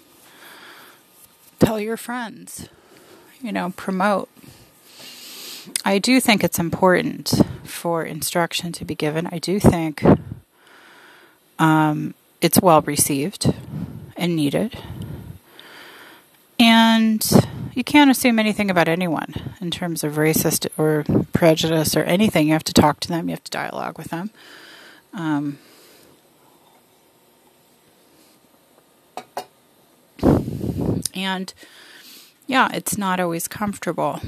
tell 1.59 1.81
your 1.81 1.97
friends, 1.97 2.69
you 3.43 3.51
know, 3.51 3.75
promote. 3.77 4.29
I 5.85 5.99
do 5.99 6.21
think 6.21 6.45
it's 6.45 6.61
important 6.61 7.33
for 7.65 8.05
instruction 8.05 8.71
to 8.73 8.85
be 8.85 8.95
given. 8.95 9.27
I 9.27 9.41
do 9.41 9.59
think 9.59 10.05
um, 11.59 12.15
it's 12.41 12.61
well 12.61 12.81
received 12.83 13.53
and 14.17 14.37
needed. 14.37 14.79
And 16.61 17.27
you 17.73 17.83
can't 17.83 18.11
assume 18.11 18.39
anything 18.39 18.71
about 18.71 18.87
anyone 18.87 19.35
in 19.63 19.71
terms 19.71 20.05
of 20.05 20.15
racist 20.15 20.69
or 20.77 21.05
prejudice 21.33 21.97
or 21.97 22.03
anything. 22.03 22.49
You 22.49 22.53
have 22.53 22.65
to 22.65 22.75
talk 22.75 23.01
to 23.01 23.09
them, 23.09 23.29
you 23.29 23.33
have 23.33 23.45
to 23.45 23.51
dialogue 23.51 23.97
with 23.97 24.09
them. 24.09 24.31
Um, 25.15 25.59
and 31.15 31.55
yeah, 32.47 32.69
it's 32.75 32.99
not 32.99 33.21
always 33.21 33.49
comfortable. 33.49 34.21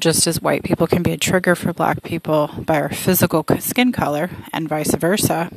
Just 0.00 0.26
as 0.26 0.42
white 0.42 0.64
people 0.64 0.88
can 0.88 1.04
be 1.04 1.12
a 1.12 1.16
trigger 1.16 1.54
for 1.54 1.72
black 1.72 2.02
people 2.02 2.50
by 2.58 2.80
our 2.80 2.88
physical 2.88 3.44
skin 3.60 3.92
color 3.92 4.30
and 4.52 4.68
vice 4.68 4.92
versa, 4.96 5.50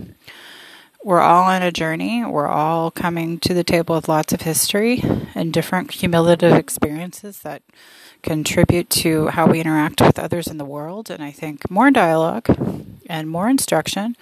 we're 1.04 1.20
all 1.20 1.43
on 1.43 1.64
a 1.64 1.72
journey. 1.72 2.24
We're 2.24 2.47
all 2.47 2.91
coming 2.91 3.39
to 3.39 3.54
the 3.54 3.64
table 3.64 3.95
with 3.95 4.08
lots 4.08 4.34
of 4.34 4.41
history 4.41 5.04
and 5.34 5.52
different 5.52 5.89
cumulative 5.89 6.54
experiences 6.54 7.39
that 7.39 7.64
contribute 8.22 8.89
to 8.89 9.28
how 9.28 9.47
we 9.47 9.60
interact 9.60 9.99
with 10.02 10.20
others 10.20 10.47
in 10.47 10.58
the 10.58 10.66
world. 10.66 11.10
And 11.10 11.24
I 11.24 11.32
think 11.32 11.70
more 11.72 11.89
dialogue 11.89 12.47
and 13.08 13.30
more 13.30 13.49
instruction 13.49 14.16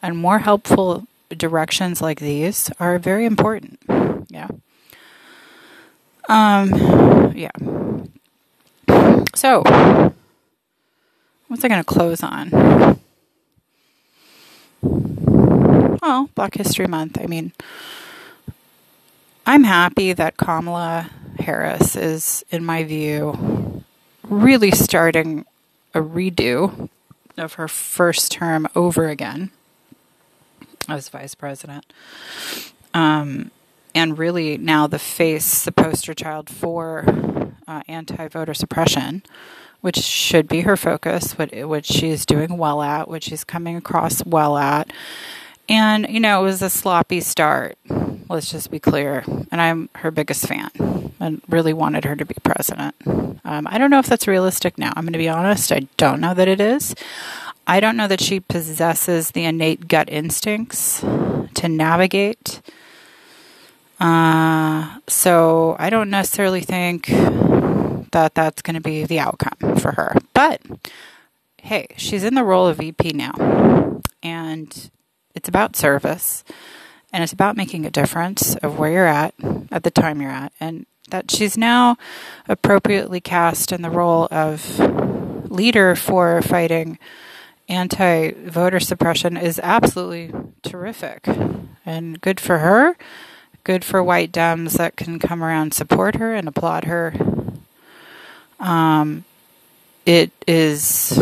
and 0.00 0.16
more 0.16 0.38
helpful 0.40 1.06
directions 1.28 2.00
like 2.00 2.20
these 2.20 2.70
are 2.80 2.98
very 2.98 3.26
important. 3.26 3.78
Yeah. 4.28 4.48
Um, 6.28 7.32
yeah. 7.34 7.50
So, 9.34 9.62
what's 11.48 11.64
I 11.64 11.68
going 11.68 11.80
to 11.80 11.84
close 11.84 12.22
on? 12.22 12.98
Well, 16.04 16.28
Black 16.34 16.54
History 16.54 16.86
Month. 16.86 17.18
I 17.18 17.24
mean, 17.24 17.52
I'm 19.46 19.64
happy 19.64 20.12
that 20.12 20.36
Kamala 20.36 21.08
Harris 21.38 21.96
is, 21.96 22.44
in 22.50 22.62
my 22.62 22.84
view, 22.84 23.82
really 24.22 24.70
starting 24.70 25.46
a 25.94 26.00
redo 26.00 26.90
of 27.38 27.54
her 27.54 27.68
first 27.68 28.32
term 28.32 28.68
over 28.76 29.08
again 29.08 29.50
as 30.90 31.08
vice 31.08 31.34
president. 31.34 31.90
Um, 32.92 33.50
and 33.94 34.18
really 34.18 34.58
now 34.58 34.86
the 34.86 34.98
face, 34.98 35.64
the 35.64 35.72
poster 35.72 36.12
child 36.12 36.50
for 36.50 37.06
uh, 37.66 37.80
anti 37.88 38.28
voter 38.28 38.52
suppression, 38.52 39.22
which 39.80 39.96
should 39.96 40.48
be 40.48 40.60
her 40.60 40.76
focus, 40.76 41.38
what 41.38 41.50
which 41.66 41.86
she's 41.86 42.26
doing 42.26 42.58
well 42.58 42.82
at, 42.82 43.08
which 43.08 43.24
she's 43.24 43.42
coming 43.42 43.74
across 43.74 44.22
well 44.26 44.58
at. 44.58 44.92
And, 45.68 46.06
you 46.08 46.20
know, 46.20 46.40
it 46.40 46.44
was 46.44 46.62
a 46.62 46.70
sloppy 46.70 47.20
start. 47.20 47.78
Let's 48.28 48.50
just 48.50 48.70
be 48.70 48.78
clear. 48.78 49.24
And 49.50 49.60
I'm 49.60 49.88
her 49.96 50.10
biggest 50.10 50.46
fan 50.46 50.70
and 51.20 51.40
really 51.48 51.72
wanted 51.72 52.04
her 52.04 52.16
to 52.16 52.24
be 52.24 52.34
president. 52.42 52.94
Um, 53.06 53.66
I 53.70 53.78
don't 53.78 53.90
know 53.90 53.98
if 53.98 54.06
that's 54.06 54.26
realistic 54.26 54.78
now. 54.78 54.92
I'm 54.94 55.04
going 55.04 55.12
to 55.12 55.18
be 55.18 55.28
honest. 55.28 55.72
I 55.72 55.86
don't 55.96 56.20
know 56.20 56.34
that 56.34 56.48
it 56.48 56.60
is. 56.60 56.94
I 57.66 57.80
don't 57.80 57.96
know 57.96 58.08
that 58.08 58.20
she 58.20 58.40
possesses 58.40 59.30
the 59.30 59.44
innate 59.44 59.88
gut 59.88 60.08
instincts 60.10 61.00
to 61.00 61.68
navigate. 61.68 62.60
Uh, 64.00 64.98
so 65.06 65.76
I 65.78 65.88
don't 65.88 66.10
necessarily 66.10 66.60
think 66.60 67.06
that 68.12 68.34
that's 68.34 68.60
going 68.62 68.74
to 68.74 68.80
be 68.80 69.04
the 69.04 69.18
outcome 69.18 69.76
for 69.76 69.92
her. 69.92 70.16
But 70.34 70.60
hey, 71.62 71.86
she's 71.96 72.24
in 72.24 72.34
the 72.34 72.44
role 72.44 72.66
of 72.66 72.78
VP 72.78 73.12
now. 73.12 74.00
And 74.22 74.90
it's 75.34 75.48
about 75.48 75.76
service 75.76 76.44
and 77.12 77.22
it's 77.22 77.32
about 77.32 77.56
making 77.56 77.86
a 77.86 77.90
difference 77.90 78.54
of 78.56 78.78
where 78.78 78.92
you're 78.92 79.06
at 79.06 79.34
at 79.70 79.82
the 79.82 79.90
time 79.90 80.20
you're 80.20 80.30
at 80.30 80.52
and 80.60 80.86
that 81.10 81.30
she's 81.30 81.56
now 81.56 81.96
appropriately 82.48 83.20
cast 83.20 83.72
in 83.72 83.82
the 83.82 83.90
role 83.90 84.26
of 84.30 84.78
leader 85.50 85.94
for 85.94 86.40
fighting 86.42 86.98
anti 87.68 88.30
voter 88.30 88.80
suppression 88.80 89.36
is 89.36 89.60
absolutely 89.62 90.32
terrific 90.62 91.26
and 91.86 92.20
good 92.20 92.40
for 92.40 92.58
her 92.58 92.96
good 93.64 93.82
for 93.82 94.02
white 94.02 94.30
dems 94.30 94.76
that 94.76 94.96
can 94.96 95.18
come 95.18 95.42
around 95.42 95.72
support 95.72 96.16
her 96.16 96.34
and 96.34 96.46
applaud 96.46 96.84
her. 96.84 97.14
Um, 98.60 99.24
it 100.06 100.30
is 100.46 101.18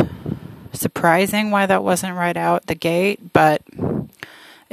surprising 0.72 1.52
why 1.52 1.66
that 1.66 1.84
wasn't 1.84 2.16
right 2.16 2.36
out 2.36 2.66
the 2.66 2.74
gate 2.74 3.32
but 3.32 3.62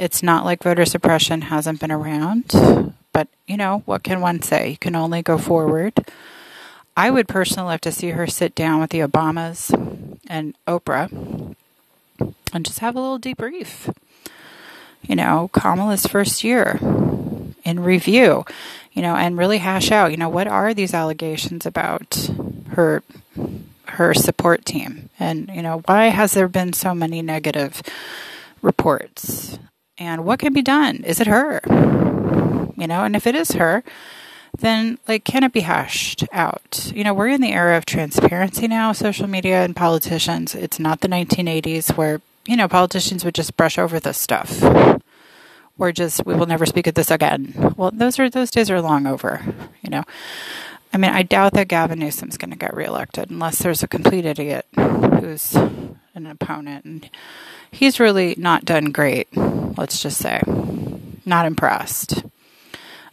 it's 0.00 0.22
not 0.22 0.46
like 0.46 0.62
voter 0.62 0.86
suppression 0.86 1.42
hasn't 1.42 1.78
been 1.78 1.92
around, 1.92 2.94
but 3.12 3.28
you 3.46 3.58
know, 3.58 3.82
what 3.84 4.02
can 4.02 4.22
one 4.22 4.40
say? 4.40 4.70
You 4.70 4.78
can 4.78 4.96
only 4.96 5.20
go 5.20 5.36
forward. 5.36 5.92
I 6.96 7.10
would 7.10 7.28
personally 7.28 7.68
love 7.68 7.82
to 7.82 7.92
see 7.92 8.10
her 8.10 8.26
sit 8.26 8.54
down 8.54 8.80
with 8.80 8.90
the 8.90 9.00
Obamas 9.00 9.70
and 10.26 10.56
Oprah 10.66 11.54
and 12.52 12.66
just 12.66 12.78
have 12.78 12.96
a 12.96 13.00
little 13.00 13.20
debrief. 13.20 13.94
You 15.02 15.16
know, 15.16 15.50
Kamala's 15.52 16.06
first 16.06 16.44
year 16.44 16.78
in 17.62 17.80
review, 17.80 18.44
you 18.92 19.02
know, 19.02 19.16
and 19.16 19.36
really 19.36 19.58
hash 19.58 19.90
out, 19.90 20.12
you 20.12 20.16
know, 20.16 20.28
what 20.30 20.46
are 20.46 20.72
these 20.72 20.94
allegations 20.94 21.66
about 21.66 22.30
her 22.70 23.02
her 23.86 24.14
support 24.14 24.64
team 24.64 25.10
and 25.18 25.50
you 25.52 25.60
know 25.60 25.82
why 25.86 26.06
has 26.06 26.32
there 26.32 26.46
been 26.46 26.72
so 26.72 26.94
many 26.94 27.20
negative 27.20 27.82
reports 28.62 29.58
and 30.00 30.24
what 30.24 30.40
can 30.40 30.52
be 30.52 30.62
done? 30.62 31.04
Is 31.04 31.20
it 31.20 31.26
her? 31.26 31.60
You 32.76 32.86
know, 32.86 33.04
and 33.04 33.14
if 33.14 33.26
it 33.26 33.34
is 33.34 33.52
her, 33.52 33.84
then 34.58 34.98
like 35.06 35.24
can 35.24 35.44
it 35.44 35.52
be 35.52 35.60
hashed 35.60 36.24
out? 36.32 36.90
You 36.94 37.04
know, 37.04 37.14
we're 37.14 37.28
in 37.28 37.42
the 37.42 37.52
era 37.52 37.76
of 37.76 37.84
transparency 37.84 38.66
now, 38.66 38.92
social 38.92 39.26
media 39.26 39.62
and 39.62 39.76
politicians. 39.76 40.54
It's 40.54 40.80
not 40.80 41.02
the 41.02 41.08
1980s 41.08 41.96
where, 41.96 42.22
you 42.46 42.56
know, 42.56 42.66
politicians 42.66 43.24
would 43.24 43.34
just 43.34 43.56
brush 43.56 43.78
over 43.78 44.00
this 44.00 44.18
stuff. 44.18 44.62
Or 45.78 45.92
just 45.92 46.26
we 46.26 46.34
will 46.34 46.46
never 46.46 46.66
speak 46.66 46.86
of 46.86 46.94
this 46.94 47.10
again. 47.10 47.74
Well, 47.76 47.90
those 47.90 48.18
are 48.18 48.28
those 48.28 48.50
days 48.50 48.70
are 48.70 48.82
long 48.82 49.06
over, 49.06 49.42
you 49.82 49.90
know. 49.90 50.04
I 50.92 50.98
mean, 50.98 51.10
I 51.10 51.22
doubt 51.22 51.54
that 51.54 51.68
Gavin 51.68 52.00
Newsom's 52.00 52.36
going 52.36 52.50
to 52.50 52.56
get 52.56 52.74
reelected 52.74 53.30
unless 53.30 53.60
there's 53.60 53.82
a 53.82 53.88
complete 53.88 54.24
idiot 54.24 54.66
who's 54.74 55.54
an 55.54 56.26
opponent 56.26 56.84
and 56.84 57.08
he's 57.72 58.00
really 58.00 58.34
not 58.38 58.64
done 58.64 58.86
great, 58.86 59.28
let's 59.36 60.02
just 60.02 60.18
say. 60.18 60.40
Not 61.24 61.46
impressed. 61.46 62.24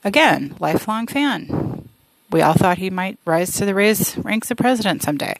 Again, 0.04 0.56
lifelong 0.60 1.08
fan. 1.08 1.88
We 2.30 2.42
all 2.42 2.54
thought 2.54 2.78
he 2.78 2.90
might 2.90 3.20
rise 3.26 3.52
to 3.58 3.66
the 3.66 3.74
raise, 3.74 4.18
ranks 4.18 4.52
of 4.52 4.58
president 4.58 5.04
someday. 5.04 5.36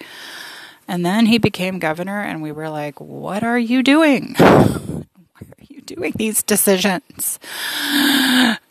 And 0.88 1.06
then 1.06 1.26
he 1.26 1.38
became 1.38 1.80
governor, 1.80 2.22
and 2.22 2.42
we 2.42 2.52
were 2.52 2.70
like, 2.70 3.00
what 3.00 3.44
are 3.44 3.60
you 3.60 3.84
doing? 3.84 4.36
Why 4.38 5.42
are 5.42 5.66
you 5.68 5.82
doing 5.82 6.14
these 6.16 6.44
decisions? 6.44 7.40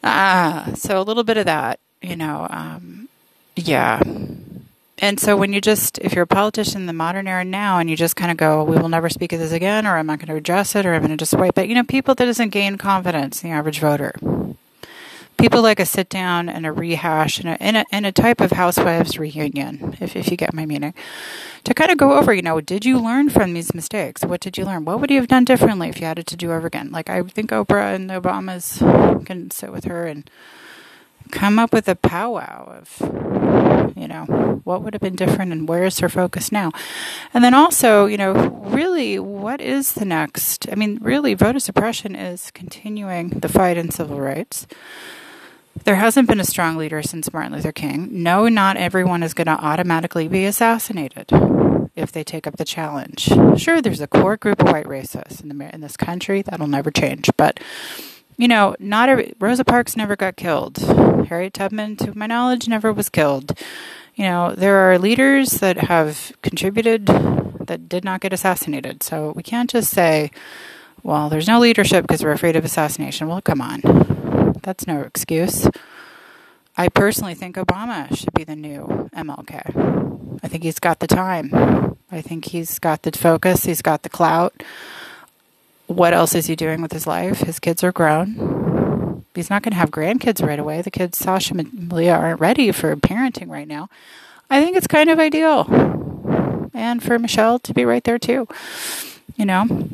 Ah, 0.03 0.71
so 0.75 1.01
a 1.01 1.03
little 1.03 1.25
bit 1.25 1.37
of 1.37 1.47
that, 1.47 1.79
you 2.01 2.17
know, 2.17 2.47
um, 2.49 3.09
yeah 3.57 4.01
and 4.99 5.21
so 5.21 5.37
when 5.37 5.53
you 5.53 5.61
just 5.61 5.99
if 5.99 6.15
you're 6.15 6.25
a 6.25 6.27
politician 6.27 6.83
in 6.83 6.87
the 6.87 6.93
modern 6.93 7.29
era 7.29 7.45
now 7.45 7.79
and 7.79 7.91
you 7.91 7.97
just 7.97 8.17
kind 8.17 8.31
of 8.31 8.37
go 8.37 8.65
we 8.65 8.77
will 8.77 8.89
never 8.89 9.09
speak 9.09 9.33
of 9.33 9.39
this 9.39 9.53
again 9.53 9.87
or 9.87 9.97
i'm 9.97 10.07
not 10.07 10.19
going 10.19 10.29
to 10.29 10.35
address 10.35 10.75
it 10.75 10.87
or 10.87 10.95
i'm 10.95 11.03
going 11.03 11.11
to 11.11 11.17
just 11.17 11.35
wait 11.35 11.55
but 11.55 11.69
you 11.69 11.75
know 11.75 11.85
people 11.85 12.15
that 12.15 12.25
doesn't 12.25 12.51
gain 12.51 12.77
confidence 12.77 13.43
in 13.43 13.51
the 13.51 13.57
average 13.57 13.81
voter. 13.81 14.15
People 15.39 15.61
like 15.61 15.79
a 15.79 15.85
sit 15.85 16.09
down 16.09 16.49
and 16.49 16.65
a 16.65 16.73
rehash 16.73 17.39
and 17.39 17.49
a, 17.51 17.63
and 17.63 17.77
a, 17.77 17.85
and 17.93 18.07
a 18.07 18.13
type 18.13 18.41
of 18.41 18.53
housewives 18.53 19.19
reunion 19.19 19.95
if, 20.01 20.17
if 20.17 20.31
you 20.31 20.37
get 20.37 20.55
my 20.55 20.65
meaning 20.65 20.95
to 21.65 21.75
kind 21.75 21.91
of 21.91 21.99
go 21.99 22.15
over 22.15 22.33
you 22.33 22.41
know 22.41 22.61
did 22.61 22.87
you 22.87 22.99
learn 22.99 23.29
from 23.29 23.53
these 23.53 23.75
mistakes? 23.75 24.25
What 24.25 24.41
did 24.41 24.57
you 24.57 24.65
learn? 24.65 24.87
What 24.87 25.01
would 25.01 25.11
you 25.11 25.19
have 25.19 25.29
done 25.29 25.45
differently 25.45 25.89
if 25.91 26.01
you 26.01 26.07
had 26.07 26.19
it 26.19 26.27
to 26.29 26.37
do 26.37 26.53
over 26.53 26.67
again? 26.67 26.91
Like 26.91 27.11
i 27.11 27.23
think 27.23 27.51
oprah 27.51 27.95
and 27.95 28.09
obamas 28.11 28.79
can 29.27 29.51
sit 29.51 29.71
with 29.73 29.85
her 29.85 30.07
and 30.07 30.31
come 31.31 31.59
up 31.59 31.73
with 31.73 31.89
a 31.89 31.97
powwow 31.97 32.81
of 32.81 33.93
you 33.97 34.09
know 34.09 34.56
What 34.67 34.83
would 34.83 34.95
have 34.95 35.01
been 35.01 35.15
different 35.15 35.53
and 35.53 35.69
where 35.69 35.85
is 35.85 36.01
her 36.01 36.09
focus 36.09 36.51
now? 36.51 36.73
And 37.33 37.45
then 37.45 37.55
also, 37.55 38.07
you 38.07 38.17
know, 38.17 38.33
really, 38.65 39.17
what 39.17 39.61
is 39.61 39.93
the 39.93 40.05
next? 40.05 40.67
I 40.69 40.75
mean, 40.75 40.99
really, 41.01 41.35
voter 41.35 41.61
suppression 41.61 42.17
is 42.17 42.51
continuing 42.51 43.29
the 43.29 43.49
fight 43.49 43.77
in 43.77 43.93
civil 43.93 44.21
rights. 44.21 44.67
There 45.85 45.95
hasn't 45.95 46.27
been 46.27 46.41
a 46.41 46.45
strong 46.45 46.77
leader 46.77 47.01
since 47.01 47.33
Martin 47.33 47.53
Luther 47.53 47.71
King. 47.71 48.09
No, 48.25 48.49
not 48.49 48.77
everyone 48.77 49.23
is 49.23 49.35
going 49.35 49.47
to 49.47 49.53
automatically 49.53 50.27
be 50.27 50.45
assassinated 50.45 51.29
if 51.95 52.11
they 52.11 52.25
take 52.25 52.49
up 52.49 52.57
the 52.57 52.65
challenge. 52.65 53.31
Sure, 53.57 53.81
there's 53.81 54.01
a 54.01 54.09
core 54.09 54.37
group 54.37 54.61
of 54.61 54.67
white 54.67 54.87
racists 54.87 55.41
in, 55.41 55.57
the, 55.57 55.73
in 55.73 55.81
this 55.81 55.97
country 55.97 56.43
that'll 56.43 56.67
never 56.67 56.91
change, 56.91 57.31
but 57.37 57.61
you 58.37 58.49
know, 58.49 58.75
not 58.81 59.09
a, 59.09 59.33
Rosa 59.39 59.65
Parks 59.65 59.97
never 59.97 60.17
got 60.17 60.37
killed. 60.37 60.79
Harriet 61.29 61.55
Tubman, 61.55 61.97
to 61.99 62.19
my 62.19 62.27
knowledge, 62.27 62.69
never 62.69 62.93
was 62.93 63.09
killed. 63.09 63.57
You 64.17 64.25
know, 64.25 64.55
there 64.55 64.91
are 64.91 64.99
leaders 64.99 65.53
that 65.61 65.77
have 65.77 66.33
contributed 66.43 67.07
that 67.07 67.89
did 67.89 68.05
not 68.05 68.21
get 68.21 68.33
assassinated. 68.33 69.03
So 69.03 69.33
we 69.37 69.43
can't 69.43 69.71
just 69.71 69.91
say, 69.91 70.31
well, 71.03 71.29
there's 71.29 71.47
no 71.47 71.61
leadership 71.61 72.03
because 72.03 72.25
we're 72.25 72.33
afraid 72.33 72.57
of 72.57 72.65
assassination. 72.65 73.29
Well, 73.29 73.41
come 73.41 73.61
on. 73.61 73.83
That's 74.63 74.87
no 74.87 75.03
excuse. 75.03 75.69
I 76.77 76.89
personally 76.89 77.35
think 77.35 77.57
Obama 77.57 78.15
should 78.17 78.33
be 78.35 78.45
the 78.45 78.57
new 78.57 79.09
MLK. 79.15 80.41
I 80.43 80.49
think 80.49 80.65
he's 80.65 80.81
got 80.81 81.01
the 81.01 81.07
time. 81.07 81.97
I 82.11 82.21
think 82.21 82.47
he's 82.47 82.79
got 82.79 83.03
the 83.03 83.13
focus, 83.13 83.65
he's 83.65 83.83
got 83.83 84.03
the 84.03 84.09
clout 84.09 84.63
what 85.87 86.13
else 86.13 86.35
is 86.35 86.47
he 86.47 86.57
doing 86.57 86.83
with 86.83 86.93
his 86.93 87.07
life? 87.07 87.41
His 87.41 87.59
kids 87.59 87.85
are 87.85 87.93
grown. 87.93 88.76
He's 89.37 89.51
not 89.51 89.63
going 89.63 89.73
to 89.73 89.79
have 89.79 89.91
grandkids 89.91 90.45
right 90.45 90.59
away. 90.59 90.83
The 90.83 90.91
kids, 90.91 91.19
Sasha 91.19 91.55
and 91.55 91.89
Malia, 91.89 92.15
aren't 92.15 92.41
ready 92.41 92.73
for 92.73 92.97
parenting 92.97 93.49
right 93.49 93.69
now. 93.69 93.89
I 94.51 94.63
think 94.63 94.77
it's 94.77 94.87
kind 94.87 95.11
of 95.11 95.19
ideal. 95.19 96.71
And 96.75 97.03
for 97.03 97.19
Michelle 97.19 97.59
to 97.61 97.75
be 97.75 97.85
right 97.85 98.05
there 98.05 98.19
too. 98.19 98.49
You 99.37 99.45
know, 99.45 99.89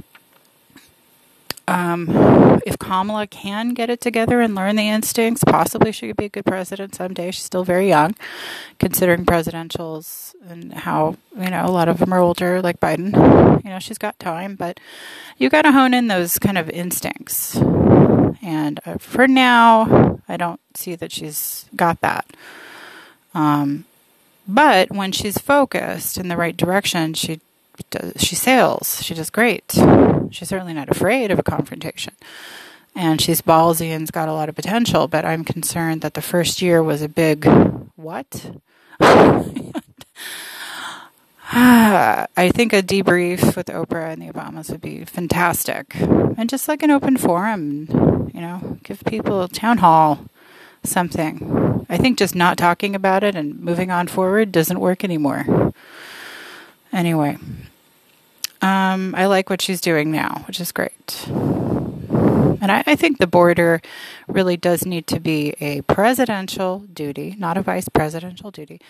um, 1.68 2.60
if 2.66 2.78
Kamala 2.78 3.26
can 3.26 3.70
get 3.70 3.88
it 3.88 4.00
together 4.00 4.40
and 4.40 4.54
learn 4.54 4.76
the 4.76 4.88
instincts, 4.88 5.44
possibly 5.44 5.92
she 5.92 6.08
could 6.08 6.16
be 6.16 6.26
a 6.26 6.28
good 6.28 6.44
president 6.44 6.94
someday. 6.94 7.30
She's 7.30 7.44
still 7.44 7.64
very 7.64 7.88
young, 7.88 8.14
considering 8.78 9.24
presidentials 9.24 10.34
and 10.48 10.72
how, 10.72 11.16
you 11.36 11.50
know, 11.50 11.64
a 11.64 11.70
lot 11.70 11.88
of 11.88 11.98
them 11.98 12.12
are 12.12 12.18
older, 12.18 12.60
like 12.60 12.80
Biden. 12.80 13.64
You 13.64 13.70
know, 13.70 13.78
she's 13.78 13.98
got 13.98 14.18
time, 14.18 14.56
but 14.56 14.80
you 15.38 15.48
got 15.48 15.62
to 15.62 15.72
hone 15.72 15.94
in 15.94 16.08
those 16.08 16.38
kind 16.38 16.58
of 16.58 16.68
instincts. 16.68 17.56
And 18.42 18.80
uh, 18.84 18.98
for 18.98 19.28
now, 19.28 20.20
I 20.28 20.36
don't 20.36 20.60
see 20.74 20.96
that 20.96 21.12
she's 21.12 21.66
got 21.76 22.00
that. 22.00 22.26
Um, 23.34 23.84
but 24.46 24.90
when 24.90 25.12
she's 25.12 25.38
focused 25.38 26.18
in 26.18 26.28
the 26.28 26.36
right 26.36 26.56
direction, 26.56 27.14
she 27.14 27.40
does, 27.90 28.14
she 28.18 28.34
sails. 28.34 29.02
She 29.02 29.14
does 29.14 29.30
great. 29.30 29.72
She's 30.30 30.48
certainly 30.48 30.74
not 30.74 30.88
afraid 30.88 31.30
of 31.30 31.38
a 31.38 31.42
confrontation. 31.42 32.14
And 32.94 33.20
she's 33.20 33.40
ballsy 33.40 33.88
and's 33.88 34.10
got 34.10 34.28
a 34.28 34.34
lot 34.34 34.48
of 34.48 34.54
potential, 34.54 35.08
but 35.08 35.24
I'm 35.24 35.44
concerned 35.44 36.02
that 36.02 36.14
the 36.14 36.20
first 36.20 36.60
year 36.60 36.82
was 36.82 37.00
a 37.00 37.08
big 37.08 37.46
what? 37.96 38.50
I 41.54 42.50
think 42.54 42.72
a 42.72 42.82
debrief 42.82 43.56
with 43.56 43.66
Oprah 43.66 44.10
and 44.10 44.22
the 44.22 44.32
Obamas 44.32 44.70
would 44.70 44.80
be 44.80 45.04
fantastic. 45.04 45.94
And 45.94 46.48
just 46.48 46.66
like 46.66 46.82
an 46.82 46.90
open 46.90 47.18
forum, 47.18 48.30
you 48.32 48.40
know, 48.40 48.78
give 48.82 49.04
people 49.04 49.42
a 49.42 49.48
town 49.48 49.76
hall 49.76 50.24
something. 50.82 51.84
I 51.90 51.98
think 51.98 52.16
just 52.16 52.34
not 52.34 52.56
talking 52.56 52.94
about 52.94 53.22
it 53.22 53.34
and 53.34 53.60
moving 53.60 53.90
on 53.90 54.08
forward 54.08 54.50
doesn't 54.50 54.80
work 54.80 55.04
anymore. 55.04 55.74
Anyway, 56.90 57.36
um, 58.62 59.14
I 59.14 59.26
like 59.26 59.50
what 59.50 59.60
she's 59.60 59.82
doing 59.82 60.10
now, 60.10 60.44
which 60.46 60.58
is 60.58 60.72
great. 60.72 61.26
And 61.28 62.72
I, 62.72 62.82
I, 62.86 62.94
think 62.94 63.18
the 63.18 63.26
border 63.26 63.82
really 64.26 64.56
does 64.56 64.86
need 64.86 65.06
to 65.08 65.20
be 65.20 65.54
a 65.60 65.82
presidential 65.82 66.78
duty, 66.80 67.34
not 67.38 67.58
a 67.58 67.62
vice 67.62 67.88
presidential 67.88 68.50
duty, 68.50 68.80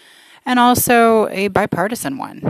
and 0.45 0.59
also 0.59 1.28
a 1.28 1.49
bipartisan 1.49 2.18
one, 2.18 2.40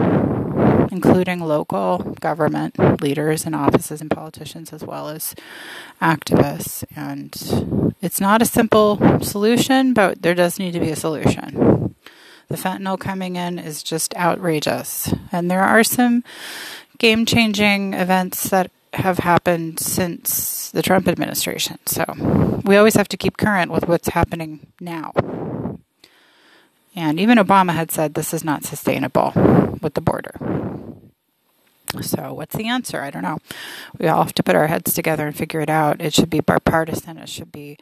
including 0.90 1.40
local 1.40 1.99
government 2.20 3.03
leaders 3.03 3.45
and 3.47 3.55
offices 3.55 4.01
and 4.01 4.11
politicians 4.11 4.72
as 4.72 4.84
well 4.84 5.09
as 5.09 5.34
activists. 6.01 6.84
And 6.97 7.95
it's 8.01 8.20
not 8.20 8.43
a 8.43 8.47
simple 8.47 9.20
solution, 9.20 9.95
but 9.95 10.22
there 10.22 10.34
does 10.34 10.59
need 10.59 10.72
to 10.72 10.80
be 10.80 10.90
a 10.90 10.97
solution. 10.97 11.95
The 12.49 12.57
fentanyl 12.57 13.01
coming 13.01 13.36
in 13.36 13.59
is 13.59 13.82
just 13.82 14.14
outrageous. 14.14 15.12
And 15.30 15.51
there 15.51 15.62
are 15.62 15.84
some 15.84 16.22
game 16.99 17.24
changing 17.24 17.95
events 17.95 18.51
that 18.51 18.70
have 18.93 19.18
happened 19.18 19.80
since 19.80 20.70
the 20.70 20.82
Trump 20.82 21.09
administration. 21.09 21.78
So 21.86 22.05
we 22.64 22.76
always 22.76 22.95
have 22.95 23.09
to 23.09 23.16
keep 23.16 23.38
current 23.38 23.72
with 23.72 23.88
what's 23.88 24.09
happening 24.09 24.66
now. 24.80 25.12
And 26.95 27.18
even 27.18 27.38
Obama 27.38 27.72
had 27.72 27.90
said 27.90 28.14
this 28.14 28.34
is 28.34 28.45
not 28.45 28.64
sustainable 28.64 29.32
with 29.80 29.95
the 29.95 30.01
border. 30.01 30.34
So, 32.01 32.32
what's 32.32 32.57
the 32.57 32.68
answer? 32.68 33.03
I 33.03 33.11
don't 33.11 33.22
know. 33.22 33.38
We 33.99 34.09
all 34.09 34.22
have 34.22 34.34
to 34.34 34.43
put 34.43 34.57
our 34.57 34.66
heads 34.66 34.95
together 34.95 35.26
and 35.26 35.36
figure 35.36 35.61
it 35.61 35.68
out. 35.68 36.01
It 36.01 36.14
should 36.14 36.30
be 36.30 36.40
bipartisan. 36.40 37.18
It 37.18 37.28
should 37.28 37.53
be 37.53 37.78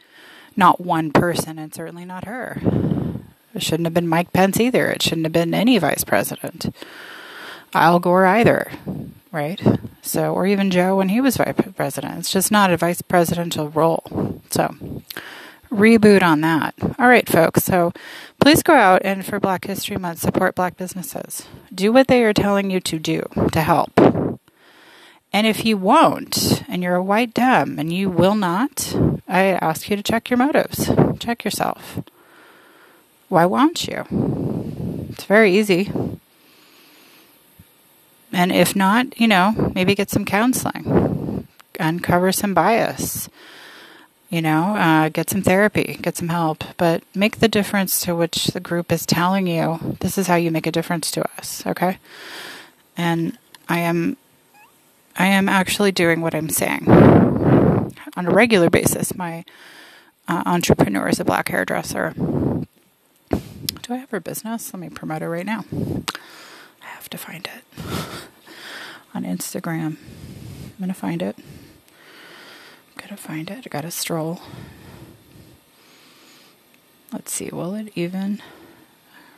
not 0.57 0.81
one 0.81 1.13
person, 1.13 1.59
and 1.59 1.73
certainly 1.73 2.05
not 2.05 2.25
her. 2.25 2.61
It 3.55 3.63
shouldn't 3.63 3.87
have 3.87 3.95
been 3.95 4.09
Mike 4.09 4.33
Pence 4.33 4.59
either. 4.59 4.89
It 4.89 5.03
shouldn't 5.03 5.27
have 5.27 5.33
been 5.33 5.55
any 5.55 5.79
vice 5.79 6.05
president. 6.05 6.75
Al 7.73 8.01
Gore 8.01 8.27
either, 8.27 8.71
right? 9.31 9.61
So, 10.03 10.35
or 10.35 10.47
even 10.47 10.71
Joe 10.71 10.97
when 10.97 11.09
he 11.11 11.21
was 11.21 11.37
vice 11.37 11.55
president. 11.77 12.19
It's 12.19 12.33
just 12.33 12.51
not 12.51 12.73
a 12.73 12.77
vice 12.77 13.03
presidential 13.03 13.69
role. 13.71 14.41
So, 14.51 14.75
reboot 15.71 16.23
on 16.23 16.41
that. 16.43 16.75
All 16.99 17.09
right, 17.09 17.29
folks. 17.29 17.65
So, 17.65 17.93
please 18.41 18.63
go 18.63 18.75
out 18.75 19.03
and 19.05 19.25
for 19.25 19.41
Black 19.41 19.65
History 19.65 19.97
Month, 19.97 20.21
support 20.21 20.55
black 20.55 20.77
businesses. 20.77 21.47
Do 21.75 21.93
what 21.93 22.09
they 22.09 22.25
are 22.25 22.33
telling 22.33 22.71
you 22.71 22.81
to 22.81 22.99
do 22.99 23.23
to 23.53 23.61
help. 23.61 23.93
And 25.33 25.47
if 25.47 25.65
you 25.65 25.77
won't, 25.77 26.65
and 26.69 26.83
you're 26.83 26.97
a 26.97 27.03
white 27.03 27.35
dem 27.35 27.79
and 27.79 27.93
you 27.93 28.11
will 28.11 28.35
not, 28.35 28.97
I 29.29 29.53
ask 29.53 29.89
you 29.89 29.97
to 29.97 30.03
check 30.03 30.29
your 30.29 30.39
motives. 30.39 30.91
Check 31.21 31.45
yourself 31.45 32.01
why 33.31 33.47
won't 33.47 33.87
you? 33.87 34.05
It's 35.09 35.25
very 35.25 35.57
easy. 35.57 35.91
And 38.33 38.53
if 38.53 38.77
not, 38.77 39.19
you 39.19 39.29
know, 39.29 39.73
maybe 39.75 39.95
get 39.95 40.11
some 40.11 40.25
counseling, 40.25 41.47
uncover 41.79 42.33
some 42.33 42.55
bias, 42.55 43.29
you 44.31 44.41
know, 44.41 44.77
uh, 44.77 45.09
get 45.09 45.29
some 45.29 45.43
therapy, 45.43 45.99
get 46.01 46.17
some 46.17 46.29
help, 46.29 46.65
but 46.77 47.03
make 47.15 47.39
the 47.39 47.49
difference 47.49 48.01
to 48.03 48.15
which 48.15 48.47
the 48.47 48.61
group 48.61 48.91
is 48.93 49.05
telling 49.05 49.47
you 49.47 49.97
this 50.01 50.17
is 50.17 50.29
how 50.29 50.37
you 50.37 50.51
make 50.51 50.67
a 50.67 50.73
difference 50.73 51.11
to 51.11 51.29
us, 51.37 51.67
okay? 51.67 51.99
And 52.97 53.37
I 53.69 53.81
am, 53.81 54.17
I 55.19 55.27
am 55.27 55.49
actually 55.49 55.93
doing 55.93 56.21
what 56.21 56.35
I'm 56.35 56.49
saying 56.49 56.89
on 56.89 58.27
a 58.27 58.31
regular 58.31 58.71
basis. 58.71 59.15
My 59.15 59.45
uh, 60.29 60.45
entrepreneur 60.47 61.09
is 61.09 61.21
a 61.21 61.25
black 61.25 61.49
hairdresser 61.49 62.15
do 63.91 63.95
I 63.95 63.99
have 63.99 64.11
her 64.11 64.21
business? 64.21 64.73
Let 64.73 64.81
me 64.81 64.89
promote 64.89 65.21
her 65.23 65.29
right 65.29 65.45
now. 65.45 65.65
I 65.73 66.87
have 66.87 67.11
to 67.11 67.19
find 67.19 67.49
it 67.49 67.65
on 69.15 69.25
Instagram. 69.25 69.97
I'm 69.97 70.77
gonna 70.79 70.95
find 70.95 71.23
it. 71.23 71.37
Gotta 73.11 73.23
find 73.23 73.51
it. 73.51 73.67
I 73.67 73.69
gotta 73.69 73.91
stroll. 73.91 74.41
Let's 77.13 77.33
see, 77.33 77.51
will 77.53 77.75
it 77.75 77.91
even 77.97 78.41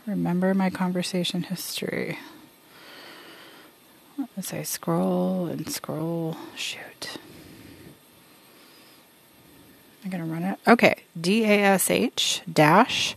remember 0.07 0.53
my 0.53 0.69
conversation 0.69 1.45
history? 1.45 2.19
As 4.37 4.53
I 4.53 4.63
scroll 4.63 5.47
and 5.47 5.71
scroll, 5.71 6.37
shoot. 6.55 7.17
I'm 10.05 10.11
gonna 10.11 10.27
run 10.27 10.43
it. 10.43 10.59
Okay, 10.69 10.97
D 11.19 11.45
A 11.45 11.63
S 11.63 11.91
H 11.91 12.43
dash 12.53 13.17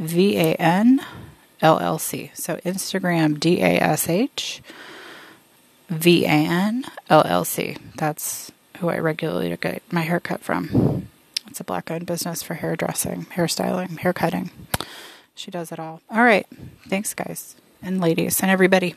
V 0.00 0.36
A 0.36 0.54
N 0.56 1.06
L 1.60 1.78
L 1.78 2.00
C. 2.00 2.32
So 2.34 2.56
Instagram 2.64 3.38
D 3.38 3.60
A 3.60 3.78
S 3.80 4.08
H 4.08 4.60
V 5.88 6.24
A 6.24 6.28
N 6.28 6.84
L 7.08 7.22
L 7.24 7.44
C. 7.44 7.76
That's 7.94 8.50
who 8.78 8.88
I 8.88 8.98
regularly 8.98 9.56
get 9.60 9.82
my 9.90 10.02
hair 10.02 10.20
cut 10.20 10.40
from. 10.40 11.08
It's 11.46 11.60
a 11.60 11.64
black 11.64 11.90
owned 11.90 12.06
business 12.06 12.42
for 12.42 12.54
hairdressing, 12.54 13.26
hairstyling, 13.26 13.98
hair 13.98 14.12
cutting. 14.12 14.50
She 15.34 15.50
does 15.50 15.72
it 15.72 15.78
all. 15.78 16.00
All 16.10 16.24
right. 16.24 16.46
Thanks, 16.88 17.14
guys 17.14 17.56
and 17.84 18.00
ladies 18.00 18.40
and 18.40 18.50
everybody. 18.50 18.94